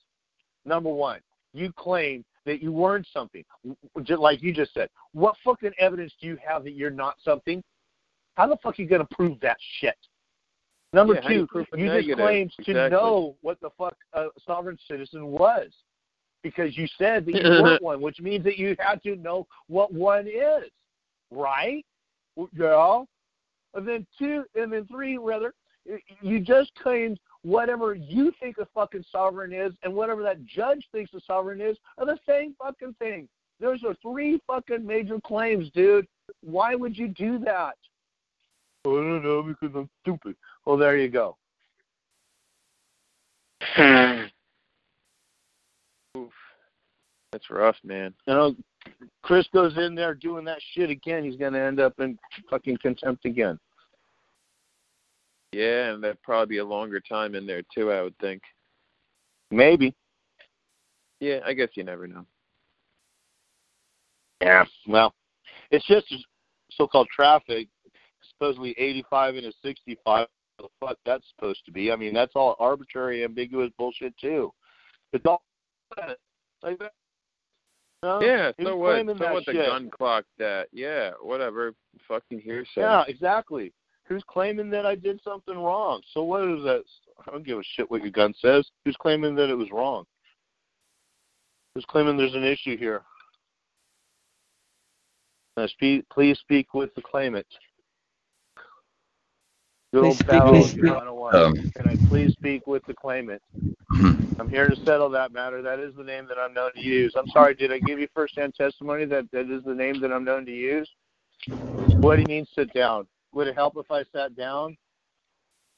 [0.65, 1.21] Number one,
[1.53, 3.45] you claim that you weren't something.
[4.03, 7.63] Just like you just said, what fucking evidence do you have that you're not something?
[8.37, 9.97] How the fuck are you gonna prove that shit?
[10.93, 14.79] Number Yeah, do you two, you just claimed to know what the fuck a sovereign
[14.89, 15.73] citizen was
[16.45, 19.93] because you said that you weren't one, which means that you had to know what
[19.93, 20.71] one is,
[21.33, 21.85] right?
[22.57, 23.03] Yeah.
[23.75, 25.53] And then two, and then three, rather,
[26.23, 31.13] you just claimed whatever you think a fucking sovereign is and whatever that judge thinks
[31.15, 33.29] a sovereign is are the same fucking thing.
[33.61, 36.07] Those are three fucking major claims, dude.
[36.43, 37.77] Why would you do that?
[38.87, 40.37] I don't know because I'm stupid.
[40.65, 41.37] Well, there you go.
[43.61, 44.23] Hmm.
[46.17, 46.33] Oof.
[47.33, 48.15] That's rough, man.
[48.27, 48.57] You know,
[49.23, 51.25] Chris goes in there doing that shit again.
[51.25, 52.19] He's gonna end up in
[52.51, 53.59] fucking contempt again.
[55.55, 57.93] Yeah, and that'd probably be a longer time in there too.
[57.93, 58.43] I would think.
[59.53, 59.95] Maybe.
[61.21, 62.27] Yeah, I guess you never know.
[64.41, 64.65] Yeah.
[64.89, 65.15] Well,
[65.71, 66.13] it's just
[66.73, 67.69] so-called traffic.
[68.31, 70.27] Supposedly 85 and a 65.
[70.57, 71.93] What the fuck that's supposed to be?
[71.93, 74.53] I mean, that's all arbitrary, ambiguous bullshit too.
[75.13, 75.43] It's all
[76.63, 76.93] like that.
[78.03, 78.21] No?
[78.21, 79.07] yeah, so what?
[79.07, 79.47] So what?
[79.47, 79.67] The shit?
[79.67, 80.67] gun clock that?
[80.73, 81.75] Yeah, whatever.
[82.09, 82.81] Fucking hearsay.
[82.81, 83.73] Yeah, exactly.
[84.07, 86.03] Who's claiming that I did something wrong?
[86.13, 86.83] So what is that?
[87.27, 88.69] I don't give a shit what your gun says.
[88.85, 90.05] Who's claiming that it was wrong?
[91.75, 93.03] Who's claiming there's an issue here?
[95.57, 97.47] Now, speak, please speak with the claimant.
[99.93, 101.37] Good Please old speak battle with- of your 101.
[101.37, 103.41] Um, Can I please speak with the claimant?
[104.39, 105.63] I'm here to settle that matter.
[105.63, 107.15] That is the name that I'm known to use.
[107.17, 110.25] I'm sorry, did I give you first-hand testimony that that is the name that I'm
[110.25, 110.91] known to use?
[111.49, 113.07] What do you mean sit down?
[113.35, 114.77] Would it help if I sat down?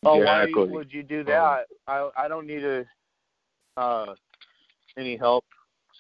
[0.05, 0.63] Oh, Exactly.
[0.63, 1.67] why would you do that?
[1.89, 2.85] I I don't need a
[3.77, 4.15] uh
[4.97, 5.45] any help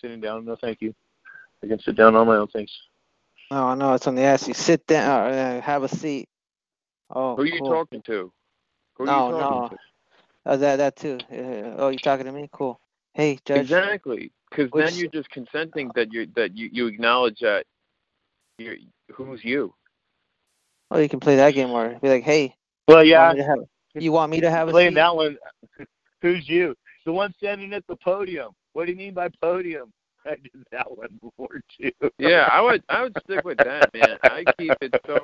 [0.00, 0.44] sitting down.
[0.44, 0.94] No, thank you.
[1.62, 2.48] I can sit down on my own.
[2.48, 2.72] Thanks.
[3.50, 4.46] Oh no, it's on the ass.
[4.48, 6.28] You sit down, uh, have a seat.
[7.10, 7.70] Oh, Who are you cool.
[7.70, 8.32] talking to?
[8.96, 9.68] Who are No, you talking no.
[9.70, 9.78] to?
[10.44, 11.18] Uh, that that too.
[11.30, 12.48] Uh, oh, you talking to me?
[12.52, 12.78] Cool.
[13.14, 13.68] Hey, Judge.
[13.68, 17.64] Exactly, because then you're just consenting that you that you you acknowledge that
[18.58, 18.76] you're
[19.12, 19.72] who's you.
[20.90, 22.54] Oh, you can play that game or be like, hey,
[22.88, 23.58] Well, you yeah, want me to have,
[23.98, 24.96] you want me to have a playing seat?
[24.96, 25.38] that one.
[26.22, 26.74] Who's you?
[27.04, 28.52] The one standing at the podium.
[28.72, 29.92] What do you mean by podium?
[30.26, 31.92] I did that one before too.
[32.18, 34.18] Yeah, I would I would stick with that, man.
[34.24, 35.20] I keep it so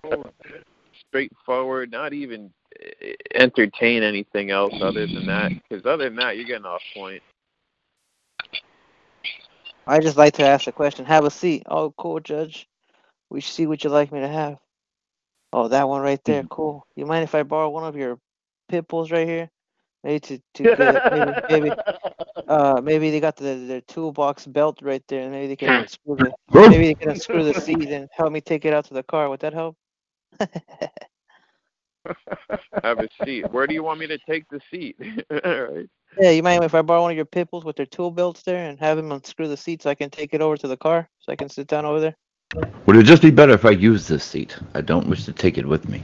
[1.09, 5.53] straightforward, not even eh, entertain anything else other than that.
[5.69, 7.23] Because other than that, you're getting off point.
[9.87, 11.05] I just like to ask a question.
[11.07, 11.65] Have a seat.
[11.67, 12.69] Oh, cool, Judge.
[13.31, 14.59] We see what you like me to have.
[15.53, 16.45] Oh, that one right there.
[16.45, 16.87] Cool.
[16.97, 18.19] You mind if I borrow one of your
[18.69, 19.51] pit bulls right here?
[20.05, 21.75] Maybe to to get maybe maybe
[22.49, 25.23] uh maybe they got the their toolbox belt right there.
[25.23, 26.33] and Maybe they can unscrew the
[26.69, 29.29] maybe they can unscrew the seat and help me take it out to the car.
[29.29, 29.77] Would that help?
[32.83, 33.51] Have a seat.
[33.51, 34.97] Where do you want me to take the seat?
[35.31, 35.89] Right.
[36.19, 38.43] Yeah, you mind if I borrow one of your pit bulls with their tool belts
[38.43, 40.77] there and have him unscrew the seat so I can take it over to the
[40.77, 42.17] car so I can sit down over there?
[42.87, 44.57] Would it just be better if I used this seat?
[44.75, 46.03] I don't wish to take it with me.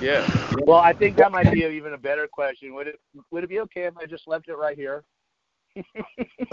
[0.00, 0.26] Yeah.
[0.66, 2.74] Well, I think that might be even a better question.
[2.74, 3.00] Would it
[3.30, 5.04] would it be okay if I just left it right here?
[5.76, 5.82] All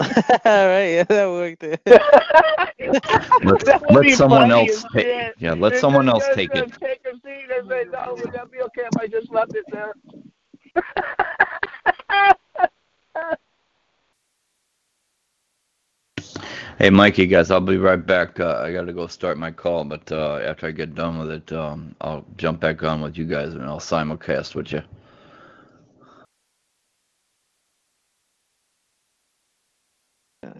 [0.00, 1.62] right, yeah, that worked.
[3.44, 5.06] Let, That let someone funny else take.
[5.06, 5.36] shit.
[5.38, 6.70] Yeah, let If someone else take it.
[6.80, 9.64] Take a seat and say, no, would that be okay if I just left it
[9.70, 9.94] there?
[16.82, 18.40] Hey, Mikey, guys, I'll be right back.
[18.40, 21.30] Uh, I got to go start my call, but uh, after I get done with
[21.32, 24.84] it, um, I'll jump back on with you guys and I'll simulcast with you.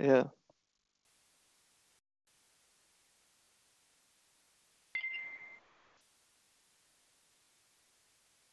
[0.00, 0.24] yeah.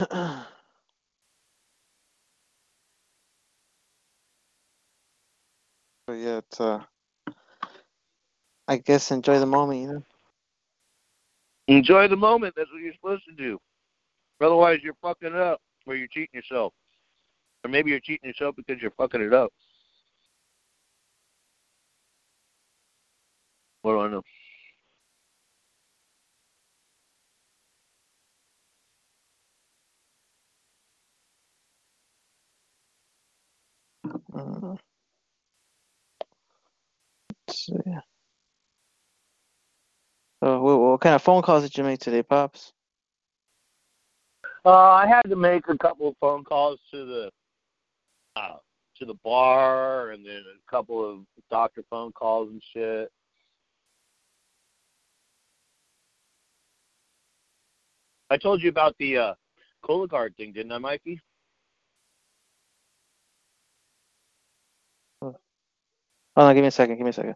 [6.08, 6.84] But yeah, it's uh,
[8.70, 10.04] I guess enjoy the moment, you know.
[11.68, 12.56] Enjoy the moment.
[12.56, 13.60] That's what you're supposed to do.
[14.42, 16.74] Otherwise, you're fucking up, or you're cheating yourself,
[17.66, 19.52] or maybe you're cheating yourself because you're fucking it up.
[23.82, 24.24] What do I know?
[34.34, 34.76] Uh,
[37.48, 37.74] let's see.
[40.42, 42.74] Oh, what, kind of phone calls did you make today, pops?
[44.66, 47.32] Uh, I had to make a couple of phone calls to the
[48.36, 48.58] uh,
[48.98, 51.20] to the bar, and then a couple of
[51.50, 53.10] doctor phone calls and shit.
[58.30, 59.34] I told you about the uh,
[59.86, 61.22] Cologuard thing, didn't I, Mikey?
[65.22, 65.36] Hold
[66.36, 66.98] on, give me a second.
[66.98, 67.36] Give me a second.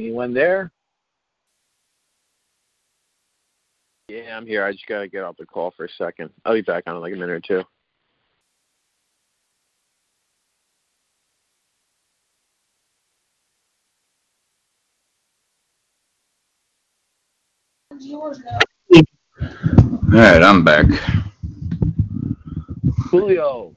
[0.00, 0.72] Anyone there?
[4.08, 4.64] Yeah, I'm here.
[4.64, 6.30] I just gotta get off the call for a second.
[6.42, 7.62] I'll be back on in like a minute or two.
[18.94, 19.02] All
[20.14, 20.86] right, I'm back.
[23.10, 23.74] Julio.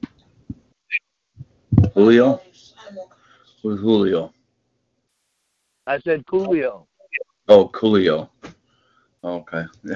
[1.92, 2.40] Julio?
[3.62, 4.33] Who's Julio?
[5.86, 6.86] I said Coolio.
[7.48, 8.30] Oh, Coolio.
[9.22, 9.64] Oh, okay.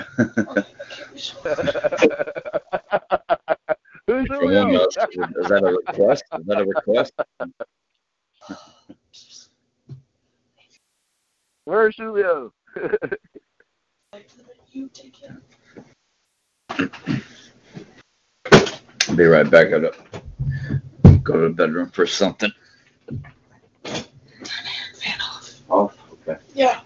[4.06, 4.65] Who's From Julio?
[4.66, 4.97] one else.
[4.97, 6.24] Is that a request?
[6.39, 7.12] Is that a request?
[11.65, 12.52] Where's Julio?
[19.09, 19.69] I'll be right back.
[19.69, 19.94] I gotta
[21.23, 22.51] go to the bedroom for something.
[25.70, 26.38] Oh, okay.
[26.54, 26.80] Yeah.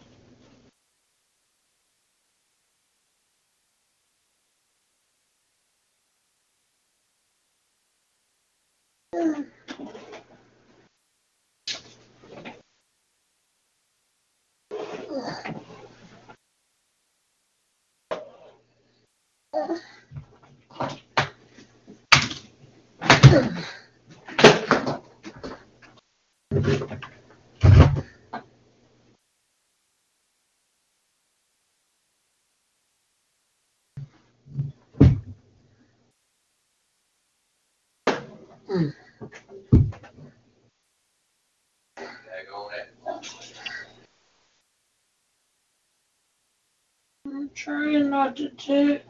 [47.26, 49.00] I'm trying not to.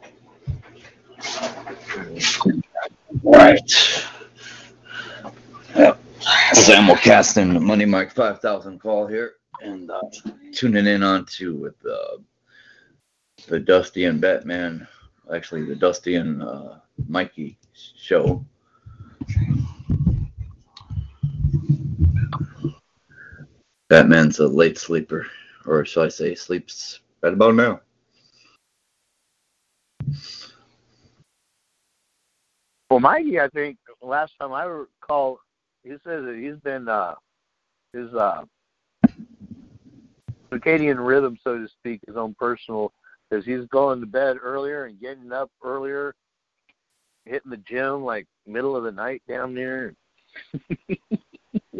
[3.21, 3.71] Right.
[5.75, 5.99] Yep.
[6.53, 9.99] Simulcasting the Money Mike 5000 call here and uh,
[10.53, 12.17] tuning in on to with uh,
[13.49, 14.87] the Dusty and Batman,
[15.35, 16.75] actually the Dusty and uh,
[17.09, 18.45] Mikey show.
[23.89, 25.27] Batman's a late sleeper,
[25.65, 27.81] or shall I say, sleeps right about now.
[32.93, 35.39] Well, Mikey, I think last time I recall,
[35.83, 37.15] he says that he's been uh,
[37.91, 38.43] his uh,
[40.51, 42.93] circadian rhythm, so to speak, his own personal,
[43.27, 46.13] because he's going to bed earlier and getting up earlier,
[47.25, 49.95] hitting the gym like middle of the night down there.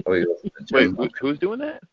[0.08, 1.84] Oh, he goes to the Wait, who's doing that?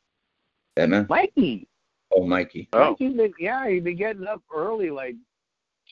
[0.76, 1.06] Batman?
[1.10, 1.68] Mikey,
[2.16, 2.70] Oh, Mikey.
[2.72, 5.14] Oh, Mikey's been yeah, he's been getting up early, like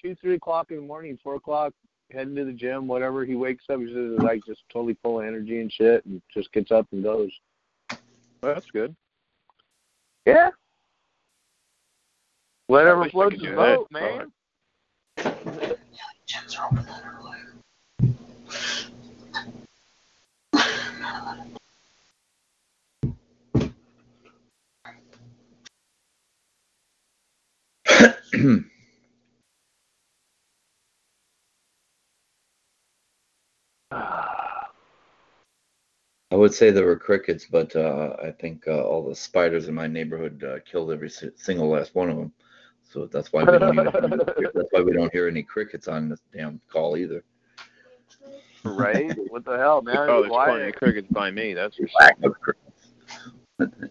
[0.01, 1.75] two, three o'clock in the morning, four o'clock,
[2.13, 3.25] heading to the gym, whatever.
[3.25, 6.53] He wakes up, he's says like just totally full of energy and shit, and just
[6.53, 7.31] gets up and goes.
[7.91, 8.95] well, that's good.
[10.27, 10.51] Yeah.
[12.67, 13.77] Whatever wish I floats could his do that.
[13.77, 14.33] boat, man.
[36.31, 39.75] I would say there were crickets, but uh, I think uh, all the spiders in
[39.75, 42.33] my neighborhood uh, killed every single last one of them.
[42.83, 44.19] So that's why we don't even,
[44.55, 47.23] that's why we don't hear any crickets on this damn call either.
[48.65, 49.17] Right?
[49.31, 49.97] What the hell, man?
[49.97, 51.55] oh, there's Why- plenty of crickets by me.
[51.55, 52.57] That's for sure.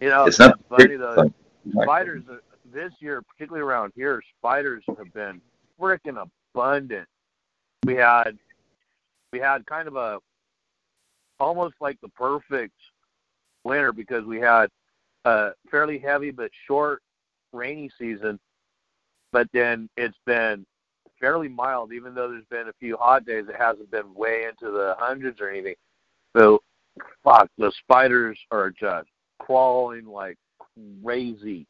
[0.00, 1.82] You know, It's not funny crickets, though.
[1.82, 2.36] Spiders uh,
[2.72, 5.40] this year, particularly around here, spiders have been
[5.78, 6.24] freaking
[6.54, 7.08] abundant.
[7.84, 8.38] We had
[9.32, 10.18] we had kind of a
[11.40, 12.74] almost like the perfect
[13.64, 14.68] winter because we had
[15.24, 17.02] a fairly heavy but short
[17.52, 18.38] rainy season,
[19.32, 20.64] but then it's been
[21.20, 21.92] fairly mild.
[21.92, 25.40] Even though there's been a few hot days, it hasn't been way into the hundreds
[25.40, 25.74] or anything.
[26.36, 26.60] So,
[27.24, 29.08] fuck, the spiders are just
[29.38, 30.36] crawling like
[31.02, 31.66] crazy.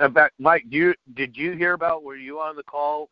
[0.00, 2.02] In fact, Mike, do you did you hear about?
[2.02, 3.08] Were you on the call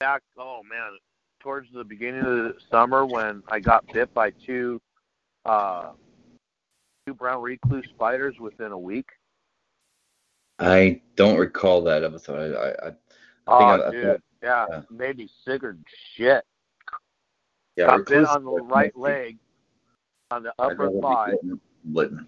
[0.00, 0.22] back?
[0.36, 0.98] Oh man,
[1.44, 4.80] towards the beginning of the summer when I got bit by two
[5.44, 5.90] uh,
[7.06, 9.06] two brown recluse spiders within a week.
[10.58, 12.56] I don't recall that episode.
[12.56, 12.96] I, I, I think
[13.46, 14.80] Oh, I, I dude, thought- yeah, yeah.
[14.90, 15.84] made me sicker than
[16.14, 16.44] shit.
[17.76, 19.36] yeah, got bit on the right leg,
[20.30, 21.32] on the upper thigh.
[21.92, 22.26] Blitten.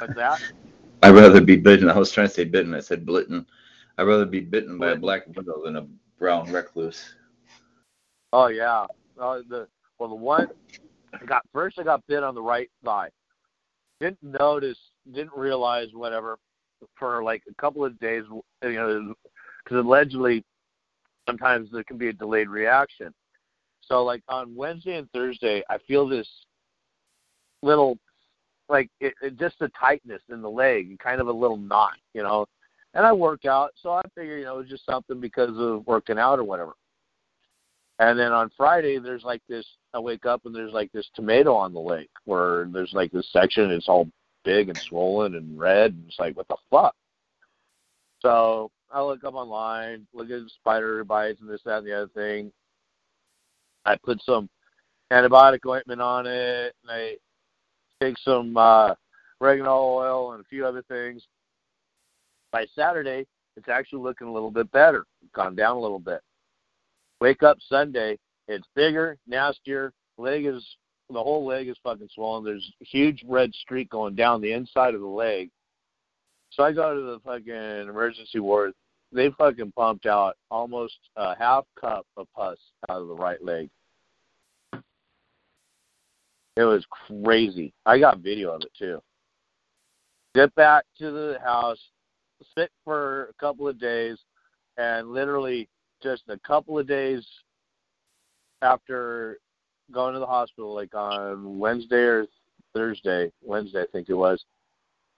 [0.00, 0.42] What's that?
[1.02, 1.88] I'd rather be bitten.
[1.88, 2.74] I was trying to say bitten.
[2.74, 3.46] I said blitten.
[3.96, 5.86] I'd rather be bitten by a black widow than a
[6.18, 7.14] brown recluse.
[8.32, 8.86] Oh yeah.
[9.20, 9.68] Uh, the
[9.98, 10.48] well, the one
[11.20, 13.10] I got first, I got bit on the right thigh.
[14.00, 14.78] Didn't notice,
[15.12, 16.38] didn't realize whatever
[16.98, 18.24] for like a couple of days.
[18.62, 19.14] You know,
[19.64, 20.44] because allegedly
[21.28, 23.12] sometimes there can be a delayed reaction.
[23.82, 26.28] So like on Wednesday and Thursday, I feel this
[27.62, 27.98] little
[28.68, 32.22] like it, it just a tightness in the leg kind of a little knot, you
[32.22, 32.46] know.
[32.94, 35.86] And I work out, so I figure you know it was just something because of
[35.86, 36.72] working out or whatever.
[38.02, 39.64] And then on Friday, there's like this.
[39.94, 43.28] I wake up and there's like this tomato on the leg where there's like this
[43.32, 43.70] section.
[43.70, 44.08] It's all
[44.44, 45.92] big and swollen and red.
[45.92, 46.96] And it's like, what the fuck?
[48.18, 52.08] So I look up online, look at spider bites and this, that, and the other
[52.08, 52.50] thing.
[53.84, 54.48] I put some
[55.12, 57.14] antibiotic ointment on it, and I
[58.00, 58.94] take some uh,
[59.40, 61.22] oregano oil and a few other things.
[62.50, 65.04] By Saturday, it's actually looking a little bit better.
[65.32, 66.20] Gone down a little bit.
[67.22, 68.18] Wake up Sunday,
[68.48, 69.92] it's bigger, nastier.
[70.18, 70.66] Leg is
[71.08, 72.44] the whole leg is fucking swollen.
[72.44, 75.48] There's a huge red streak going down the inside of the leg.
[76.50, 78.72] So I go to the fucking emergency ward.
[79.12, 82.58] They fucking pumped out almost a half cup of pus
[82.88, 83.70] out of the right leg.
[86.56, 87.72] It was crazy.
[87.86, 89.00] I got video of it too.
[90.34, 91.78] Get back to the house,
[92.58, 94.18] sit for a couple of days,
[94.76, 95.68] and literally
[96.02, 97.26] just a couple of days
[98.62, 99.38] after
[99.92, 102.26] going to the hospital, like on Wednesday or
[102.74, 104.44] Thursday, Wednesday I think it was,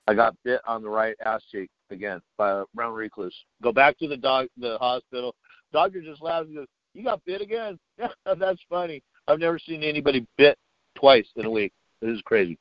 [0.06, 3.34] I got bit on the right ass cheek again by a brown recluse.
[3.62, 5.34] Go back to the dog, the hospital.
[5.72, 7.78] Doctor just laughs and goes, "You got bit again?
[8.38, 9.02] That's funny.
[9.26, 10.58] I've never seen anybody bit
[10.94, 11.72] twice in a week.
[12.00, 12.58] This is crazy."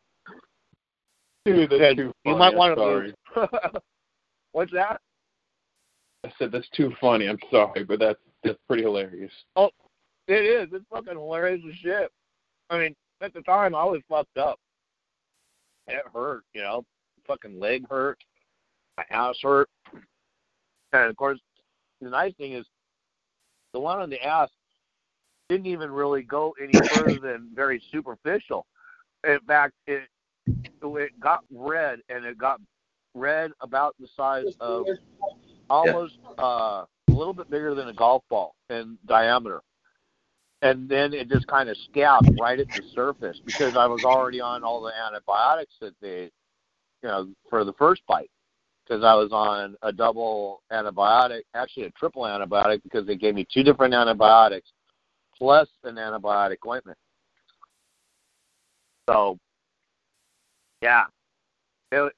[1.45, 3.13] Dude, that's And too you might want to.
[4.53, 5.01] What's that?
[6.23, 7.27] I said that's too funny.
[7.27, 9.31] I'm sorry, but that's that's pretty hilarious.
[9.55, 9.71] Oh,
[10.27, 10.69] it is.
[10.71, 12.11] It's fucking hilarious as shit.
[12.69, 14.59] I mean, at the time, I was fucked up.
[15.87, 16.85] It hurt, you know.
[17.27, 18.17] Fucking leg hurt.
[18.97, 19.69] My ass hurt.
[20.93, 21.39] And of course,
[22.01, 22.65] the nice thing is,
[23.73, 24.49] the one on the ass
[25.49, 28.65] didn't even really go any further than very superficial.
[29.27, 30.03] In fact, it
[30.45, 32.59] it got red, and it got
[33.13, 34.85] red about the size of
[35.69, 39.61] almost uh, a little bit bigger than a golf ball in diameter.
[40.61, 44.39] And then it just kind of scabbed right at the surface because I was already
[44.39, 46.31] on all the antibiotics that they,
[47.01, 48.29] you know, for the first bite.
[48.85, 53.47] Because I was on a double antibiotic, actually a triple antibiotic, because they gave me
[53.53, 54.71] two different antibiotics
[55.37, 56.97] plus an antibiotic ointment.
[59.09, 59.37] So,
[60.81, 61.05] yeah,
[61.91, 62.13] it,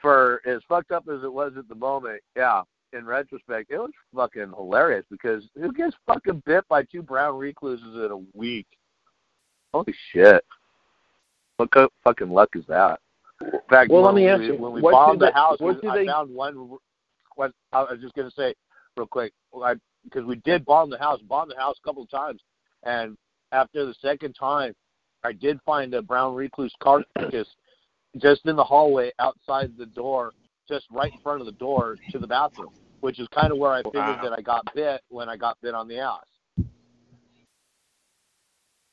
[0.00, 2.62] for as fucked up as it was at the moment, yeah,
[2.92, 7.94] in retrospect, it was fucking hilarious because who gets fucking bit by two brown recluses
[7.94, 8.66] in a week?
[9.72, 10.44] Holy shit!
[11.56, 13.00] What co- fucking luck is that?
[13.40, 15.58] In fact, Well, let me ask we, you, when we what bombed the they- house,
[15.60, 16.76] what I they- found one.
[17.36, 18.54] What I was just gonna say,
[18.96, 19.32] real quick,
[20.04, 22.42] because we did bomb the house, bombed the house a couple of times,
[22.82, 23.16] and
[23.52, 24.74] after the second time,
[25.24, 27.48] I did find a brown recluse carcass
[28.18, 30.32] just in the hallway outside the door
[30.68, 33.72] just right in front of the door to the bathroom, which is kind of where
[33.72, 34.20] I figured Wow.
[34.22, 36.24] that I got bit when I got bit on the ass.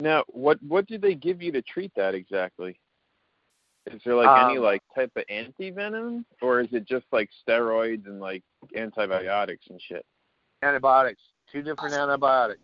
[0.01, 2.79] Now, what what do they give you to treat that exactly?
[3.87, 7.29] Is there like any Um, like type of anti venom, or is it just like
[7.45, 8.43] steroids and like
[8.75, 10.05] antibiotics and shit?
[10.61, 11.21] Antibiotics,
[11.51, 12.61] two different antibiotics.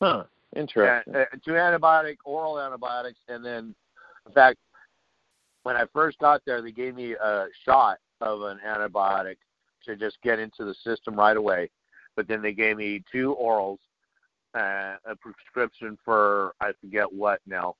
[0.00, 0.24] Huh.
[0.54, 1.14] Yeah, Interesting.
[1.14, 3.74] uh, two antibiotic, oral antibiotics, and then,
[4.26, 4.58] in fact,
[5.70, 9.36] when I first got there, they gave me a shot of an antibiotic
[9.84, 11.70] to just get into the system right away.
[12.16, 13.78] But then they gave me two orals,
[14.58, 17.76] uh, a prescription for I forget what now,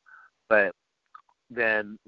[0.49, 0.73] but
[1.51, 1.99] then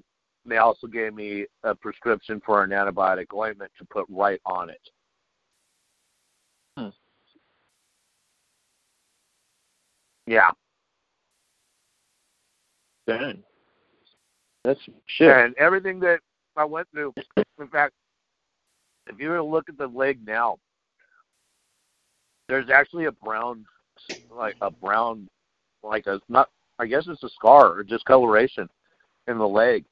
[0.46, 4.88] they also gave me a prescription for an antibiotic ointment to put right on it.
[6.78, 6.88] Hmm.
[10.28, 10.50] Yeah.
[13.08, 13.42] Dang.
[14.64, 15.36] That's shit.
[15.36, 16.20] And everything that
[16.56, 17.14] I went through,
[17.58, 17.94] in fact,
[19.08, 20.58] if you were to look at the leg now,
[22.48, 23.64] there's actually a brown,
[24.30, 25.28] like a brown,
[25.82, 26.48] like a not,
[26.78, 28.68] I guess it's a scar or discoloration
[29.26, 29.84] in the leg,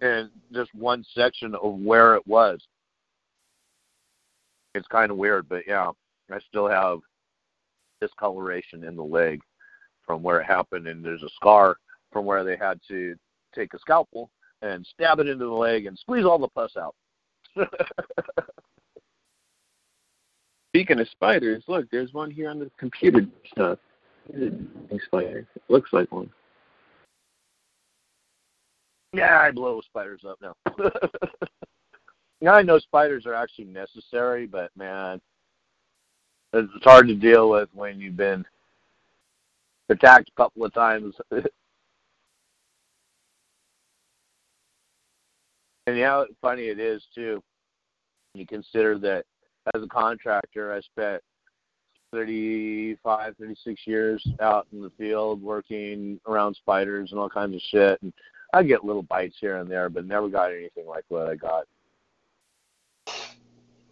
[0.00, 2.60] and just one section of where it was.
[4.74, 5.90] It's kind of weird, but yeah,
[6.30, 6.98] I still have
[8.00, 9.40] discoloration in the leg
[10.06, 11.76] from where it happened, and there's a scar
[12.12, 13.14] from where they had to
[13.54, 14.30] take a scalpel
[14.62, 16.94] and stab it into the leg and squeeze all the pus out.
[20.70, 23.78] Speaking of spiders, look, there's one here on the computer stuff.
[24.28, 24.54] It's
[24.92, 25.46] a spider.
[25.56, 26.30] It looks like one.
[29.12, 30.54] yeah, I blow spiders up now.
[32.40, 35.20] yeah, I know spiders are actually necessary, but man,
[36.52, 38.44] it's hard to deal with when you've been
[39.88, 41.14] attacked a couple of times.
[45.86, 47.42] and yeah, how funny it is too.
[48.34, 49.24] You consider that
[49.74, 51.22] as a contractor, I spent
[52.12, 58.02] 35, 36 years out in the field working around spiders and all kinds of shit.
[58.02, 58.12] And
[58.52, 61.64] I get little bites here and there, but never got anything like what I got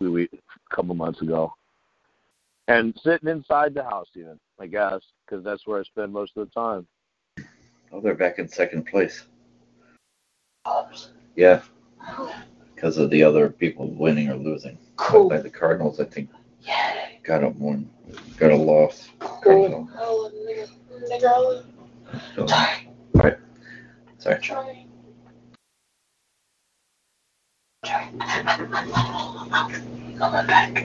[0.01, 0.29] a
[0.71, 1.53] couple months ago.
[2.67, 6.49] And sitting inside the house, even I guess, because that's where I spend most of
[6.49, 6.87] the time.
[7.93, 9.25] Oh, they're back in second place.
[11.37, 11.63] Yeah.
[12.75, 14.79] Because of the other people winning or losing.
[14.97, 15.29] Cool.
[15.29, 16.31] By the Cardinals, I think.
[16.63, 17.09] Yeah.
[17.25, 17.91] Got a one.
[18.37, 19.09] Got a loss.
[19.43, 19.89] Cool.
[19.99, 20.69] Oh, nigga.
[21.11, 21.65] Nigga.
[22.35, 23.37] So, all right.
[24.19, 24.41] Sorry.
[24.41, 24.85] Try.
[30.19, 30.79] Coming back.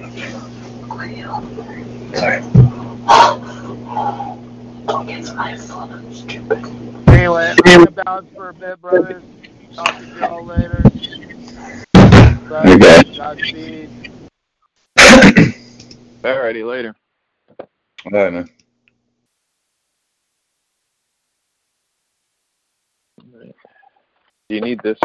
[2.16, 2.42] Sorry.
[4.86, 6.14] Don't get my phone.
[6.14, 6.66] Stupid.
[7.08, 9.24] Anyway, I'm gonna bounce for a bit, brothers.
[9.74, 10.84] Talk to you all later.
[12.54, 12.74] Bye.
[12.74, 13.04] Okay.
[13.18, 13.90] Godspeed.
[16.24, 16.94] Alrighty, later.
[17.60, 18.50] All right, man.
[24.48, 25.00] Do you need this?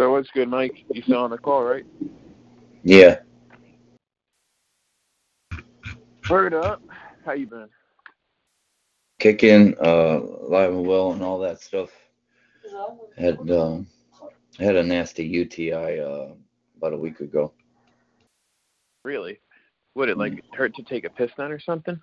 [0.00, 0.86] So what's good, Mike?
[0.90, 1.84] You still on the call, right?
[2.84, 3.18] Yeah.
[6.26, 6.82] Word up.
[7.26, 7.68] How you been?
[9.18, 11.90] Kicking, uh, live and well, and all that stuff.
[13.18, 13.88] Had um,
[14.58, 16.28] had a nasty UTI uh,
[16.78, 17.52] about a week ago.
[19.04, 19.38] Really?
[19.96, 22.00] Would it like hurt to take a piss then or something?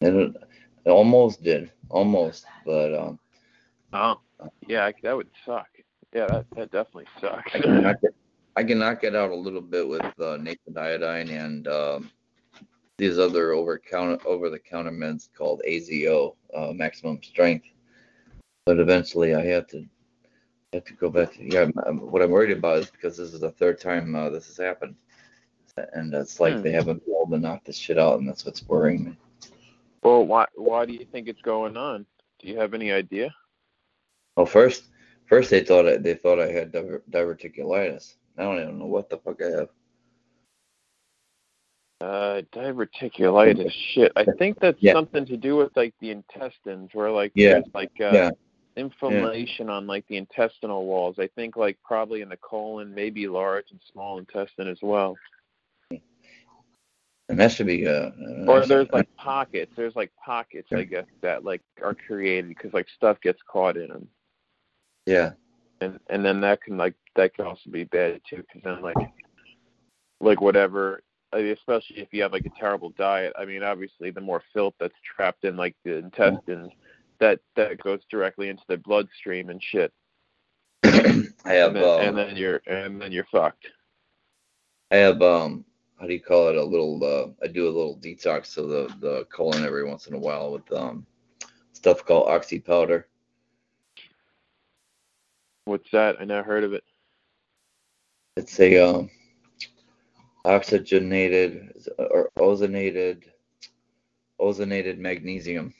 [0.00, 0.34] It,
[0.86, 3.18] it almost did, almost, but um,
[3.92, 4.20] Oh,
[4.66, 5.68] yeah, that would suck.
[6.12, 7.54] Yeah, that that definitely sucks.
[7.54, 8.14] I can knock it.
[8.56, 12.10] I can knock it out a little bit with uh, nascent iodine and um,
[12.98, 17.66] these other over counter over the counter meds called AZO, uh, maximum strength.
[18.66, 19.84] But eventually, I have to
[20.72, 21.68] have to go back to yeah.
[21.84, 24.56] I'm- What I'm worried about is because this is the third time uh, this has
[24.56, 24.96] happened,
[25.94, 26.62] and it's like Hmm.
[26.62, 29.16] they haven't been able to knock this shit out, and that's what's worrying me.
[30.02, 32.04] Well, why why do you think it's going on?
[32.40, 33.32] Do you have any idea?
[34.36, 34.84] Well, first,
[35.30, 38.16] first they thought I, they thought I had diver- diverticulitis.
[38.36, 39.68] I don't even know what the fuck I have.
[42.02, 43.70] Uh, diverticulitis.
[43.94, 44.94] Shit, I think that's Yeah.
[44.94, 47.54] something to do with like the intestines, where like Yeah.
[47.54, 48.30] there's like uh, Yeah.
[48.76, 51.18] inflammation on like the intestinal walls.
[51.18, 55.16] I think like probably in the colon, maybe large and small intestine as well.
[57.28, 58.10] And that should be uh.
[58.48, 59.72] Or there's like pockets.
[59.76, 63.88] There's like pockets, I guess, that like are created because like stuff gets caught in
[63.88, 64.08] them,
[65.06, 65.32] yeah.
[65.80, 68.96] and and then that can like that can also be bad too, because then like
[70.20, 71.02] like whatever,
[71.32, 73.32] especially if you have like a terrible diet.
[73.38, 76.70] I mean, obviously, the more filth that's trapped in like the intestines,
[77.20, 79.92] that that goes directly into the bloodstream and shit.
[80.84, 83.66] I have and then, um, and then you're and then you're fucked.
[84.90, 85.64] I have um
[85.98, 88.94] how do you call it a little uh I do a little detox of the
[89.00, 91.06] the colon every once in a while with um
[91.72, 93.06] stuff called oxy powder.
[95.70, 96.16] What's that?
[96.18, 96.82] I never heard of it.
[98.36, 99.08] It's a um
[100.44, 103.22] oxygenated or ozonated
[104.40, 105.72] ozonated magnesium.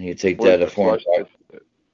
[0.00, 1.04] You take that, it forms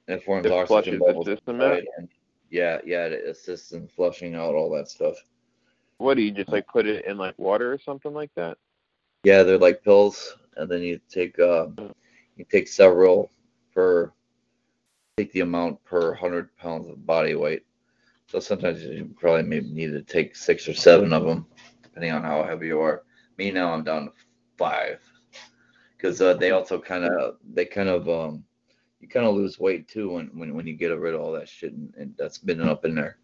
[0.07, 2.09] it forms it oxygen bubbles and
[2.49, 5.17] yeah, yeah, it assists in flushing out all that stuff.
[5.99, 8.57] What do you just like put it in like water or something like that?
[9.23, 11.67] Yeah, they're like pills, and then you take uh,
[12.35, 13.29] you take several
[13.75, 14.11] per
[15.17, 17.63] take the amount per hundred pounds of body weight.
[18.27, 21.45] So sometimes you probably maybe need to take six or seven of them,
[21.83, 23.03] depending on how heavy you are.
[23.37, 24.11] Me now, I'm down to
[24.57, 24.99] five,
[25.95, 28.43] because uh, they also kind of they kind of um,
[28.99, 31.47] you kind of lose weight too when, when when you get rid of all that
[31.47, 33.17] shit and, and that's been up in there.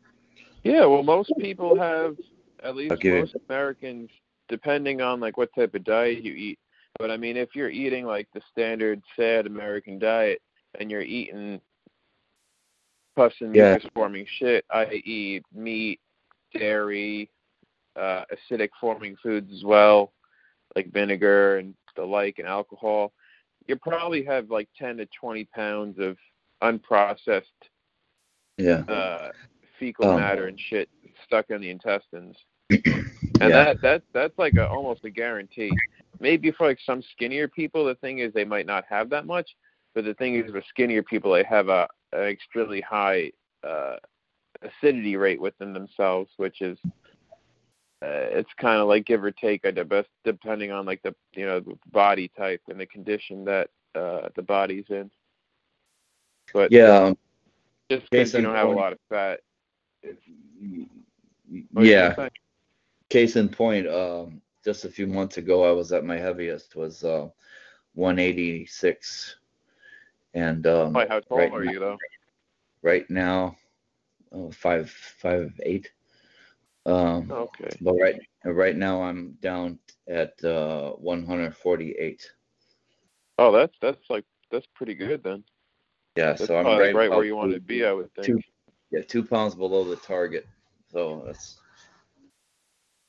[0.64, 2.16] Yeah, well, most people have,
[2.64, 4.12] at least you- most Americans,
[4.48, 6.60] depending on like what type of diet you eat.
[7.00, 10.42] But I mean, if you're eating like the standard sad American diet
[10.80, 11.60] and you're eating
[13.22, 13.74] pus and Yeah.
[13.74, 16.00] mucus forming shit, i.e., meat,
[16.54, 17.30] dairy,
[17.96, 20.14] uh, acidic forming foods as well,
[20.76, 23.14] like vinegar and the like, and alcohol,
[23.68, 26.18] you probably have like 10 to 20 pounds of
[26.64, 27.44] unprocessed
[28.58, 28.84] Yeah.
[28.88, 29.32] uh,
[29.78, 30.90] fecal Um, matter and shit
[31.26, 32.38] stuck in the intestines.
[32.70, 32.80] yeah.
[33.42, 35.72] And that that that's like a, almost a guarantee.
[36.20, 39.56] Maybe for like some skinnier people, the thing is they might not have that much,
[39.94, 43.32] but the thing is with skinnier people, they have a an extremely high
[43.64, 43.96] uh,
[44.62, 46.78] acidity rate within themselves, which is
[48.04, 51.46] uh, it's kind of like give or take, I best depending on like the you
[51.46, 55.12] know the body type and the condition that uh, the body's in.
[56.54, 57.14] But yeah.
[57.90, 59.42] Just because you don't have a lot of fat,
[60.02, 60.22] it's,
[61.72, 62.30] what you yeah.
[63.10, 67.04] Case in point, um, just a few months ago, I was at my heaviest was
[67.04, 67.28] uh,
[67.96, 69.36] 186,
[70.34, 71.98] and um, Why, how tall right are now, you though?
[72.84, 73.56] Right now,
[74.32, 75.92] oh, five five eight.
[76.86, 77.78] Um, Okay.
[77.82, 79.78] but right right now I'm down
[80.08, 82.32] at uh, 148.
[83.38, 85.44] Oh, that's that's like that's pretty good then.
[86.18, 88.28] Yeah, That's so I'm right, right where you want to be, I would think.
[88.28, 88.40] Two,
[88.92, 90.46] yeah, two pounds below the target.
[90.92, 91.58] So that's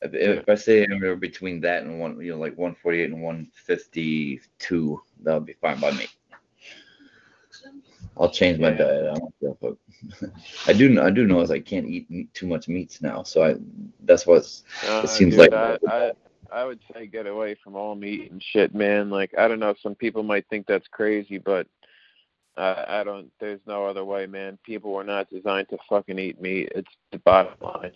[0.03, 5.03] if, if I say anywhere between that and one, you know, like 148 and 152,
[5.23, 6.07] that would be fine by me.
[8.23, 8.77] I'll change my Yeah.
[8.77, 9.11] diet.
[9.11, 9.77] I don't care, but
[10.69, 13.43] I do I do know is I can't eat meat, too much meats now, so
[13.43, 13.57] I
[14.05, 16.13] that's what's Uh, it seems dude, like I, I
[16.53, 19.11] I would say get away from all meat and shit, man.
[19.11, 21.67] Like I don't know, some people might think that's crazy, but
[22.57, 23.29] uh, I don't.
[23.41, 24.57] There's no other way, man.
[24.65, 26.71] People were not designed to fucking eat meat.
[26.77, 27.93] It's the bottom line.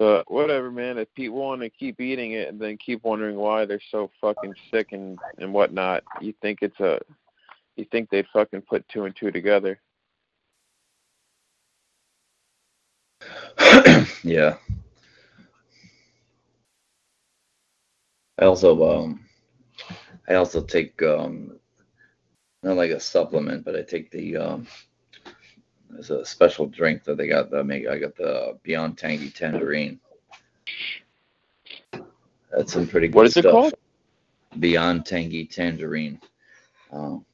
[0.00, 0.96] But whatever, man.
[0.96, 4.54] If people want to keep eating it and then keep wondering why they're so fucking
[4.70, 6.98] sick and and whatnot, you think it's a,
[7.76, 9.78] you think they fucking put two and two together.
[14.24, 14.56] yeah.
[18.38, 19.20] I also um
[20.26, 21.58] I also take um
[22.62, 24.66] not like a supplement, but I take the um
[25.92, 30.00] there's a special drink that they got that make I got the Beyond Tangy Tangerine.
[32.50, 33.74] That's some pretty good What is it called?
[34.58, 36.20] Beyond Tangy Tangerine.
[36.92, 37.24] Um,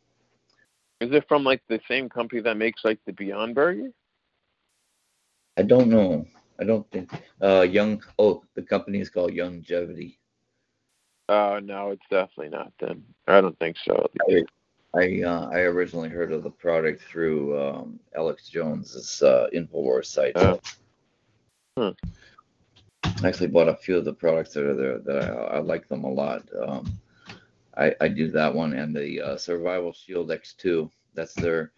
[1.00, 3.90] Is it from like the same company that makes like the Beyond Burger?
[5.56, 6.26] I don't know.
[6.58, 7.10] I don't think
[7.42, 10.16] uh young oh the company is called Youngevity.
[11.28, 13.04] Oh no, it's definitely not them.
[13.26, 14.08] I don't think so.
[14.96, 20.06] I I, uh, I originally heard of the product through um, Alex Jones's uh, Infowars
[20.06, 20.32] site.
[20.36, 20.60] Oh.
[21.76, 21.90] Hmm.
[23.22, 25.88] I actually bought a few of the products that are there that I, I like
[25.88, 26.42] them a lot.
[26.66, 26.98] Um,
[27.76, 30.90] I, I do that one and the uh, Survival Shield X2.
[31.14, 31.72] That's their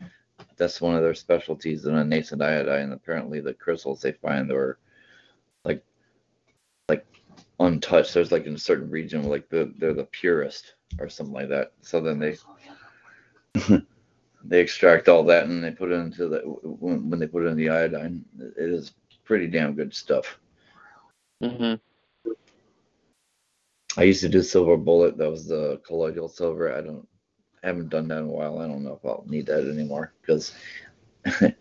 [0.56, 2.84] that's one of their specialties in a nascent iodine.
[2.84, 4.78] And apparently, the crystals they find are
[5.64, 5.84] like
[6.88, 7.04] like
[7.58, 8.14] untouched.
[8.14, 11.72] There's like in a certain region like the they're the purest or something like that.
[11.82, 12.36] So then they
[14.44, 17.48] they extract all that and they put it into the when, when they put it
[17.48, 18.24] in the iodine.
[18.38, 18.92] It is
[19.24, 20.38] pretty damn good stuff.
[21.42, 21.80] Mhm.
[23.96, 25.16] I used to do silver bullet.
[25.16, 26.74] That was the colloidal silver.
[26.76, 27.06] I don't
[27.62, 28.58] I haven't done that in a while.
[28.60, 30.54] I don't know if I'll need that anymore because
[31.24, 31.56] it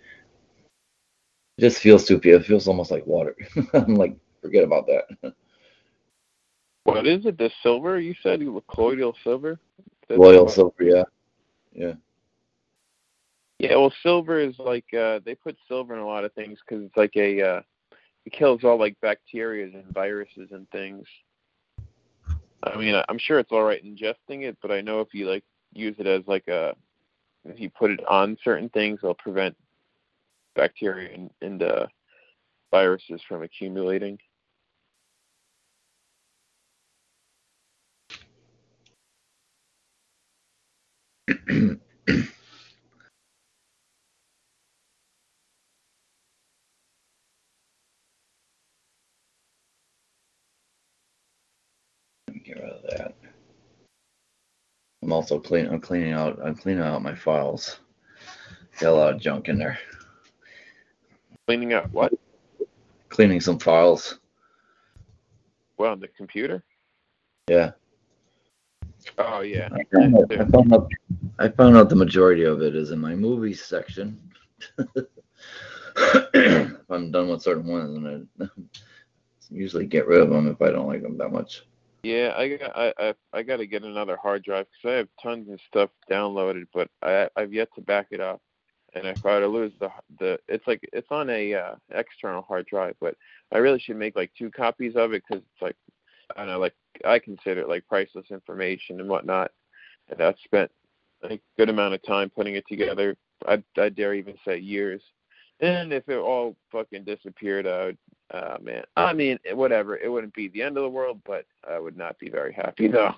[1.59, 2.39] just feels too pure.
[2.39, 3.35] It feels almost like water.
[3.73, 5.33] I'm like, forget about that.
[6.83, 7.37] What is it?
[7.37, 8.41] The silver you said?
[8.73, 9.59] Colloidal silver?
[10.09, 11.03] What- silver, yeah.
[11.77, 11.93] Yeah.
[13.59, 16.83] Yeah, well, silver is like uh they put silver in a lot of things because
[16.83, 17.61] it's like a uh
[18.25, 21.05] it kills all like bacteria and viruses and things.
[22.63, 25.43] I mean, I'm sure it's all right ingesting it, but I know if you like
[25.73, 26.75] use it as like a
[27.45, 29.55] if you put it on certain things, it'll prevent
[30.55, 31.87] bacteria and, and uh
[32.71, 34.17] viruses from accumulating.
[41.27, 41.39] Get
[52.55, 53.15] rid of that.
[55.03, 55.67] I'm also clean.
[55.67, 56.39] I'm cleaning out.
[56.43, 57.79] I'm cleaning out my files.
[58.79, 59.77] Got a lot of junk in there.
[61.45, 62.13] Cleaning out what?
[63.09, 64.19] Cleaning some files.
[65.77, 66.63] Well, on the computer?
[67.49, 67.71] Yeah.
[69.17, 69.69] Oh yeah.
[69.71, 70.91] I found, I found out.
[71.39, 74.19] I found out the majority of it is in my movies section.
[76.33, 78.47] if I'm done with certain ones, and I
[79.49, 81.63] usually get rid of them if I don't like them that much.
[82.03, 85.09] Yeah, I got I I, I got to get another hard drive because I have
[85.21, 88.41] tons of stuff downloaded, but I I've yet to back it up.
[88.93, 89.89] And I were to lose the
[90.19, 93.15] the, it's like it's on a uh, external hard drive, but
[93.51, 95.75] I really should make like two copies of it because it's like
[96.35, 96.73] I don't know, like
[97.05, 99.51] I consider it like priceless information and whatnot.
[100.09, 100.71] And I've spent
[101.29, 103.15] a good amount of time putting it together.
[103.47, 105.01] I I dare even say years.
[105.59, 107.97] And if it all fucking disappeared, I would
[108.31, 108.83] uh man.
[108.95, 109.97] I mean, whatever.
[109.97, 112.87] It wouldn't be the end of the world, but I would not be very happy
[112.87, 113.15] though.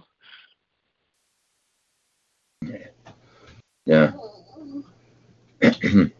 [3.85, 4.11] Yeah.
[5.61, 6.11] we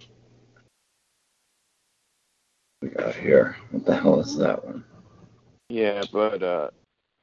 [2.95, 3.55] got here.
[3.71, 4.83] What the hell is that one?
[5.69, 6.69] Yeah, but uh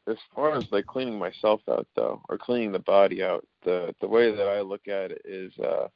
[0.08, 4.08] as far as like cleaning myself out though, or cleaning the body out, the the
[4.08, 5.88] way that I look at it is uh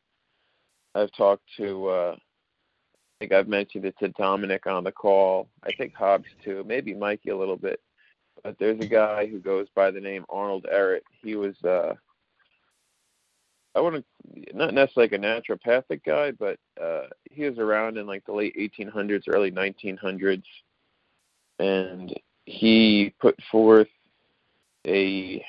[0.94, 5.48] I've talked to uh I think I've mentioned it to Dominic on the call.
[5.62, 7.80] I think Hobbs too, maybe Mikey a little bit.
[8.42, 11.02] But there's a guy who goes by the name Arnold Ehret.
[11.22, 11.94] He was uh
[13.74, 14.05] I wouldn't
[14.52, 18.56] not necessarily like a naturopathic guy, but uh he was around in like the late
[18.59, 20.42] 1800s, early 1900s,
[21.60, 22.12] and
[22.47, 23.88] he put forth
[24.86, 25.44] a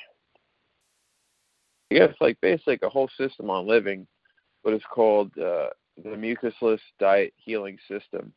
[1.92, 4.06] I guess like basically a whole system on living,
[4.62, 5.68] what is called uh,
[6.02, 8.32] the mucusless diet healing system.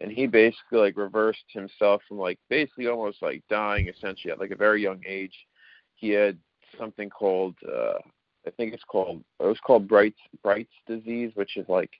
[0.00, 4.52] And he basically like reversed himself from like basically almost like dying essentially at like
[4.52, 5.34] a very young age.
[5.96, 6.38] He had
[6.78, 7.98] something called uh
[8.46, 11.90] I think it's called it was called Bright's Bright's disease, which is like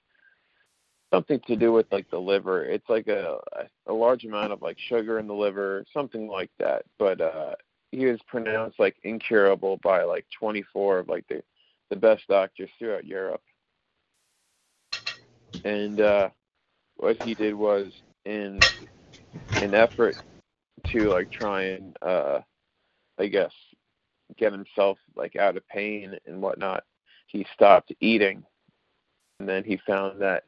[1.13, 2.63] something to do with like the liver.
[2.63, 3.37] It's like a
[3.87, 6.85] a large amount of like sugar in the liver, something like that.
[6.97, 7.55] But uh
[7.91, 11.41] he was pronounced like incurable by like 24 of like the
[11.89, 13.41] the best doctors throughout Europe.
[15.63, 16.29] And uh
[16.97, 17.91] what he did was
[18.25, 18.67] in
[19.61, 20.17] an effort
[20.91, 22.39] to like try and uh
[23.19, 23.51] I guess
[24.37, 26.83] get himself like out of pain and whatnot,
[27.27, 28.43] he stopped eating.
[29.39, 30.43] And then he found that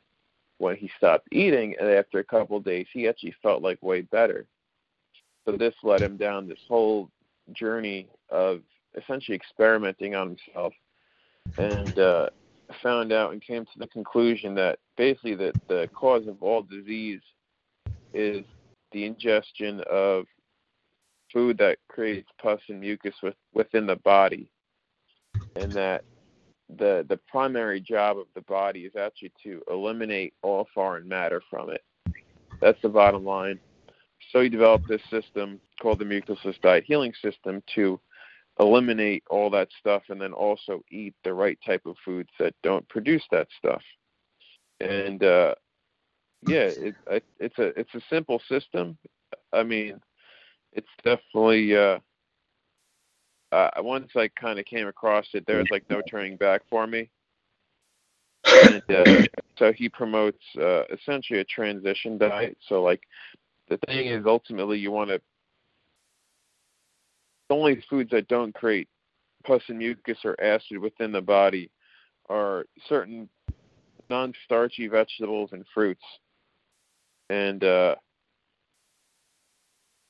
[0.59, 4.01] when he stopped eating and after a couple of days he actually felt like way
[4.01, 4.45] better.
[5.45, 7.09] So this led him down this whole
[7.53, 8.61] journey of
[8.95, 10.73] essentially experimenting on himself
[11.57, 12.27] and uh
[12.81, 17.21] found out and came to the conclusion that basically that the cause of all disease
[18.13, 18.45] is
[18.91, 20.25] the ingestion of
[21.31, 24.49] food that creates pus and mucus with, within the body,
[25.55, 26.03] and that
[26.77, 31.69] the the primary job of the body is actually to eliminate all foreign matter from
[31.69, 31.83] it.
[32.61, 33.59] That's the bottom line.
[34.31, 37.99] So he developed this system called the mucusless diet healing system to
[38.59, 42.87] eliminate all that stuff and then also eat the right type of foods that don't
[42.89, 43.81] produce that stuff.
[44.79, 45.55] And uh
[46.47, 46.95] yeah, it
[47.39, 48.97] it's a it's a simple system.
[49.53, 49.99] I mean,
[50.73, 51.99] it's definitely uh
[53.51, 56.87] uh once I kind of came across it there was like no turning back for
[56.87, 57.09] me.
[58.43, 59.23] And uh,
[59.57, 62.57] so he promotes uh essentially a transition diet.
[62.67, 63.01] So like
[63.71, 65.21] the thing is ultimately you want to
[67.49, 68.87] the only foods that don't create
[69.45, 71.71] pus and mucus or acid within the body
[72.29, 73.27] are certain
[74.09, 76.03] non-starchy vegetables and fruits.
[77.29, 77.95] And uh,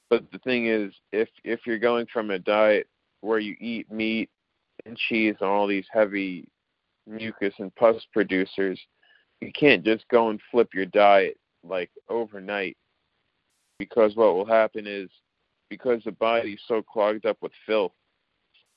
[0.09, 2.87] but the thing is, if if you're going from a diet
[3.21, 4.29] where you eat meat
[4.85, 6.47] and cheese and all these heavy
[7.07, 8.79] mucus and pus producers,
[9.39, 12.75] you can't just go and flip your diet like overnight
[13.81, 15.09] because what will happen is
[15.67, 17.93] because the body's so clogged up with filth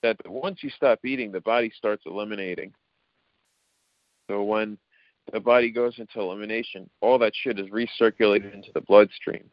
[0.03, 2.73] that once you stop eating the body starts eliminating.
[4.31, 4.79] So when
[5.31, 9.45] the body goes into elimination all that shit is recirculated into the bloodstream.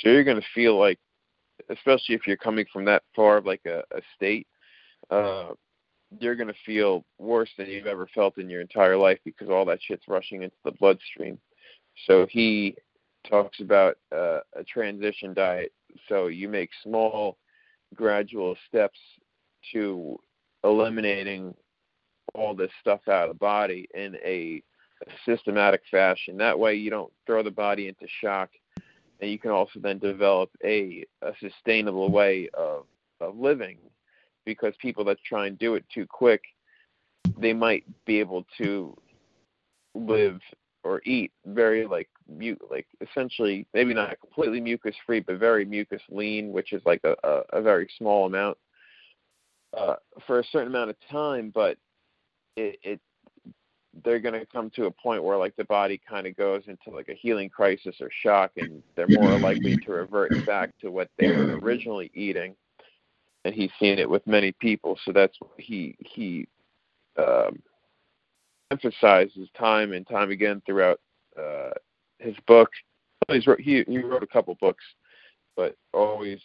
[0.00, 1.00] So you're going to feel like
[1.68, 4.46] especially if you're coming from that far of like a, a state
[5.10, 5.48] uh
[6.20, 9.64] you're going to feel worse than you've ever felt in your entire life because all
[9.64, 11.38] that shit's rushing into the bloodstream.
[12.06, 12.76] So he
[13.28, 15.72] talks about uh, a transition diet.
[16.08, 17.38] So you make small,
[17.94, 18.98] gradual steps
[19.72, 20.18] to
[20.64, 21.54] eliminating
[22.34, 24.62] all this stuff out of the body in a,
[25.06, 26.36] a systematic fashion.
[26.36, 28.50] That way, you don't throw the body into shock,
[29.20, 32.86] and you can also then develop a, a sustainable way of
[33.20, 33.78] of living.
[34.44, 36.42] Because people that try and do it too quick,
[37.38, 38.96] they might be able to
[39.94, 40.40] live
[40.82, 46.02] or eat very like mu- like essentially maybe not completely mucus free but very mucus
[46.08, 48.56] lean which is like a, a, a very small amount
[49.76, 49.94] uh,
[50.26, 51.76] for a certain amount of time but
[52.56, 53.00] it, it
[54.04, 56.90] they're going to come to a point where like the body kind of goes into
[56.90, 61.10] like a healing crisis or shock and they're more likely to revert back to what
[61.18, 62.54] they were originally eating
[63.44, 66.46] and he's seen it with many people so that's what he he
[67.18, 67.62] um
[68.70, 70.98] emphasizes time and time again throughout
[71.38, 71.70] uh,
[72.22, 72.70] his book.
[73.28, 74.84] He's wrote, he he wrote a couple books,
[75.56, 76.40] but always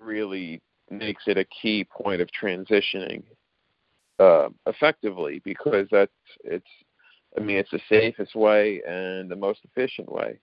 [0.00, 3.22] really makes it a key point of transitioning
[4.18, 6.12] uh, effectively because that's
[6.44, 6.66] it's
[7.36, 10.38] I mean it's the safest way and the most efficient way,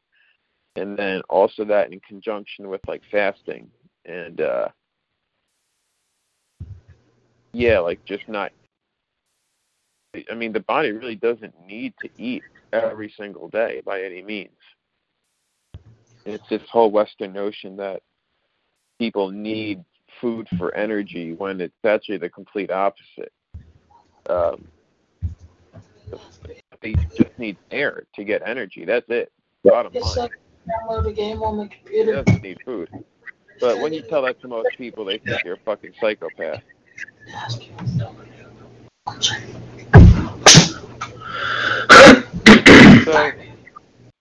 [0.75, 3.69] and then also that in conjunction with like fasting
[4.05, 4.67] and uh,
[7.53, 8.51] yeah, like just not
[10.29, 12.43] I mean, the body really doesn't need to eat
[12.73, 14.54] every single day by any means.
[16.25, 18.01] It's this whole Western notion that
[18.99, 19.83] people need
[20.19, 23.31] food for energy when it's actually the complete opposite.
[24.27, 24.67] Um,
[26.81, 28.85] they just need air to get energy.
[28.85, 29.31] That's it.
[29.63, 30.29] Bottom line.
[30.89, 32.23] Download a game on It computer.
[32.23, 32.89] doesn't need food.
[33.61, 36.61] But when you tell that to most people, they think you're a fucking psychopath.
[43.05, 43.31] So,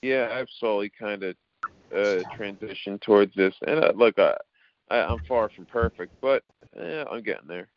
[0.02, 1.34] yeah, I've slowly kind of
[1.94, 4.34] uh, transitioned towards this, and uh, look, I,
[4.90, 6.42] I, I'm far from perfect, but
[6.78, 7.68] eh, I'm getting there.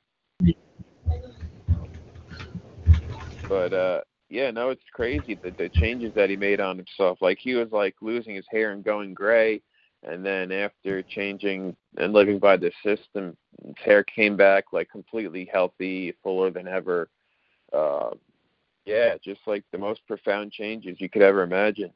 [3.48, 7.20] But uh, yeah, no, it's crazy the the changes that he made on himself.
[7.22, 9.62] Like he was like losing his hair and going gray,
[10.04, 15.50] and then after changing and living by the system, his hair came back like completely
[15.52, 17.10] healthy, fuller than ever.
[17.74, 18.12] Uh,
[18.86, 21.92] yeah, just like the most profound changes you could ever imagine.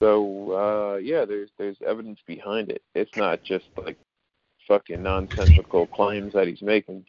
[0.00, 2.82] So uh yeah, there's there's evidence behind it.
[2.94, 3.98] It's not just like
[4.68, 7.04] fucking nonsensical claims that he's making.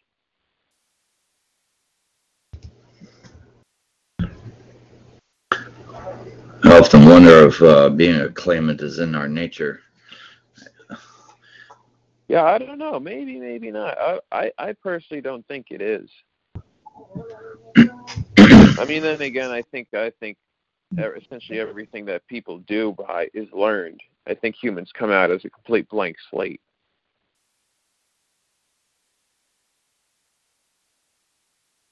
[6.64, 9.80] I often wonder if uh, being a claimant is in our nature.
[12.28, 13.00] Yeah, I don't know.
[13.00, 13.96] Maybe, maybe not.
[13.98, 16.10] I I, I personally don't think it is.
[18.38, 20.36] I mean, then again, I think I think
[20.96, 24.00] essentially everything that people do by is learned.
[24.26, 26.60] I think humans come out as a complete blank slate.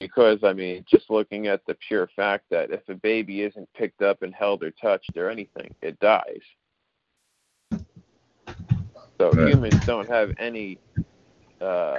[0.00, 4.02] Because I mean, just looking at the pure fact that if a baby isn't picked
[4.02, 6.42] up and held or touched or anything, it dies.
[9.20, 9.48] So Right.
[9.48, 10.78] humans don't have any
[11.60, 11.98] uh,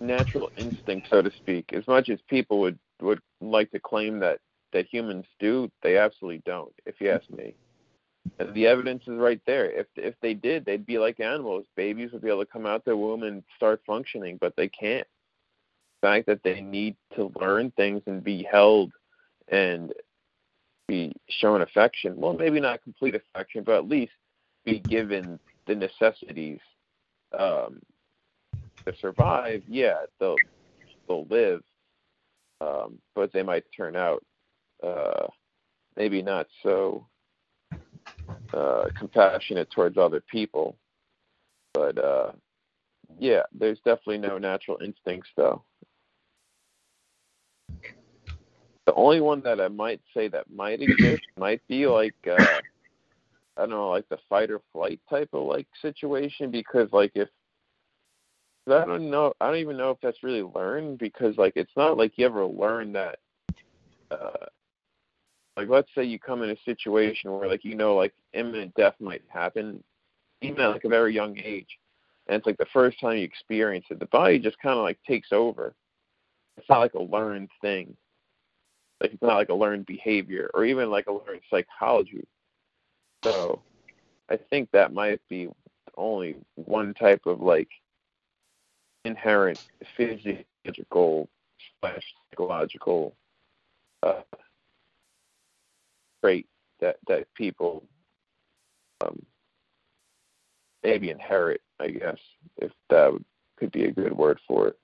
[0.00, 1.72] natural instinct, so to speak.
[1.72, 4.40] As much as people would would like to claim that
[4.72, 6.72] that humans do, they absolutely don't.
[6.84, 7.54] If you ask me,
[8.52, 9.70] the evidence is right there.
[9.70, 11.66] If if they did, they'd be like animals.
[11.76, 15.06] Babies would be able to come out their womb and start functioning, but they can't.
[16.00, 18.92] The fact that they need to learn things and be held
[19.48, 19.92] and
[20.88, 22.16] be shown affection.
[22.16, 24.12] Well, maybe not complete affection, but at least
[24.64, 26.60] be given the necessities
[27.38, 27.80] um,
[28.84, 29.62] to survive.
[29.68, 30.36] Yeah, they'll
[31.08, 31.62] they'll live,
[32.64, 34.24] um, but they might turn out
[34.82, 35.26] uh,
[35.96, 37.06] maybe not so
[38.52, 40.76] uh, compassionate towards other people.
[41.72, 42.32] But uh,
[43.18, 45.64] yeah, there's definitely no natural instincts though.
[48.86, 52.60] The only one that I might say that might exist might be like uh
[53.56, 57.28] I don't know, like the fight or flight type of like situation because like if
[58.66, 61.98] I don't know I don't even know if that's really learned because like it's not
[61.98, 63.18] like you ever learn that
[64.10, 64.46] uh
[65.56, 68.94] like let's say you come in a situation where like you know like imminent death
[69.00, 69.82] might happen
[70.40, 71.78] even at like a very young age
[72.26, 74.98] and it's like the first time you experience it the body just kind of like
[75.06, 75.74] takes over.
[76.56, 77.96] It's not like a learned thing.
[79.00, 82.26] Like it's not like a learned behavior or even like a learned psychology.
[83.24, 83.60] So
[84.30, 85.48] i think that might be
[85.96, 87.68] only one type of like
[89.04, 89.62] inherent
[89.96, 91.28] physiological
[91.80, 93.14] slash psychological
[94.02, 94.22] uh,
[96.22, 96.46] trait
[96.80, 97.84] that that people
[99.00, 99.24] um,
[100.82, 102.18] maybe inherit, I guess,
[102.58, 103.24] if that would,
[103.56, 104.78] could be a good word for it.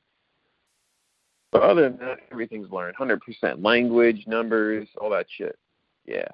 [1.52, 2.96] But other than that, everything's learned.
[2.96, 5.58] 100% language, numbers, all that shit.
[6.06, 6.28] Yeah.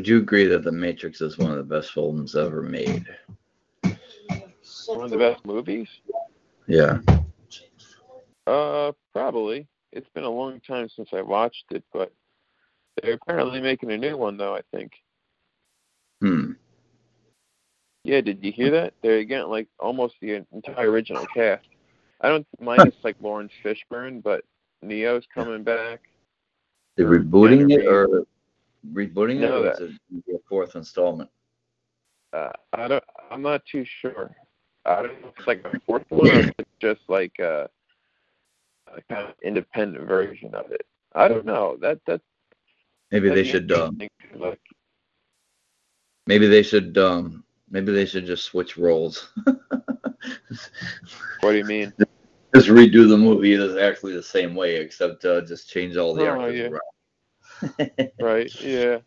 [0.00, 3.04] Would you agree that The Matrix is one of the best films ever made?
[4.86, 5.88] One of the best movies?
[6.66, 7.00] Yeah.
[8.46, 9.68] Uh, probably.
[9.92, 12.14] It's been a long time since I watched it, but
[12.96, 14.92] they're apparently making a new one, though, I think.
[16.22, 16.52] Hmm.
[18.02, 18.94] Yeah, did you hear that?
[19.02, 21.68] They're getting like almost the entire original cast.
[22.22, 24.46] I don't minus like Laurence Fishburne, but
[24.80, 26.00] Neo's coming back.
[26.96, 28.24] They're rebooting it or
[28.92, 29.94] rebooting it, No, or is
[30.26, 31.30] it a fourth installment?
[32.32, 33.04] Uh, I don't.
[33.30, 34.34] I'm not too sure.
[34.84, 37.68] I don't know if it's like a fourth one or if it's just like a,
[38.86, 40.86] a kind of independent version of it.
[41.14, 41.76] I don't know.
[41.80, 42.20] That that
[43.10, 43.70] Maybe they should.
[43.72, 43.98] Um,
[44.36, 44.60] Like,
[46.26, 46.96] maybe they should.
[46.98, 49.32] Um, maybe they should just switch roles.
[51.40, 51.92] what do you mean?
[52.54, 56.26] just redo the movie that's actually the same way, except uh, just change all the
[56.28, 56.66] Oh, actors yeah.
[56.66, 56.80] around.
[58.20, 58.52] Right?
[58.60, 58.98] Yeah.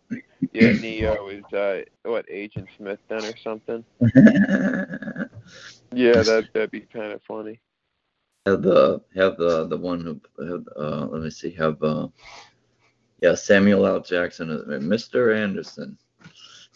[0.51, 0.73] Yeah.
[0.73, 3.83] Neo is uh, what Agent Smith then or something.
[5.95, 7.59] Yeah, that that'd be kind of funny.
[8.45, 12.07] have the have the the one who have, uh, let me see have uh
[13.21, 13.99] yeah Samuel L.
[13.99, 15.35] Jackson as Mr.
[15.35, 15.97] Anderson.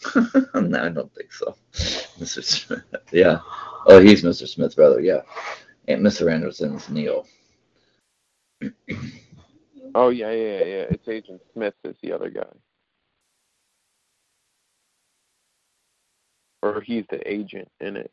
[0.54, 1.56] no, I don't think so.
[1.72, 2.44] Mr.
[2.44, 2.84] Smith.
[3.10, 3.40] Yeah.
[3.86, 4.46] Oh, he's Mr.
[4.46, 5.00] Smith rather.
[5.00, 5.22] Yeah.
[5.88, 6.32] And Mr.
[6.32, 7.24] Anderson's Neo.
[9.94, 10.84] Oh yeah, yeah, yeah.
[10.90, 12.46] It's Agent Smith is the other guy.
[16.62, 18.10] Or he's the agent in it.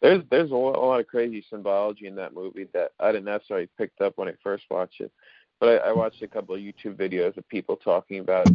[0.00, 3.24] There's there's a lot, a lot of crazy symbology in that movie that I didn't
[3.24, 5.12] necessarily picked up when I first watched it,
[5.60, 8.48] but I, I watched a couple of YouTube videos of people talking about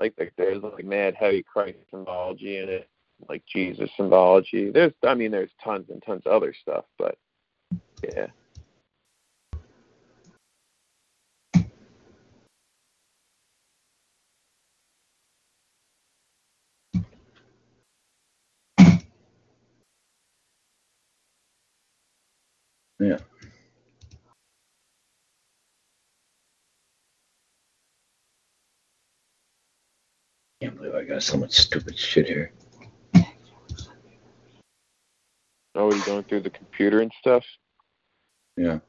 [0.00, 2.88] like like there's like mad heavy Christ symbology in it,
[3.28, 4.70] like Jesus symbology.
[4.70, 7.16] There's I mean there's tons and tons of other stuff, but.
[8.02, 8.26] Yeah.
[31.22, 32.52] Can't believe I got so much stupid shit here.
[35.74, 37.44] Oh, are you going through the computer and stuff?
[38.56, 38.80] Yeah.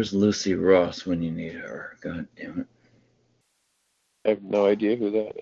[0.00, 1.94] Where's Lucy Ross when you need her?
[2.00, 2.66] God damn it.
[4.24, 5.34] I have no idea who that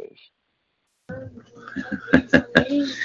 [2.74, 2.98] is.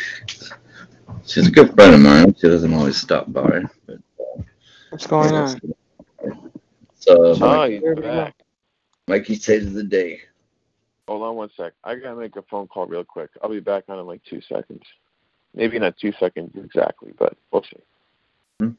[1.28, 2.34] She's a good friend of mine.
[2.34, 3.62] She doesn't always stop by.
[3.86, 4.42] But, uh,
[4.90, 5.62] What's going on?
[6.96, 8.34] So, Oh, Mike, he's back.
[9.08, 10.22] Mikey saves the day.
[11.08, 11.74] Hold on one sec.
[11.84, 13.30] I gotta make a phone call real quick.
[13.44, 14.82] I'll be back on in like two seconds.
[15.54, 17.78] Maybe not two seconds exactly, but we'll see.
[18.60, 18.70] Hmm?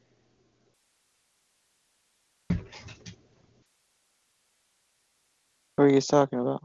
[5.77, 6.63] Who are you talking about?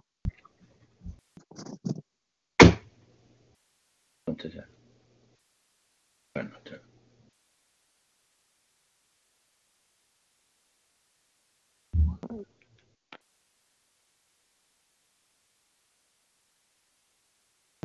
[4.26, 4.66] That.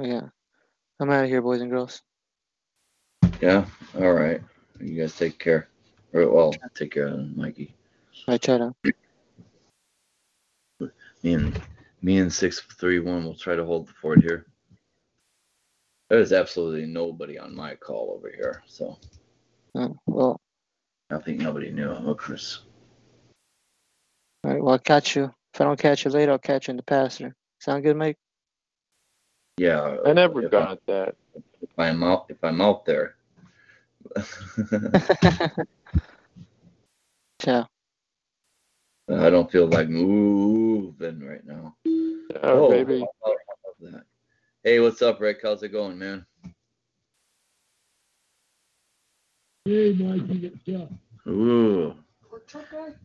[0.01, 0.21] Yeah.
[0.99, 2.03] I'm out of here, boys and girls.
[3.41, 3.65] Yeah.
[3.95, 4.41] All right.
[4.79, 5.67] You guys take care.
[6.13, 7.73] Well, take care, Mikey.
[8.27, 8.75] I try to.
[11.25, 11.59] Me and
[12.03, 14.45] me and six three one will try to hold the fort here.
[16.07, 18.99] There's absolutely nobody on my call over here, so
[19.73, 20.39] Oh, well,
[21.09, 21.89] I think nobody knew.
[21.89, 22.59] Oh, Chris.
[24.43, 24.61] all right.
[24.61, 25.33] Well, I'll catch you.
[25.55, 27.35] If I don't catch you later, I'll catch you in the passer.
[27.59, 28.17] Sound good, Mike?
[29.57, 29.97] Yeah.
[30.05, 31.15] I never if got that.
[31.59, 33.15] If I'm out, if I'm out there.
[37.45, 37.65] Yeah.
[39.07, 41.75] I don't feel like moving right now.
[42.41, 43.05] Oh, baby.
[43.23, 44.03] I love that.
[44.63, 45.39] Hey, what's up, Rick?
[45.43, 46.25] How's it going, man?
[49.65, 50.89] Hey, Mikey, what's?
[51.27, 51.95] Ooh,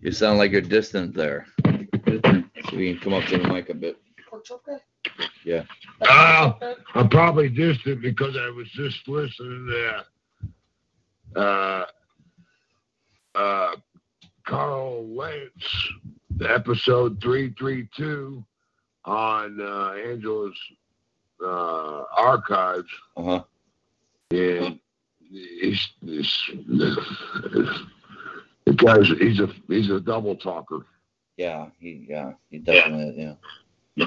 [0.01, 1.47] you sound like you're distant there.
[1.67, 3.99] So you can come up to the mic a bit.
[5.45, 5.65] Yeah.
[6.03, 6.53] Uh,
[6.95, 9.67] I'm probably distant because I was just listening
[11.37, 11.87] to uh,
[13.35, 13.77] uh,
[14.51, 15.89] Karl Lentz,
[16.45, 18.45] episode 332
[19.05, 20.59] on uh, Angela's
[21.41, 22.89] uh, archives.
[23.17, 23.45] Uh-huh.
[24.33, 24.81] And
[25.31, 27.87] he's, he's, the
[28.75, 30.85] guy's he's a he's a double talker.
[31.37, 33.37] Yeah, he yeah, he definitely
[33.97, 34.07] yeah.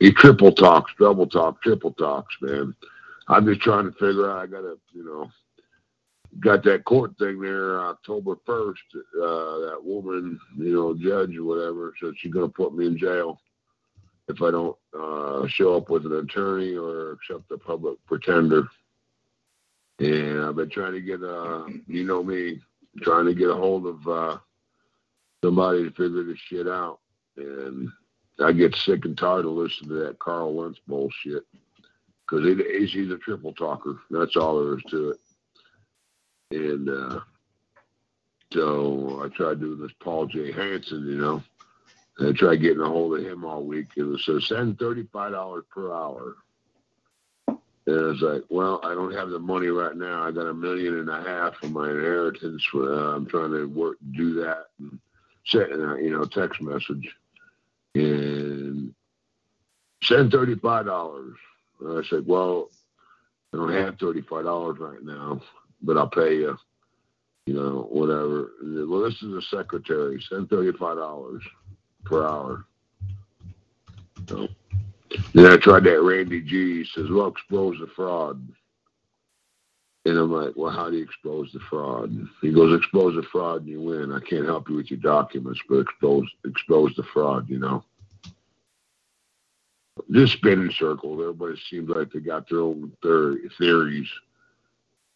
[0.00, 2.74] He triple talks, double talk, triple talks, man.
[3.28, 4.38] I'm just trying to figure out.
[4.38, 5.30] I gotta, you know,
[6.40, 8.82] got that court thing there October first.
[8.94, 13.40] Uh, that woman, you know, judge or whatever, said she's gonna put me in jail
[14.28, 18.68] if I don't uh, show up with an attorney or accept a public pretender.
[19.98, 22.60] And I've been trying to get, uh, you know me,
[23.02, 24.38] trying to get a hold of uh,
[25.44, 27.00] somebody to figure this shit out.
[27.36, 27.88] And
[28.40, 31.44] I get sick and tired of listening to that Karl Lentz bullshit
[32.26, 33.98] because he, he's, he's a triple talker.
[34.10, 35.16] That's all there is to it.
[36.52, 37.20] And uh,
[38.52, 40.52] so I tried doing this Paul J.
[40.52, 41.42] Hansen, you know.
[42.18, 43.88] And I tried getting a hold of him all week.
[43.96, 46.36] And so send thirty-five dollars per hour.
[47.48, 50.22] And I was like, well, I don't have the money right now.
[50.22, 52.64] I got a million and a half of my inheritance.
[52.72, 55.00] Uh, I'm trying to work, do that, and
[55.46, 57.08] send, uh, you know, text message,
[57.96, 58.94] and
[60.04, 61.34] send thirty-five dollars.
[61.84, 62.68] I said, well,
[63.52, 65.40] I don't have thirty-five dollars right now,
[65.82, 66.56] but I'll pay you.
[67.46, 68.52] You know, whatever.
[68.62, 70.22] Well, this is a secretary.
[70.28, 71.42] Send thirty-five dollars
[72.04, 72.66] per hour.
[74.28, 74.46] So,
[75.34, 76.82] then I tried that Randy G.
[76.82, 78.46] He says, well, expose the fraud.
[80.04, 82.12] And I'm like, well, how do you expose the fraud?
[82.40, 84.12] He goes, expose the fraud and you win.
[84.12, 87.84] I can't help you with your documents, but expose expose the fraud, you know.
[90.10, 91.20] Just spinning circles.
[91.20, 92.92] Everybody seems like they got their own
[93.58, 94.08] theories.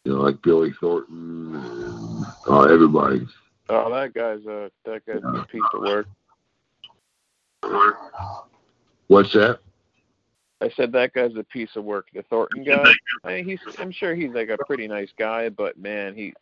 [0.07, 3.27] You know, like Billy Thornton and uh, everybody.
[3.69, 6.07] Oh, that guy's a that guy's a piece of work.
[9.09, 9.59] What's that?
[10.61, 12.07] I said that guy's a piece of work.
[12.15, 12.85] The Thornton guy.
[13.25, 13.59] I mean, he's.
[13.81, 16.33] I'm sure he's like a pretty nice guy, but man, he.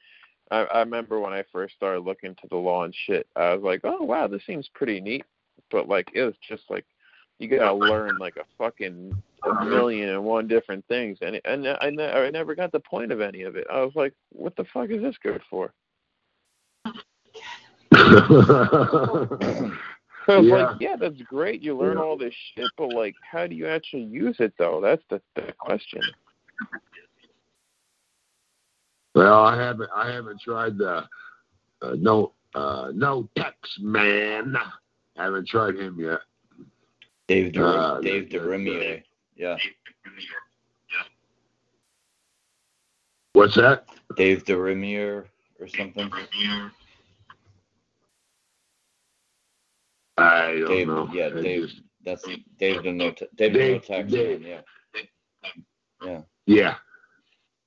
[0.50, 3.26] I, I remember when I first started looking into the law and shit.
[3.34, 5.24] I was like, oh wow, this seems pretty neat,
[5.70, 6.84] but like it was just like
[7.38, 11.90] you gotta learn like a fucking a million and one different things, and and I,
[11.90, 13.66] ne- I never got the point of any of it.
[13.72, 15.72] I was like, what the fuck is this good for?
[20.26, 20.54] So I was Yeah.
[20.70, 21.60] like, yeah, that's great.
[21.60, 22.02] You learn Yeah.
[22.04, 24.80] all this shit, but like, how do you actually use it though?
[24.80, 26.00] That's the, the question.
[29.14, 31.04] Well, I haven't I haven't tried the
[31.82, 34.56] uh, no uh, no text man.
[35.18, 36.20] I haven't tried him yet.
[37.28, 39.02] Dave Dur- Uh, Dave that- Derimier.
[39.36, 39.56] Yeah.
[43.32, 43.86] What's that?
[44.16, 45.24] Dave Derimier
[45.58, 46.10] or something.
[50.16, 51.10] I don't Dave, know.
[51.12, 51.62] yeah, I Dave.
[51.68, 52.24] just- That's
[52.58, 54.40] Dave the no Dave the no Dave- Dave.
[54.42, 54.42] man.
[54.42, 54.60] Yeah.
[56.02, 56.20] Yeah.
[56.46, 56.74] yeah.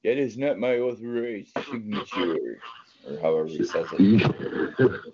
[0.03, 2.61] That is not my authorized signature,
[3.05, 5.01] or however he says it.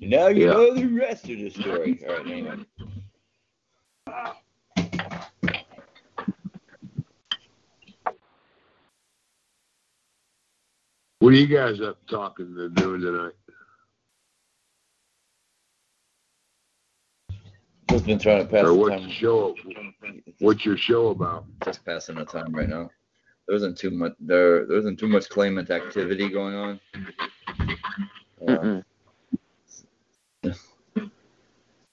[0.00, 0.52] Now you Yeah.
[0.52, 2.00] know the rest of the story.
[2.08, 2.64] All right, anyway.
[11.20, 13.32] What are you guys up talking and doing tonight?
[17.90, 19.08] Just been trying to pass Or the what's time.
[19.08, 19.54] the show?
[20.40, 21.46] What's your show about?
[21.64, 22.90] Just passing the time right now.
[23.46, 24.12] There isn't too much.
[24.20, 26.80] There, there isn't too much claimant activity going on.
[28.46, 28.82] Uh,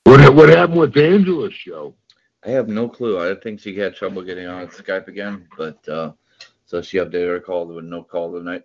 [0.04, 1.96] What what happened with Angela's show?
[2.46, 3.18] I have no clue.
[3.20, 6.12] I think she had trouble getting on Skype again, but uh,
[6.68, 8.64] so she updated her call with no call tonight.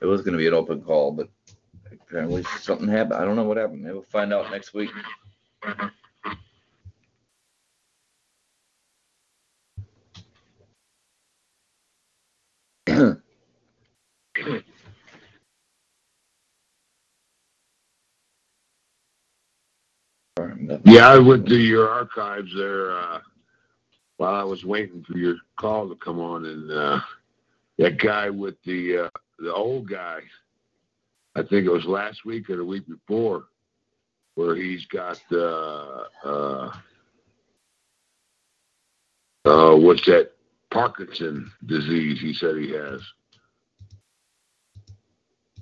[0.00, 1.28] It was going to be an open call, but
[1.92, 3.14] apparently something happened.
[3.14, 3.84] I don't know what happened.
[3.84, 4.90] We'll find out next week.
[20.84, 23.20] Yeah, I went to your archives there uh,
[24.18, 27.00] while I was waiting for your call to come on, and uh,
[27.80, 30.20] that guy with the uh, the old guy,
[31.34, 33.44] I think it was last week or the week before,
[34.34, 36.72] where he's got uh, uh,
[39.46, 40.32] uh, what's that
[40.70, 42.20] Parkinson disease?
[42.20, 43.00] He said he has.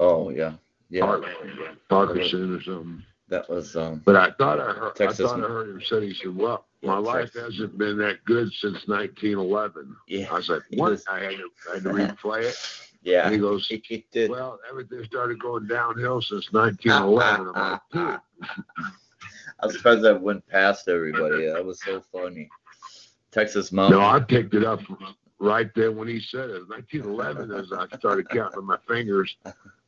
[0.01, 0.55] Oh yeah,
[0.91, 1.03] yeah.
[1.03, 1.23] Par-
[1.89, 3.03] Parkinson or something.
[3.29, 4.03] That was um.
[4.05, 4.97] But I thought I heard.
[4.97, 6.05] Texas- I thought I heard him say.
[6.09, 10.29] He said, "Well, my Yeah, life hasn't been that good since 1911." Yeah.
[10.31, 11.89] I was like, "What?" was- I had to, I had to
[12.23, 12.57] replay it.
[13.03, 13.25] Yeah.
[13.25, 18.21] And he goes, He "Well, everything started going downhill since 1911." I'm like, "Dude,
[19.61, 21.47] I was surprised I went past everybody.
[21.47, 22.49] That was so funny.
[23.31, 23.99] Texas Mountain.
[24.01, 24.81] No, I picked it up
[25.39, 26.69] right there when he said it.
[26.69, 29.37] 1911, as I started counting my fingers.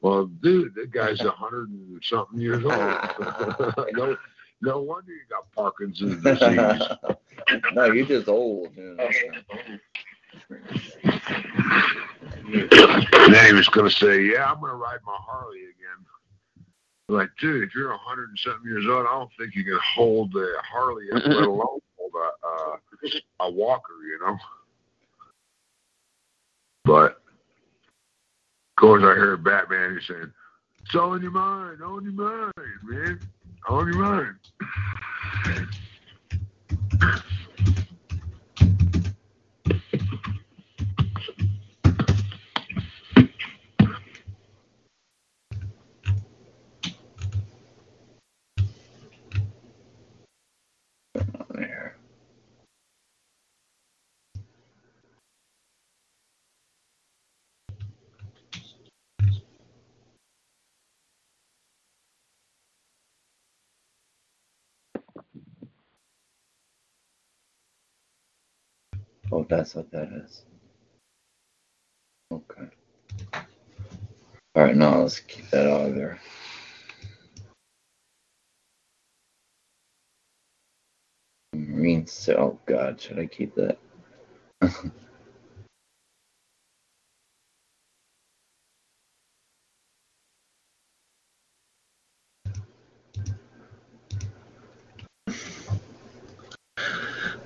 [0.00, 2.74] Well, dude, that guy's a hundred and something years old.
[3.92, 4.16] no,
[4.62, 6.82] no wonder you got Parkinson's disease.
[7.72, 8.68] no, you're just old.
[8.76, 9.08] You know.
[12.52, 16.06] And then he was going to say, "Yeah, I'm going to ride my Harley again."
[17.08, 19.64] I'm like, dude, if you're a hundred and something years old, I don't think you
[19.64, 22.76] can hold the Harley, up, let alone hold a, uh,
[23.40, 24.38] a walker, you know.
[26.84, 30.30] But of course, I heard Batman He said,
[30.84, 33.20] "It's all in your mind, all in your mind, man,
[33.68, 33.96] all in
[69.32, 70.44] Oh, that's what that is.
[72.32, 72.68] Okay.
[74.56, 76.20] All right, now let's keep that out of there.
[81.54, 82.36] Marine cell.
[82.38, 83.78] Oh God, should I keep that?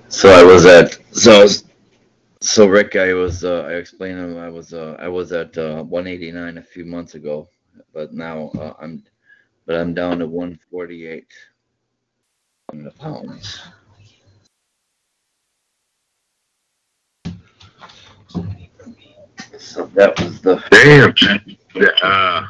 [0.09, 1.65] So I was at so I was,
[2.45, 5.59] so Rick, I was uh, I explained to him I was uh, I was at
[5.59, 7.49] uh, 189 a few months ago,
[7.95, 9.05] but now uh, I'm
[9.67, 11.27] but I'm down to 148
[12.75, 13.61] in the pounds.
[19.59, 21.15] So that was the Damn,
[21.75, 22.47] the, uh,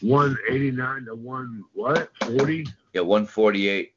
[0.00, 2.66] one eighty nine to one what forty?
[2.94, 3.94] yeah 148.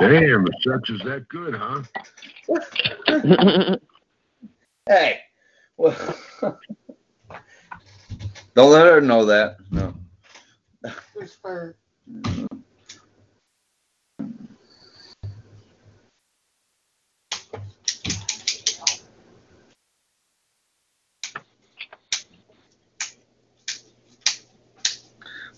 [0.00, 1.82] Damn, the sex is that good, huh?
[4.88, 5.18] Hey,
[5.76, 5.96] well,
[8.54, 9.56] don't let her know that.
[9.72, 9.94] No.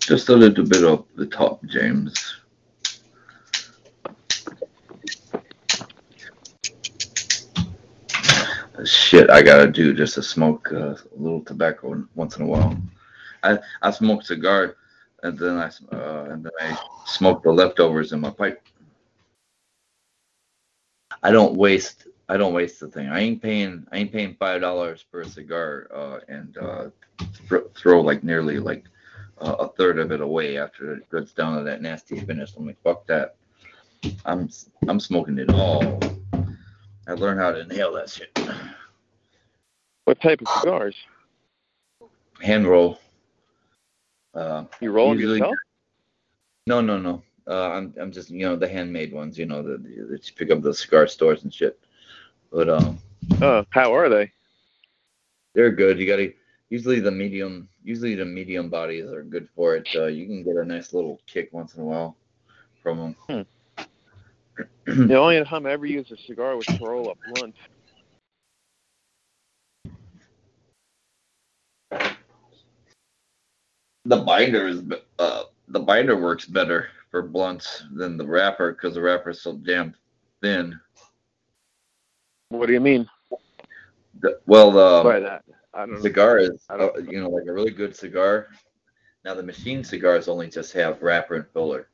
[0.01, 2.15] Just a little bit up the top, James.
[8.85, 12.77] Shit, I gotta do just to smoke uh, a little tobacco once in a while.
[13.43, 14.77] I I smoke cigar,
[15.23, 18.63] and then I uh, and then I smoke the leftovers in my pipe.
[21.23, 23.09] I don't waste I don't waste the thing.
[23.09, 26.91] I ain't paying I ain't paying five dollars per cigar uh, and uh,
[27.49, 28.85] thro- throw like nearly like
[29.41, 32.55] uh, a third of it away after it gets down to that nasty finish.
[32.57, 33.37] I'm like fuck that.
[34.25, 34.49] I'm
[34.87, 35.99] I'm smoking it all.
[37.09, 38.39] I learned how to inhale that shit.
[40.05, 40.95] What type of cigars?
[42.41, 43.01] Hand roll.
[44.35, 45.57] Uh, You roll usually- yourself?
[46.67, 47.23] No, no, no.
[47.47, 49.39] Uh, I'm I'm just you know the handmade ones.
[49.39, 51.79] You know that you pick up the cigar stores and shit.
[52.53, 52.99] But um,
[53.41, 54.31] Oh, how are they?
[55.55, 55.99] they're good.
[55.99, 56.35] You gotta
[56.69, 59.89] usually the medium usually the medium bodies are good for it.
[59.97, 62.17] Uh, you can get a nice little kick once in a while
[62.83, 63.17] from them.
[63.47, 63.58] Hmm.
[64.97, 67.55] The only time I ever used a cigar was to roll up blunt.
[74.05, 74.83] The binder is
[75.19, 79.55] uh the binder works better for blunts than the wrapper because the wrapper is so
[79.59, 79.95] damn
[80.43, 80.79] thin.
[82.49, 83.09] What do you mean
[84.21, 85.45] The, well, the by that?
[85.75, 86.01] I don't know.
[86.01, 88.49] cigar is I uh, don't- you know like a really good cigar.
[89.25, 91.89] Now the machine cigars only just have wrapper and filler,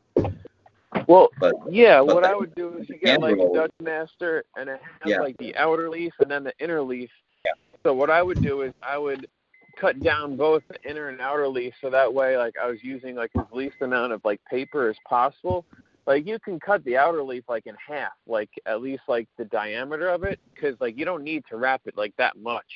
[1.08, 3.72] Well, but yeah, but what I would do is you get like a handroll- Dutch
[3.82, 5.20] Master and it has Yeah.
[5.20, 7.10] like the outer leaf and then the inner leaf.
[7.44, 7.52] Yeah.
[7.82, 9.28] So what I would do is I would
[9.76, 13.16] cut down both the inner and outer leaf so that way like I was using
[13.16, 15.64] like as least amount of like paper as possible.
[16.06, 19.46] Like you can cut the outer leaf like in half, like at least like the
[19.46, 22.66] diameter of it, because like you don't need to wrap it like that much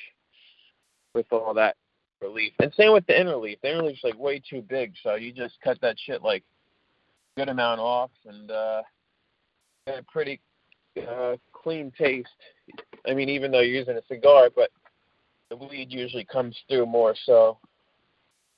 [1.15, 1.77] with all that
[2.27, 2.53] leaf.
[2.59, 3.59] And same with the inner leaf.
[3.63, 6.43] The inner leaf's like way too big, so you just cut that shit like
[7.39, 8.83] good amount off and uh
[9.87, 10.41] a pretty
[11.09, 12.29] uh clean taste.
[13.07, 14.71] I mean even though you're using a cigar, but
[15.49, 17.59] the weed usually comes through more so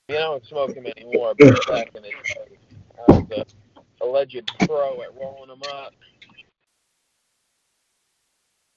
[0.08, 2.56] you don't smoke them anymore, but back in the day
[3.06, 5.92] I was a alleged pro at rolling them up.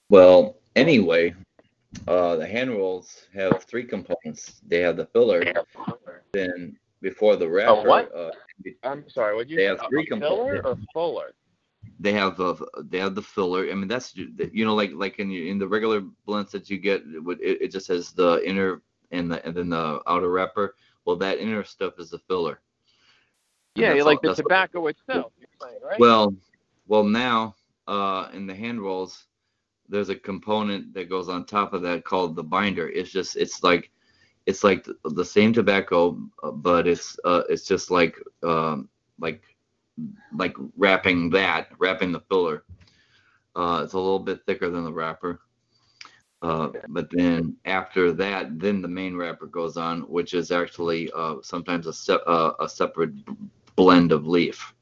[0.09, 1.33] well anyway,
[2.09, 4.59] uh the hand rolls have three components.
[4.67, 5.45] They have the filler,
[6.33, 8.15] then before the wrapper, what?
[8.15, 8.31] uh,
[8.83, 9.67] I'm sorry, what you They say?
[9.67, 10.65] have A- three a filler components.
[10.65, 11.29] or fuller?
[11.99, 12.51] they have the
[12.89, 13.69] they have the filler.
[13.69, 17.01] I mean, that's you know like like in in the regular blends that you get,
[17.05, 20.75] it, it it just has the inner and the and then the outer wrapper.
[21.05, 22.61] Well, that inner stuff is the filler.
[23.75, 25.99] Yeah, like all- the that's what- tobacco itself, you're saying, right?
[25.99, 26.33] Well,
[26.87, 27.55] well now
[27.87, 29.25] uh, in the hand rolls,
[29.89, 32.87] there's a component that goes on top of that called the binder.
[32.89, 33.91] It's just it's like
[34.45, 36.17] it's like the, the same tobacco,
[36.55, 38.89] but it's uh, it's just like um,
[39.19, 39.43] like
[40.35, 42.63] like wrapping that wrapping the filler.
[43.55, 45.39] Uh, it's a little bit thicker than the wrapper.
[46.41, 51.35] Uh, but then after that, then the main wrapper goes on, which is actually uh,
[51.41, 53.33] sometimes a, se- uh, a separate b-
[53.75, 54.73] blend of leaf,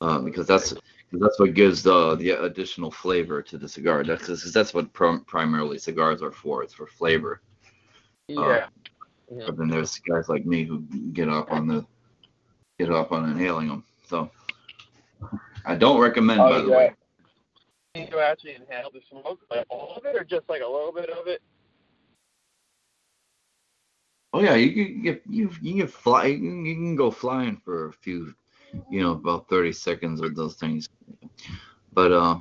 [0.00, 0.74] uh, because that's
[1.12, 4.04] that's what gives the the additional flavor to the cigar.
[4.04, 6.62] That's that's what prim- primarily cigars are for.
[6.62, 7.40] It's for flavor.
[8.28, 8.66] Yeah.
[9.46, 10.80] But then there's guys like me who
[11.12, 11.84] get off on the
[12.78, 13.84] get off on inhaling them.
[14.04, 14.30] So
[15.64, 16.92] I don't recommend, by the way.
[17.94, 21.08] To actually inhale the smoke, like all of it, or just like a little bit
[21.08, 21.40] of it?
[24.34, 27.56] Oh yeah, you can get you you can fly you can, you can go flying
[27.64, 28.34] for a few,
[28.90, 30.90] you know, about thirty seconds with those things.
[31.94, 32.38] But uh,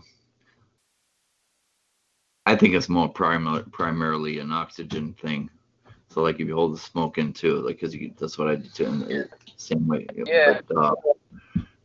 [2.45, 5.49] I think it's more primar- primarily an oxygen thing.
[6.15, 8.69] So like if you hold the smoke in too, like because that's what I do
[8.69, 8.85] too.
[8.85, 10.07] And the same way.
[10.25, 10.61] Yeah.
[10.69, 10.95] But, uh,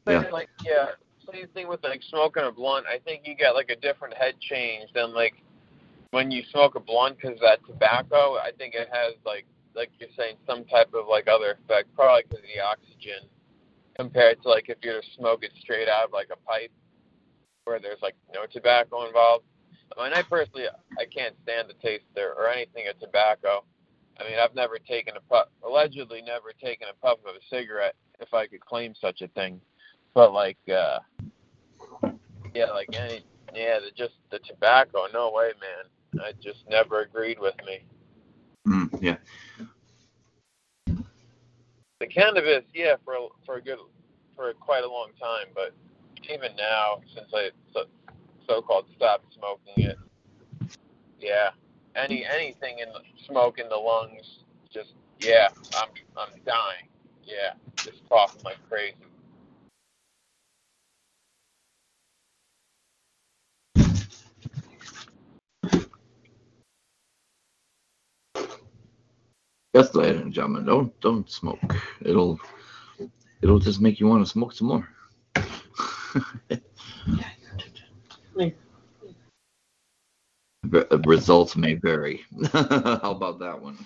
[0.06, 0.30] Yeah.
[0.30, 0.90] Like yeah,
[1.32, 2.86] same thing with like smoking a blunt.
[2.86, 5.42] I think you get like a different head change than like
[6.12, 8.36] when you smoke a blunt because that tobacco.
[8.36, 12.22] I think it has like like you're saying some type of like other effect, probably
[12.22, 13.26] because of the oxygen,
[13.96, 16.70] compared to like if you were to smoke it straight out of like a pipe
[17.64, 19.44] where there's like no tobacco involved.
[19.98, 20.66] I mean, I personally
[21.00, 23.64] I can't stand the taste there or anything of tobacco.
[24.20, 27.94] I mean, I've never taken a puff, allegedly never taken a puff of a cigarette,
[28.20, 29.60] if I could claim such a thing.
[30.14, 30.98] But like, uh,
[32.54, 33.24] yeah, like any,
[33.54, 36.22] yeah, the, just the tobacco, no way, man.
[36.22, 37.84] I just never agreed with me.
[38.66, 39.16] mm, yeah.
[42.00, 43.78] The cannabis, yeah, for a, for a good,
[44.34, 45.72] for quite a long time, but
[46.24, 47.84] even now, since I so,
[48.46, 49.98] so-called stopped smoking it,
[51.20, 51.50] yeah,
[51.96, 56.88] any anything in the smoke in the lungs, just yeah, I'm I'm dying.
[57.24, 58.96] Yeah, just coughing like crazy.
[69.74, 71.76] Yes, ladies and gentlemen, don't don't smoke.
[72.02, 72.40] It'll
[73.42, 74.88] it'll just make you want to smoke some more.
[80.70, 82.22] Re- Results may vary.
[82.52, 83.78] How about that one?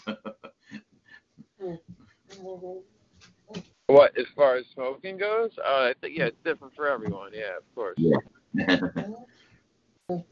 [3.87, 5.51] What as far as smoking goes?
[5.59, 7.33] Uh, I think yeah, it's different for everyone.
[7.35, 7.99] Yeah, of course.
[7.99, 8.19] yeah.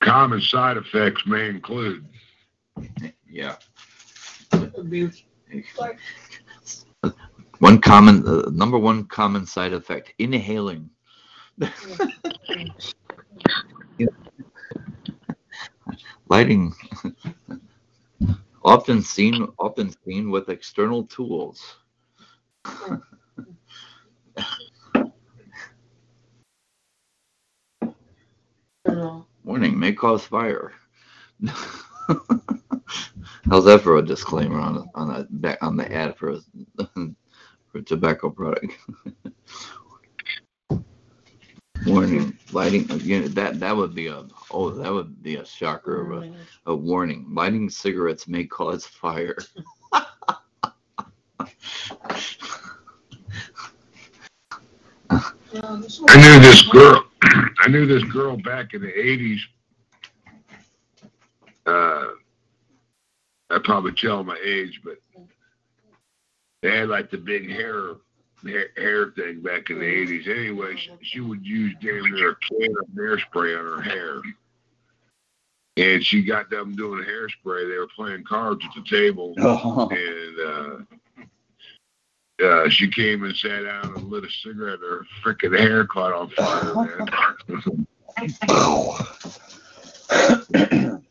[0.00, 2.06] Common side effects may include
[3.28, 3.56] yeah.
[7.58, 10.90] One common, uh, number one common side effect: inhaling.
[16.28, 16.72] Lighting,
[18.64, 21.76] often seen, often seen with external tools.
[29.44, 30.72] Warning, may cause fire.
[33.48, 36.40] How's that for a disclaimer on on back on the ad for a,
[36.86, 38.72] for a tobacco product?
[41.88, 43.32] Warning, lighting again.
[43.34, 46.32] That that would be a oh that would be a shocker of a,
[46.66, 47.26] a warning.
[47.30, 49.36] Lighting cigarettes may cause fire.
[55.10, 57.04] I knew this girl.
[57.60, 59.40] I knew this girl back in the '80s.
[61.66, 62.12] Uh,
[63.50, 64.98] I probably tell my age, but
[66.62, 67.94] they had like the big hair
[68.46, 70.28] hair, hair thing back in the '80s.
[70.28, 74.20] Anyway, she, she would use damn near a can of hairspray on her hair.
[75.76, 77.68] And she got them doing hairspray.
[77.70, 79.88] They were playing cards at the table, Oh.
[79.90, 80.86] and
[82.40, 84.80] uh, uh, she came and sat down and lit a cigarette.
[84.80, 86.74] Her freaking hair caught on fire,
[90.52, 91.04] man.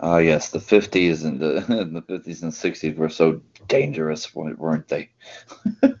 [0.00, 1.60] Ah, yes, the fifties and the
[1.92, 5.10] the fifties and sixties were so dangerous, weren't they?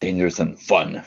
[0.00, 1.04] dangerous and fun.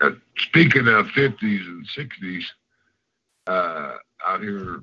[0.00, 2.44] Uh, speaking of 50s and 60s,
[3.46, 3.94] uh,
[4.26, 4.80] out here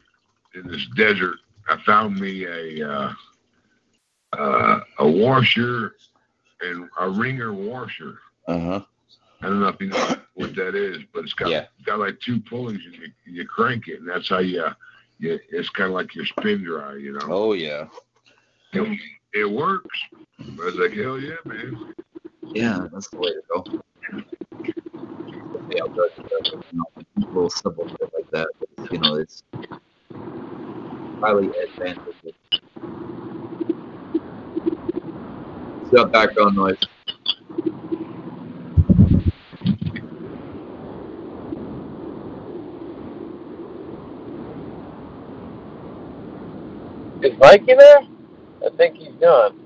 [0.53, 1.37] in this desert,
[1.69, 3.13] I found me a uh,
[4.33, 5.95] uh, a washer
[6.61, 8.19] and a wringer washer.
[8.47, 8.81] Uh huh.
[9.45, 11.65] I don't know if you know what that is, but it's got Yeah.
[11.85, 14.65] got like two pulleys and you, you crank it, and that's how you,
[15.19, 17.27] you it's kind of like your spin dryer, you know.
[17.27, 17.85] Oh yeah.
[18.73, 18.99] It,
[19.33, 19.99] it works.
[20.41, 21.93] I was like, hell yeah, man.
[22.41, 23.63] Yeah, that's the way to go.
[25.69, 26.85] Yeah, but, uh, you know,
[27.27, 28.47] little simple shit like that.
[28.77, 29.43] It's, you know, it's
[31.21, 32.35] highly advantageous.
[35.81, 36.77] It's got background noise.
[47.25, 48.01] Is Mikey there?
[48.65, 49.59] I think he's gone.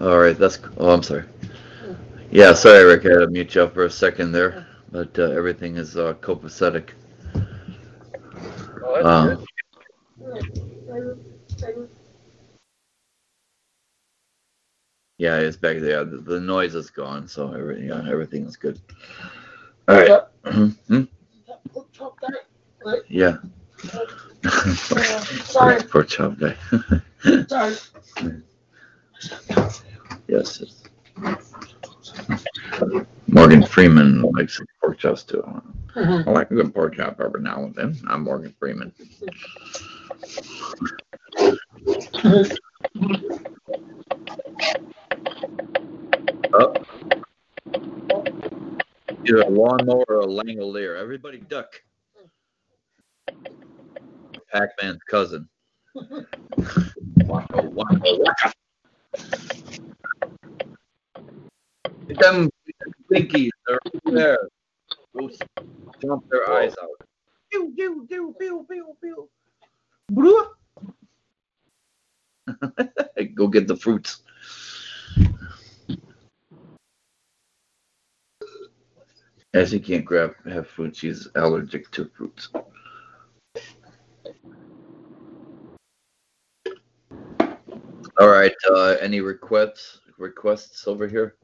[0.00, 0.58] All right, that's.
[0.76, 1.24] Oh, I'm sorry.
[2.30, 3.06] Yeah, sorry, Rick.
[3.06, 6.14] I had to mute you up for a second there, but uh, everything is uh,
[6.20, 6.90] copacetic.
[8.84, 9.44] Oh, that's Um,
[15.20, 16.02] yeah, it's back there.
[16.02, 18.80] The, the noise is gone, so every, yeah, everything is good.
[19.86, 20.22] All right.
[20.44, 21.08] Mhm.
[23.08, 23.36] Yeah.
[25.44, 25.82] Sorry.
[25.82, 26.56] Poor chop guy.
[27.48, 27.76] Sorry.
[30.28, 30.62] yes.
[33.26, 35.42] Morgan Freeman likes pork chops too.
[35.94, 36.26] Mhm.
[36.26, 37.94] I like a good pork chop every now and then.
[38.08, 38.90] I'm Morgan Freeman.
[46.52, 46.74] Oh.
[49.24, 50.98] Either a lawnmower or a Langolier.
[50.98, 51.80] Everybody duck.
[54.52, 55.48] Pac-Man's cousin.
[55.94, 58.52] Waka, waka, waka.
[62.20, 62.50] Them
[63.12, 64.38] pinkies, they're over there.
[65.16, 65.30] Go
[66.02, 67.06] jump their eyes out.
[67.50, 69.28] Pew, pew, pew, pew, pew, pew.
[73.34, 74.22] Go get the fruits.
[79.52, 82.50] As she can't grab have fruit, she's allergic to fruits.
[88.20, 88.52] All right.
[88.70, 90.00] Uh, any requests?
[90.18, 91.36] Requests over here?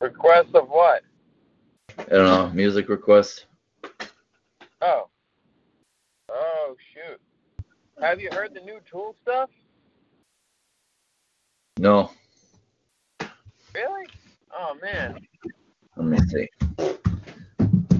[0.00, 1.02] Requests of what?
[1.98, 2.50] I don't know.
[2.50, 3.46] Music requests.
[4.82, 5.08] Oh.
[6.28, 7.20] Oh shoot.
[8.00, 9.50] Have you heard the new Tool stuff?
[11.78, 12.10] No.
[13.74, 14.06] Really?
[14.52, 15.18] Oh man.
[15.96, 16.48] Let me see.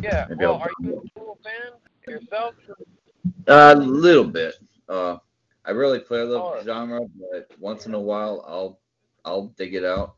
[0.03, 0.27] Yeah.
[0.29, 1.73] Maybe well, I'll- are you a Tool fan
[2.09, 2.55] yourself?
[3.47, 4.55] A little bit.
[4.89, 5.19] Uh,
[5.65, 6.61] I really play the Oh.
[6.65, 8.81] genre, but once in a while, I'll
[9.25, 10.15] I'll dig it out.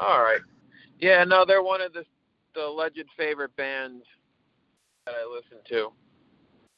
[0.00, 0.40] All right.
[0.98, 2.04] Yeah, no, they're one of the
[2.54, 4.04] the alleged favorite bands
[5.06, 5.92] that I listen to.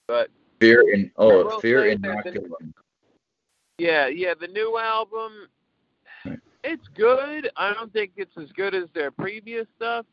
[0.07, 2.73] But Fear in oh, fear say in that the- inoculum.
[3.79, 5.49] yeah, yeah, the new album
[6.65, 7.51] it's good.
[7.57, 10.07] I don't think it's as good as their previous stuff.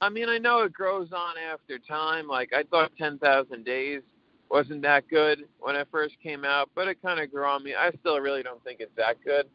[0.00, 2.26] I mean, I know it grows on after time.
[2.26, 4.02] Like I thought, Ten Thousand Days
[4.50, 7.74] wasn't that good when it first came out, but it kind of grew on me.
[7.74, 9.46] I still really don't think it's that good.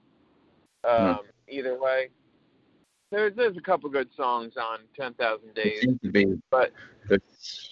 [0.84, 2.10] Um, Either way,
[3.12, 6.72] there's there's a couple good songs on Ten Thousand There Days, seems to be but
[7.08, 7.20] there,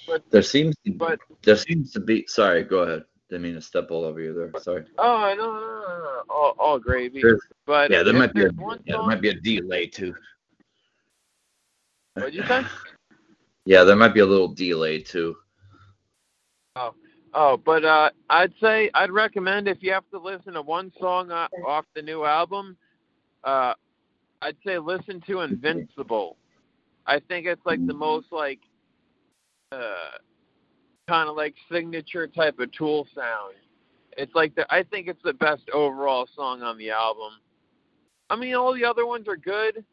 [0.07, 2.25] but there seems to, but there seems to be.
[2.27, 3.03] Sorry, go ahead.
[3.29, 4.53] Didn't mean to step all over you there.
[4.61, 4.85] Sorry.
[4.97, 7.21] oh no no no no, all, all gravy.
[7.21, 10.15] There's- But yeah, there might be a, one yeah, there might be a delay too.
[12.13, 12.63] what'd you say?
[13.65, 15.35] Yeah, there might be a little delay too.
[16.77, 16.95] Oh,
[17.33, 21.31] oh, but uh, I'd say I'd recommend if you have to listen to one song
[21.31, 22.77] off the new album,
[23.43, 23.73] uh,
[24.41, 26.37] I'd say listen to Invincible.
[27.05, 28.59] I think it's like the most like
[29.73, 30.11] uh,
[31.07, 33.55] kind of like signature type of Tool sound.
[34.17, 37.33] It's like the I think it's the best overall song on the album.
[38.29, 39.85] I mean, all the other ones are good.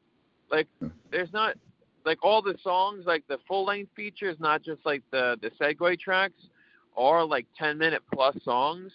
[0.51, 0.89] Like, hmm.
[1.11, 1.57] there's not
[2.05, 5.99] like all the songs, like the full length features, not just like the the segue
[6.01, 6.49] tracks,
[6.97, 8.93] are like 10 minute plus songs,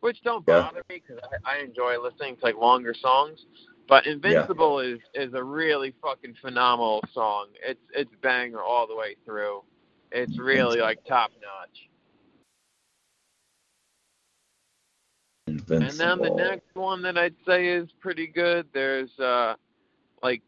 [0.00, 0.62] which don't Yeah.
[0.62, 3.44] bother me because I, I enjoy listening to like longer songs.
[3.88, 7.48] But Invincible is is a really fucking phenomenal song.
[7.64, 9.62] It's it's banger all the way through.
[10.12, 11.88] It's really like top notch.
[15.46, 18.66] And then the next one that I'd say is pretty good.
[18.74, 19.54] There's uh
[20.22, 20.42] like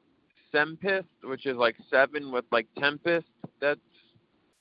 [0.53, 3.27] Sempist, which is like seven with like Tempest.
[3.61, 3.81] That's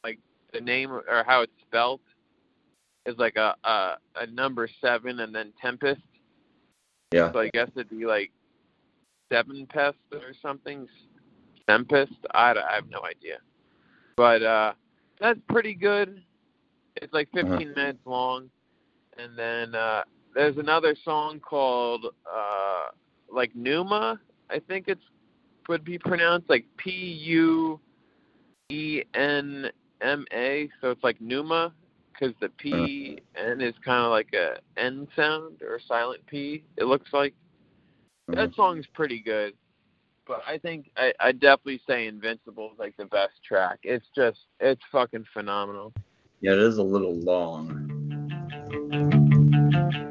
[0.03, 0.19] like
[0.53, 1.99] the name or how it's spelled
[3.05, 6.01] is like a a, a number seven and then Tempest.
[7.11, 7.31] Yeah.
[7.33, 8.31] So I guess it'd be like
[9.31, 10.87] seven pest or something.
[11.67, 12.13] Tempest.
[12.33, 13.39] I, I have no idea.
[14.15, 14.73] But uh
[15.19, 16.21] that's pretty good.
[16.97, 17.73] It's like 15 Uh-huh.
[17.75, 18.49] minutes long.
[19.17, 22.85] And then uh there's another song called uh
[23.31, 24.19] like Numa,
[24.49, 25.03] I think it's
[25.69, 27.79] would be pronounced like P U
[28.69, 29.69] E N
[30.01, 31.73] M A, so it's like Numa
[32.11, 36.63] because the P N is kind of like a N sound or silent P.
[36.77, 37.33] It looks like
[38.29, 39.53] that song's pretty good,
[40.27, 43.79] but I think I I definitely say Invincible is like the best track.
[43.83, 45.93] It's just it's fucking phenomenal.
[46.41, 47.89] Yeah, it is a little long.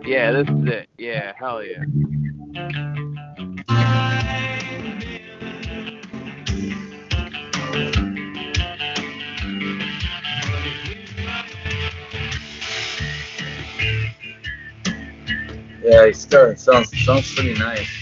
[0.05, 0.89] Yeah, this is it.
[0.99, 1.85] Yeah, hell yeah.
[15.85, 16.59] Yeah, he started.
[16.59, 18.02] Sounds sounds pretty nice.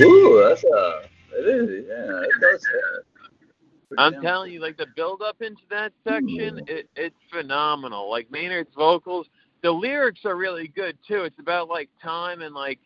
[0.00, 1.02] Ooh, that's a.
[1.32, 1.84] It is.
[1.88, 2.66] Yeah, it does.
[2.66, 3.04] hit.
[3.96, 8.10] I'm telling you, like the build up into that section, it, it's phenomenal.
[8.10, 9.26] Like Maynard's vocals,
[9.62, 11.22] the lyrics are really good too.
[11.22, 12.78] It's about like time and like,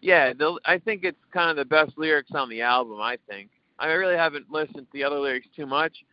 [0.00, 3.00] yeah, the, I think it's kind of the best lyrics on the album.
[3.00, 6.04] I think I really haven't listened to the other lyrics too much,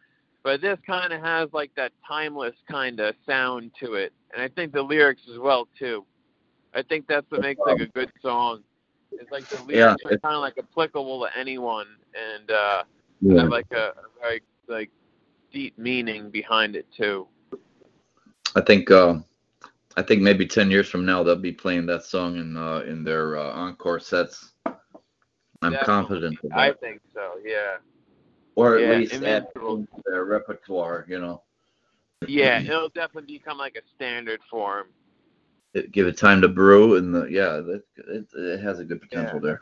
[0.45, 4.47] but this kind of has like that timeless kind of sound to it, and I
[4.47, 6.05] think the lyrics as well too.
[6.75, 8.63] I think that's what makes like a good song.
[9.13, 12.83] It's like the Yeah, lyrics are kind of like applicable to anyone, and uh
[13.21, 13.41] Yeah.
[13.41, 14.91] have like a, a very like
[15.51, 17.27] deep meaning behind it too.
[18.55, 18.91] I think.
[18.91, 19.15] Uh,
[19.97, 23.03] I think maybe ten years from now they'll be playing that song in uh, in
[23.03, 24.51] their uh, encore sets.
[25.61, 25.85] I'm Definitely.
[25.85, 27.39] confident I think so.
[27.43, 27.77] Yeah.
[28.55, 31.05] Or at yeah, least add to their repertoire.
[31.07, 31.41] You know,
[32.27, 34.87] Yeah, it'll definitely become like a standard for him.
[35.73, 39.01] It- give it time to brew, and the, yeah, that, it, it has a good
[39.01, 39.61] potential there.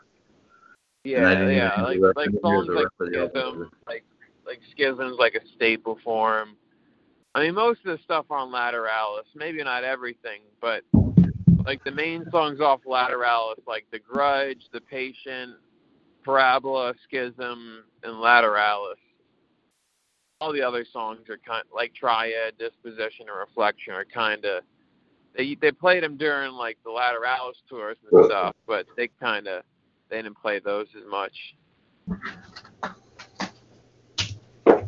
[1.02, 3.32] Yeah, yeah, like like I didn't hear songs like rest of the album.
[3.34, 4.04] Schism, like
[4.46, 6.56] like Schism's like a staple for him.
[7.34, 10.82] I mean, most of the stuff on Lateralus, maybe not everything, but
[11.66, 15.56] like the main songs off Lateralus, like The Grudge, The Patient,
[16.24, 18.96] Parabola, Schism, and Lateralus.
[20.40, 24.62] All the other songs are kind like Triad, Disposition, and Reflection are kind of
[25.36, 29.62] they they played them during like the Lateralus tours and stuff, but they kind of
[30.10, 31.32] they didn't play those as much.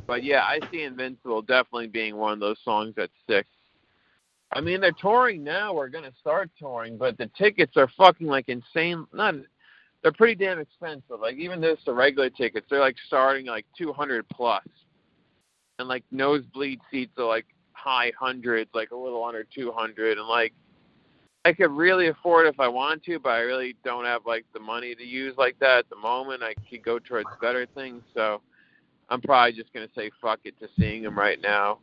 [0.06, 3.48] But yeah, I see Invincible definitely being one of those songs that sticks.
[4.52, 5.74] I mean, they're touring now.
[5.74, 9.06] We're gonna start touring, but the tickets are fucking like insane.
[9.12, 9.34] Not,
[10.06, 11.18] they're pretty damn expensive.
[11.20, 14.62] Like even this, the regular tickets, they're like starting like two hundred plus,
[15.80, 20.28] and like nosebleed seats are like high hundreds, like a little under two hundred, and
[20.28, 20.52] like
[21.44, 24.60] I could really afford if I want to, but I really don't have like the
[24.60, 26.40] money to use like that at the moment.
[26.40, 28.40] I could go towards better things, so
[29.08, 31.80] I'm probably just gonna say fuck it to seeing him right now,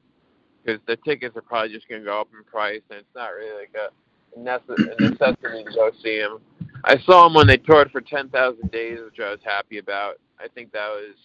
[0.63, 3.67] because the tickets are probably just gonna go up in price, and it's not really
[3.67, 6.39] like a, necess- necessity to go see him.
[6.85, 10.15] I saw him when they toured for 10,000 days, which I was happy about.
[10.39, 11.15] I think that was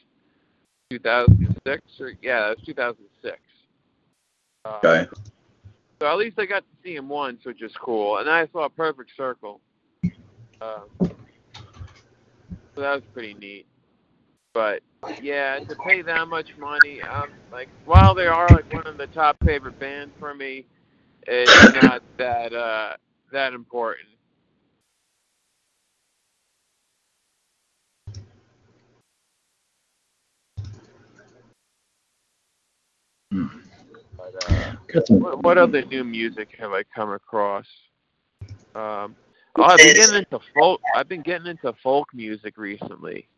[0.90, 3.36] 2006 or yeah, that was 2006.
[4.64, 5.08] Uh, Okay.
[6.00, 8.18] so at least I got to see him once, which is cool.
[8.18, 9.60] And I saw Perfect Circle.
[10.60, 10.80] Uh,
[12.74, 13.66] so that was pretty neat.
[14.54, 14.82] But
[15.20, 19.06] yeah, to pay that much money, um, like while they are like one of the
[19.08, 20.64] top favorite bands for me,
[21.26, 22.94] it's not that uh
[23.32, 24.08] that important.
[34.32, 34.72] But, uh,
[35.08, 37.66] what, what other new music have I come across?
[38.74, 39.16] Um,
[39.56, 40.80] oh, I've been getting into folk.
[40.94, 43.28] I've been getting into folk music recently.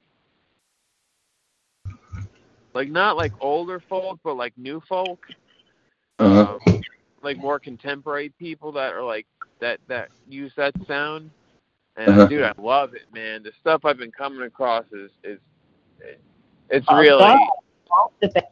[2.75, 5.19] Like not like older folk, but like new folk.
[6.19, 6.59] Uh-huh.
[6.65, 6.81] Um,
[7.23, 9.27] like more contemporary people that are like
[9.61, 11.31] that that use that sound.
[11.97, 12.27] And Uh-huh.
[12.29, 13.43] dude, I love it, man.
[13.43, 15.39] The stuff I've been coming across is is
[16.71, 17.19] it's really.
[17.19, 17.39] God.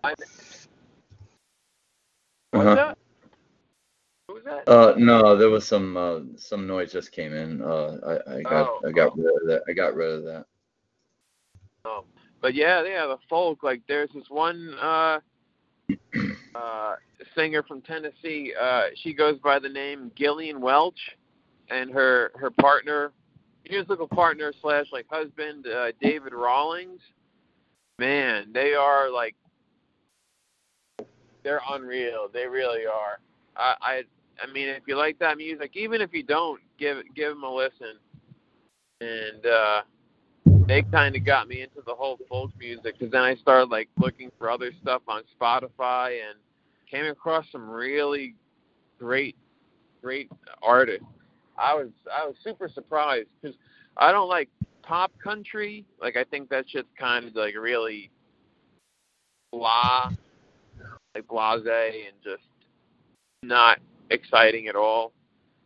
[0.04, 0.14] I'm,
[2.50, 2.74] what's Uh-huh.
[2.74, 2.98] that?
[4.26, 4.68] What was that?
[4.68, 7.62] Uh, no, there was some uh, some noise just came in.
[7.62, 9.62] Uh, I, I got Oh, I got rid of that.
[9.68, 10.44] I got rid of that.
[11.84, 12.04] Um,
[12.40, 13.62] but yeah, they have a folk.
[13.62, 15.20] Like, there's this one uh,
[16.54, 16.96] uh,
[17.34, 18.52] singer from Tennessee.
[18.60, 21.00] Uh, she goes by the name Gillian Welch,
[21.70, 23.12] and her her partner,
[23.68, 27.00] musical partner slash like husband, uh, David Rawlings.
[27.98, 29.34] Man, they are like
[31.48, 32.28] they're unreal.
[32.30, 33.20] They really are.
[33.56, 34.02] I I
[34.42, 37.50] I mean, if you like that music, even if you don't, give give them a
[37.50, 37.96] listen.
[39.00, 39.80] And uh
[40.66, 43.88] they kind of got me into the whole folk music because then I started like
[43.98, 46.38] looking for other stuff on Spotify and
[46.90, 48.34] came across some really
[48.98, 49.36] great,
[50.02, 50.30] great
[50.62, 51.06] artists.
[51.56, 53.56] I was I was super surprised because
[53.96, 54.50] I don't like
[54.82, 55.86] pop country.
[55.98, 58.10] Like I think that shit's kind of like really
[59.50, 60.10] blah,
[61.20, 62.48] blase and just
[63.42, 63.78] not
[64.10, 65.12] exciting at all.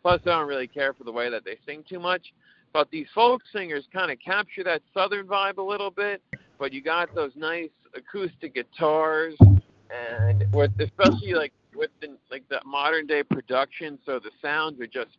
[0.03, 2.33] Plus, I don't really care for the way that they sing too much.
[2.73, 6.23] But these folk singers kind of capture that southern vibe a little bit.
[6.59, 12.61] But you got those nice acoustic guitars, and with especially like with the like the
[12.65, 15.17] modern day production, so the sounds are just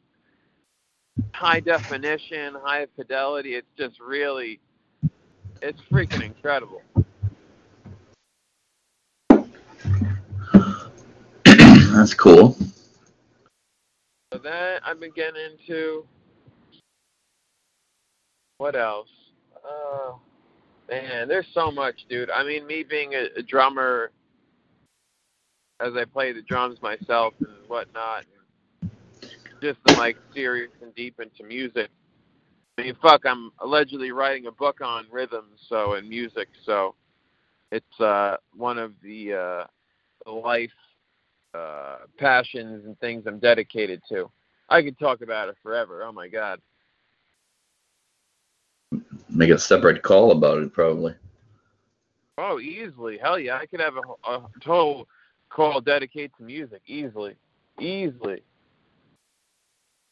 [1.34, 3.56] high definition, high fidelity.
[3.56, 4.60] It's just really,
[5.62, 6.82] it's freaking incredible.
[11.94, 12.58] That's cool.
[14.34, 16.06] So that I've been getting into.
[18.58, 19.10] What else?
[19.56, 20.14] Uh,
[20.90, 22.32] man, there's so much, dude.
[22.32, 24.10] I mean, me being a, a drummer,
[25.80, 28.26] as I play the drums myself and whatnot,
[29.62, 31.90] just like serious and deep into music.
[32.80, 36.96] I mean, fuck, I'm allegedly writing a book on rhythms, so and music, so
[37.72, 39.68] it's uh one of the uh
[40.26, 40.72] the life
[41.54, 44.30] uh passions and things I'm dedicated to.
[44.70, 46.04] I could talk about it forever.
[46.04, 46.60] Oh my god.
[49.30, 51.16] Make a separate call about it, probably.
[52.38, 53.18] Oh, easily.
[53.18, 55.08] Hell yeah, I could have a, a total
[55.50, 57.36] call dedicated to music easily,
[57.80, 58.42] easily.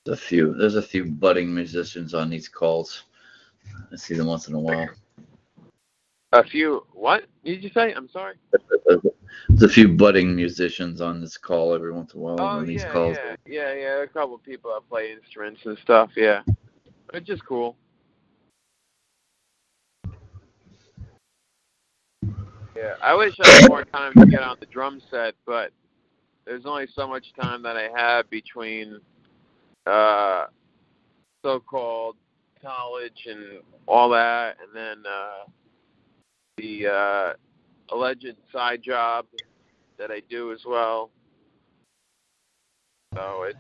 [0.06, 0.54] There's a few.
[0.54, 3.04] There's a few budding musicians on these calls.
[3.92, 4.90] I see them once in a while.
[6.34, 6.86] A few.
[6.94, 7.94] What did you say?
[7.94, 8.36] I'm sorry.
[9.50, 12.68] There's a few budding musicians on this call every once in a while Oh on
[12.68, 13.18] these yeah, calls.
[13.18, 14.04] yeah, yeah, yeah.
[14.04, 16.12] A couple of people that play instruments and stuff.
[16.16, 16.42] Yeah,
[17.14, 17.76] it's just cool.
[22.76, 25.72] Yeah, I wish I had more time to get on the drum set, but
[26.46, 29.00] there's only so much time that I have between
[29.86, 30.46] uh,
[31.44, 32.16] so-called
[32.62, 35.50] college and all that, and then uh,
[36.58, 37.34] the uh,
[37.94, 39.26] alleged side job
[39.98, 41.10] that I do as well.
[43.16, 43.60] So it's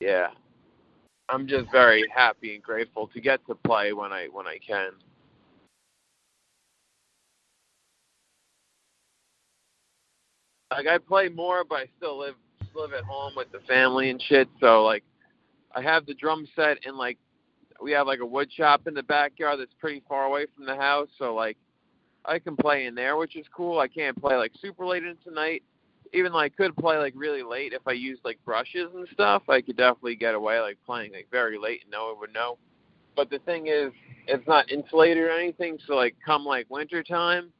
[0.00, 0.28] yeah.
[1.28, 4.90] I'm just very happy and grateful to get to play when I when I can.
[10.70, 12.34] Like I play more, but I still live
[12.74, 14.48] live at home with the family and shit.
[14.60, 15.02] So like,
[15.74, 17.18] I have the drum set in like
[17.82, 20.76] we have like a wood shop in the backyard that's pretty far away from the
[20.76, 21.08] house.
[21.18, 21.56] So like,
[22.24, 23.78] I can play in there, which is cool.
[23.78, 25.62] I can't play like super late into night,
[26.12, 29.42] even though I could play like really late if I used like brushes and stuff,
[29.48, 32.58] I could definitely get away like playing like very late and no one would know.
[33.14, 33.92] But the thing is,
[34.26, 37.52] it's not insulated or anything, so like come like winter time,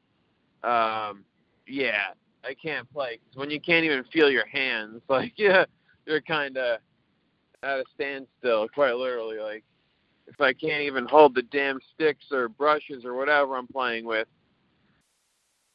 [0.65, 1.25] um,
[1.67, 2.09] yeah,
[2.45, 5.65] I can't play 'cause when you can't even feel your hands, like yeah,
[6.07, 6.81] you're kind of
[7.63, 9.39] at a standstill, quite literally.
[9.39, 9.65] Like
[10.27, 14.29] if I can't even hold the damn sticks or brushes or whatever I'm playing with,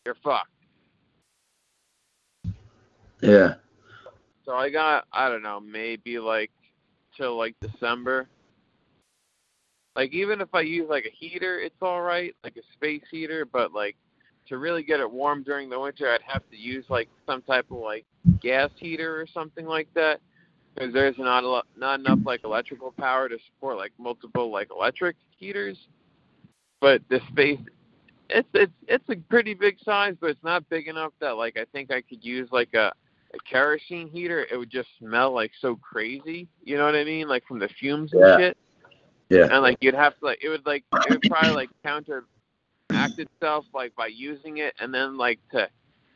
[0.06, 0.50] you're fucked.
[3.22, 3.56] Yeah.
[4.46, 6.52] So I got I don't know, maybe like
[7.16, 8.28] till like December.
[9.96, 13.46] Like even if I use like a heater, it's all right, like a space heater,
[13.46, 13.96] but like
[14.48, 17.70] to really get it warm during the winter, I'd have to use like some type
[17.72, 18.06] of like
[18.42, 20.20] gas heater or something like that
[20.74, 24.69] because there's not a lot, not enough like electrical power to support like multiple like
[24.72, 25.77] electric heaters.
[26.80, 27.59] But the space
[28.30, 31.66] it's it's it's a pretty big size, but it's not big enough that like I
[31.72, 32.91] think I could use like a
[33.33, 36.48] a kerosene heater, it would just smell like so crazy.
[36.64, 37.27] You know what I mean?
[37.27, 38.38] Like from the fumes and Yeah.
[38.38, 38.58] shit.
[39.30, 39.48] Yeah.
[39.51, 42.25] And like you'd have to like it would like it would probably like counteract
[43.17, 45.69] itself like by using it and then like to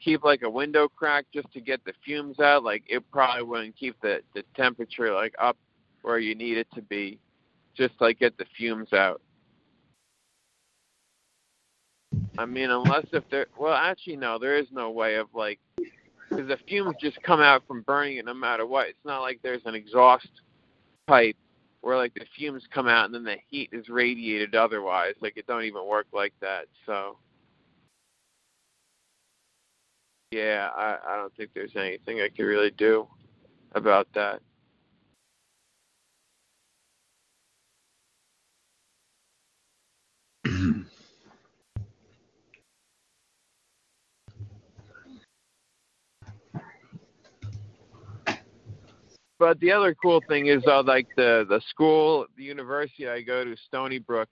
[0.06, 3.76] keep like a window crack just to get the fumes out, like it probably wouldn't
[3.76, 5.58] keep the the temperature like up
[6.04, 7.20] where you need it to be.
[7.76, 9.22] Just like get the fumes out.
[12.38, 15.60] I mean, unless if there, well, actually, no, there is no way of like,
[16.30, 18.88] because the fumes just come out from burning it no matter what.
[18.88, 20.30] It's not like there's an exhaust
[21.08, 21.38] pipe
[21.82, 25.16] where like the fumes come out and then the heat is radiated otherwise.
[25.22, 26.66] Like it don't even work like that.
[26.86, 27.18] So,
[30.36, 33.08] yeah, I I don't think there's anything I could really do
[33.74, 34.42] about that.
[49.38, 53.44] But the other cool thing is, uh, like the the school, the university I go
[53.44, 54.30] to, Stony Brook.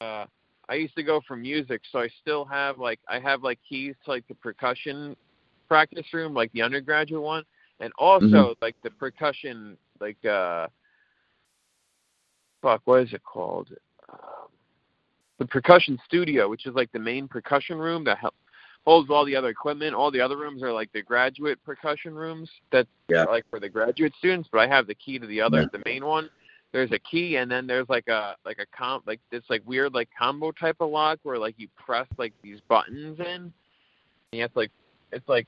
[0.00, 0.26] Uh,
[0.68, 3.94] I used to go for music, so I still have like I have like keys
[4.04, 5.16] to like the percussion
[5.68, 7.44] practice room, like the undergraduate one,
[7.80, 8.54] and also Mhm.
[8.62, 10.68] like the percussion, like uh,
[12.62, 13.70] fuck, what is it called?
[14.08, 14.48] Um,
[15.38, 18.34] the percussion studio, which is like the main percussion room that hel-
[18.84, 19.94] holds all the other equipment.
[19.94, 23.24] All the other rooms are like the graduate percussion rooms that Yeah.
[23.24, 24.48] like for the graduate students.
[24.50, 25.66] But I have the key to the other, Yeah.
[25.72, 26.30] the main one.
[26.72, 29.94] There's a key, and then there's like a like a com like this like weird
[29.94, 33.26] like combo type of lock where like you press like these buttons in.
[33.26, 33.52] And
[34.32, 34.72] you have to like
[35.12, 35.46] it's like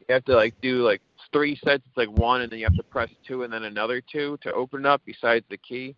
[0.00, 1.02] you have to like do like
[1.32, 1.84] three sets.
[1.86, 4.52] It's like one, and then you have to press two, and then another two to
[4.52, 5.02] open it up.
[5.04, 5.94] Besides the key,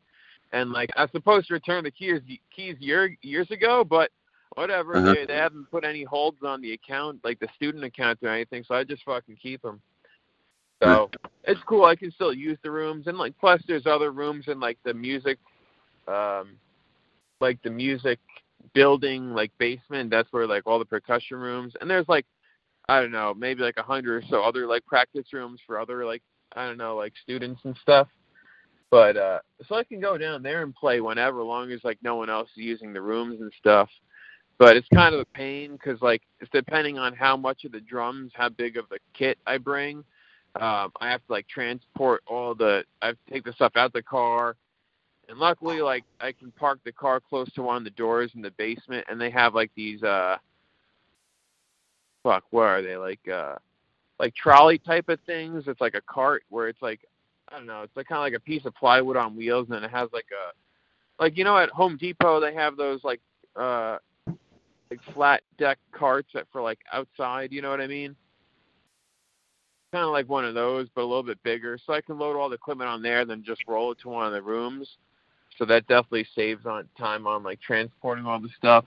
[0.53, 2.21] and like I was supposed to return the keys
[2.55, 4.11] keys year, years ago, but
[4.55, 4.97] whatever.
[4.97, 5.15] Uh-huh.
[5.15, 8.65] They, they haven't put any holds on the account, like the student account or anything,
[8.67, 9.81] so I just fucking keep them.
[10.83, 11.11] So
[11.45, 11.85] it's cool.
[11.85, 14.95] I can still use the rooms, and like plus there's other rooms in like the
[14.95, 15.39] music,
[16.07, 16.57] um,
[17.41, 18.19] like the music
[18.75, 20.11] building, like basement.
[20.11, 22.27] That's where like all the percussion rooms, and there's like
[22.89, 26.05] I don't know, maybe like a hundred or so other like practice rooms for other
[26.05, 26.23] like
[26.55, 28.09] I don't know, like students and stuff.
[28.91, 32.17] But uh so I can go down there and play whenever, long as like no
[32.17, 33.91] one else is using the rooms and stuff.
[34.59, 37.81] But it's kind of a pain because like it's depending on how much of the
[37.81, 40.03] drums, how big of the kit I bring.
[40.57, 42.85] Um, I have to like transport all the.
[43.03, 44.57] I have to take the stuff out of the car,
[45.29, 48.43] and luckily like I can park the car close to one of the doors in
[48.43, 50.37] the basement, and they have like these uh
[52.23, 53.21] fuck, what are they like?
[53.29, 53.57] uh
[54.19, 55.65] Like trolley type of things.
[55.67, 57.01] It's like a cart where it's like
[57.51, 57.83] I don't know.
[57.83, 60.27] It's like kind of like a piece of plywood on wheels, and it has like
[60.33, 63.21] a like you know at Home Depot they have those like
[63.57, 63.99] uh
[64.91, 67.53] like flat deck carts that for like outside.
[67.53, 68.17] You know what I mean?
[69.93, 71.79] Kind of like one of those, but a little bit bigger.
[71.87, 74.27] So I can load all the equipment on there, then just roll it to one
[74.27, 74.97] of the rooms.
[75.57, 78.85] So that definitely saves on time on like transporting all the stuff.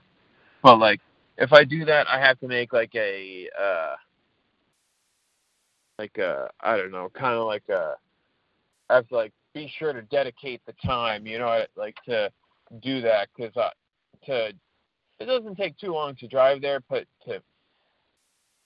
[0.62, 1.00] But like
[1.38, 3.94] if I do that, I have to make like a uh
[5.98, 7.96] like a I don't know, kind of like a
[8.88, 12.30] I have to like be sure to dedicate the time, you know, like to
[12.80, 13.70] do that because uh,
[14.26, 14.52] to
[15.18, 17.42] it doesn't take too long to drive there, but to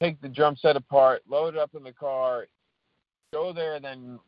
[0.01, 2.47] take the drum set apart, load it up in the car,
[3.33, 4.19] go there, and then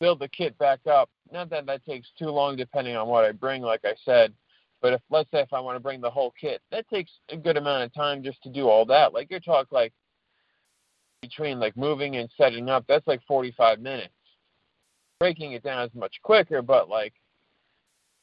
[0.00, 1.10] build the kit back up.
[1.32, 4.32] Not that that takes too long, depending on what I bring, like I said.
[4.80, 7.36] But if let's say if I want to bring the whole kit, that takes a
[7.36, 9.12] good amount of time just to do all that.
[9.12, 9.92] Like you're talking like
[11.20, 14.12] between like moving and setting up, that's like 45 minutes.
[15.18, 17.12] Breaking it down is much quicker, but like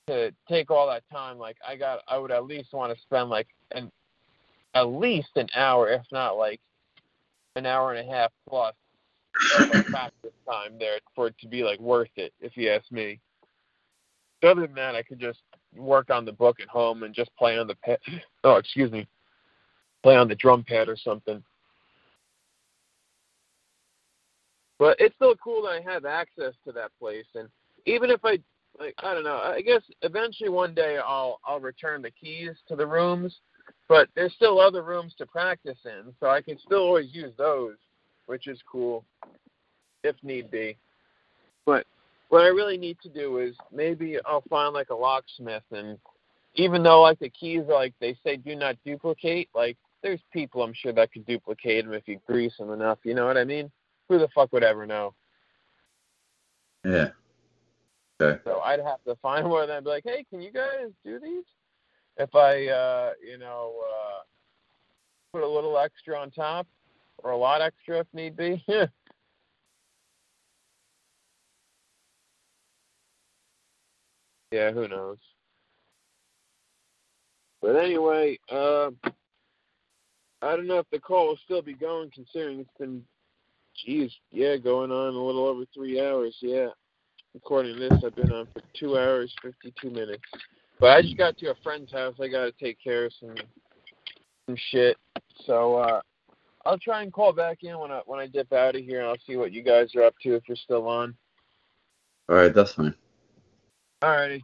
[0.07, 3.29] to take all that time, like I got, I would at least want to spend
[3.29, 3.91] like an
[4.75, 6.59] at least an hour, if not like
[7.55, 8.75] an hour and a half plus
[9.57, 13.19] of practice time there for it to be like worth it, if you ask me.
[14.43, 15.39] Other than that, I could just
[15.75, 17.97] work on the book at home and just play on the pad.
[18.43, 19.07] Oh, excuse me,
[20.03, 21.41] play on the drum pad or something.
[24.77, 27.47] But it's still cool that I have access to that place, and
[27.85, 28.39] even if I
[28.77, 32.75] like, I don't know, I guess eventually one day I'll I'll return the keys to
[32.75, 33.39] the rooms,
[33.87, 37.75] but there's still other rooms to practice in, so I can still always use those,
[38.25, 39.05] which is cool,
[40.03, 40.77] if need be.
[41.65, 41.85] But
[42.29, 45.97] what I really need to do is maybe I'll find like a locksmith, and
[46.55, 50.63] even though like the keys are like they say do not duplicate, like there's people
[50.63, 52.99] I'm sure that could duplicate them if you grease them enough.
[53.03, 53.71] You know what I mean?
[54.09, 55.13] Who the fuck would ever know?
[56.83, 57.09] Yeah.
[58.21, 58.39] Okay.
[58.45, 60.91] So I'd have to find one of them and be like, hey, can you guys
[61.03, 61.43] do these?
[62.17, 64.21] If I, uh, you know, uh,
[65.33, 66.65] put a little extra on top
[67.17, 68.63] or a lot extra if need be.
[74.51, 75.17] yeah, who knows?
[77.61, 78.91] But anyway, uh,
[80.41, 83.03] I don't know if the call will still be going considering it's been,
[83.83, 86.37] geez, yeah, going on a little over three hours.
[86.41, 86.67] Yeah.
[87.35, 90.23] According to this, I've been on for two hours, 52 minutes.
[90.79, 92.15] But I just got to a friend's house.
[92.21, 93.35] I got to take care of some
[94.45, 94.97] some shit.
[95.45, 96.01] So uh,
[96.65, 99.09] I'll try and call back in when I when I dip out of here, and
[99.09, 101.15] I'll see what you guys are up to if you're still on.
[102.27, 102.95] All right, that's fine.
[104.03, 104.41] Alrighty.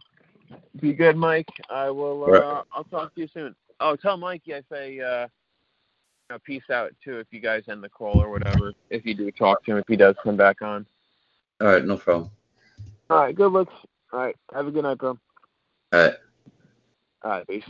[0.80, 1.50] Be good, Mike.
[1.70, 2.26] I will.
[2.26, 2.64] Uh, Right.
[2.74, 3.56] I'll talk to you soon.
[3.80, 5.28] Oh, tell Mikey I say uh, you
[6.30, 8.74] know, peace out too if you guys end the call or whatever.
[8.90, 10.86] If you do talk to him, if he does come back on.
[11.60, 12.32] All right, no problem.
[13.10, 13.36] All right.
[13.36, 13.74] Good looks.
[14.14, 14.36] All right.
[14.54, 15.18] Have a good night, bro.
[15.94, 16.14] All right.
[17.24, 17.48] All right.
[17.48, 17.66] Peace.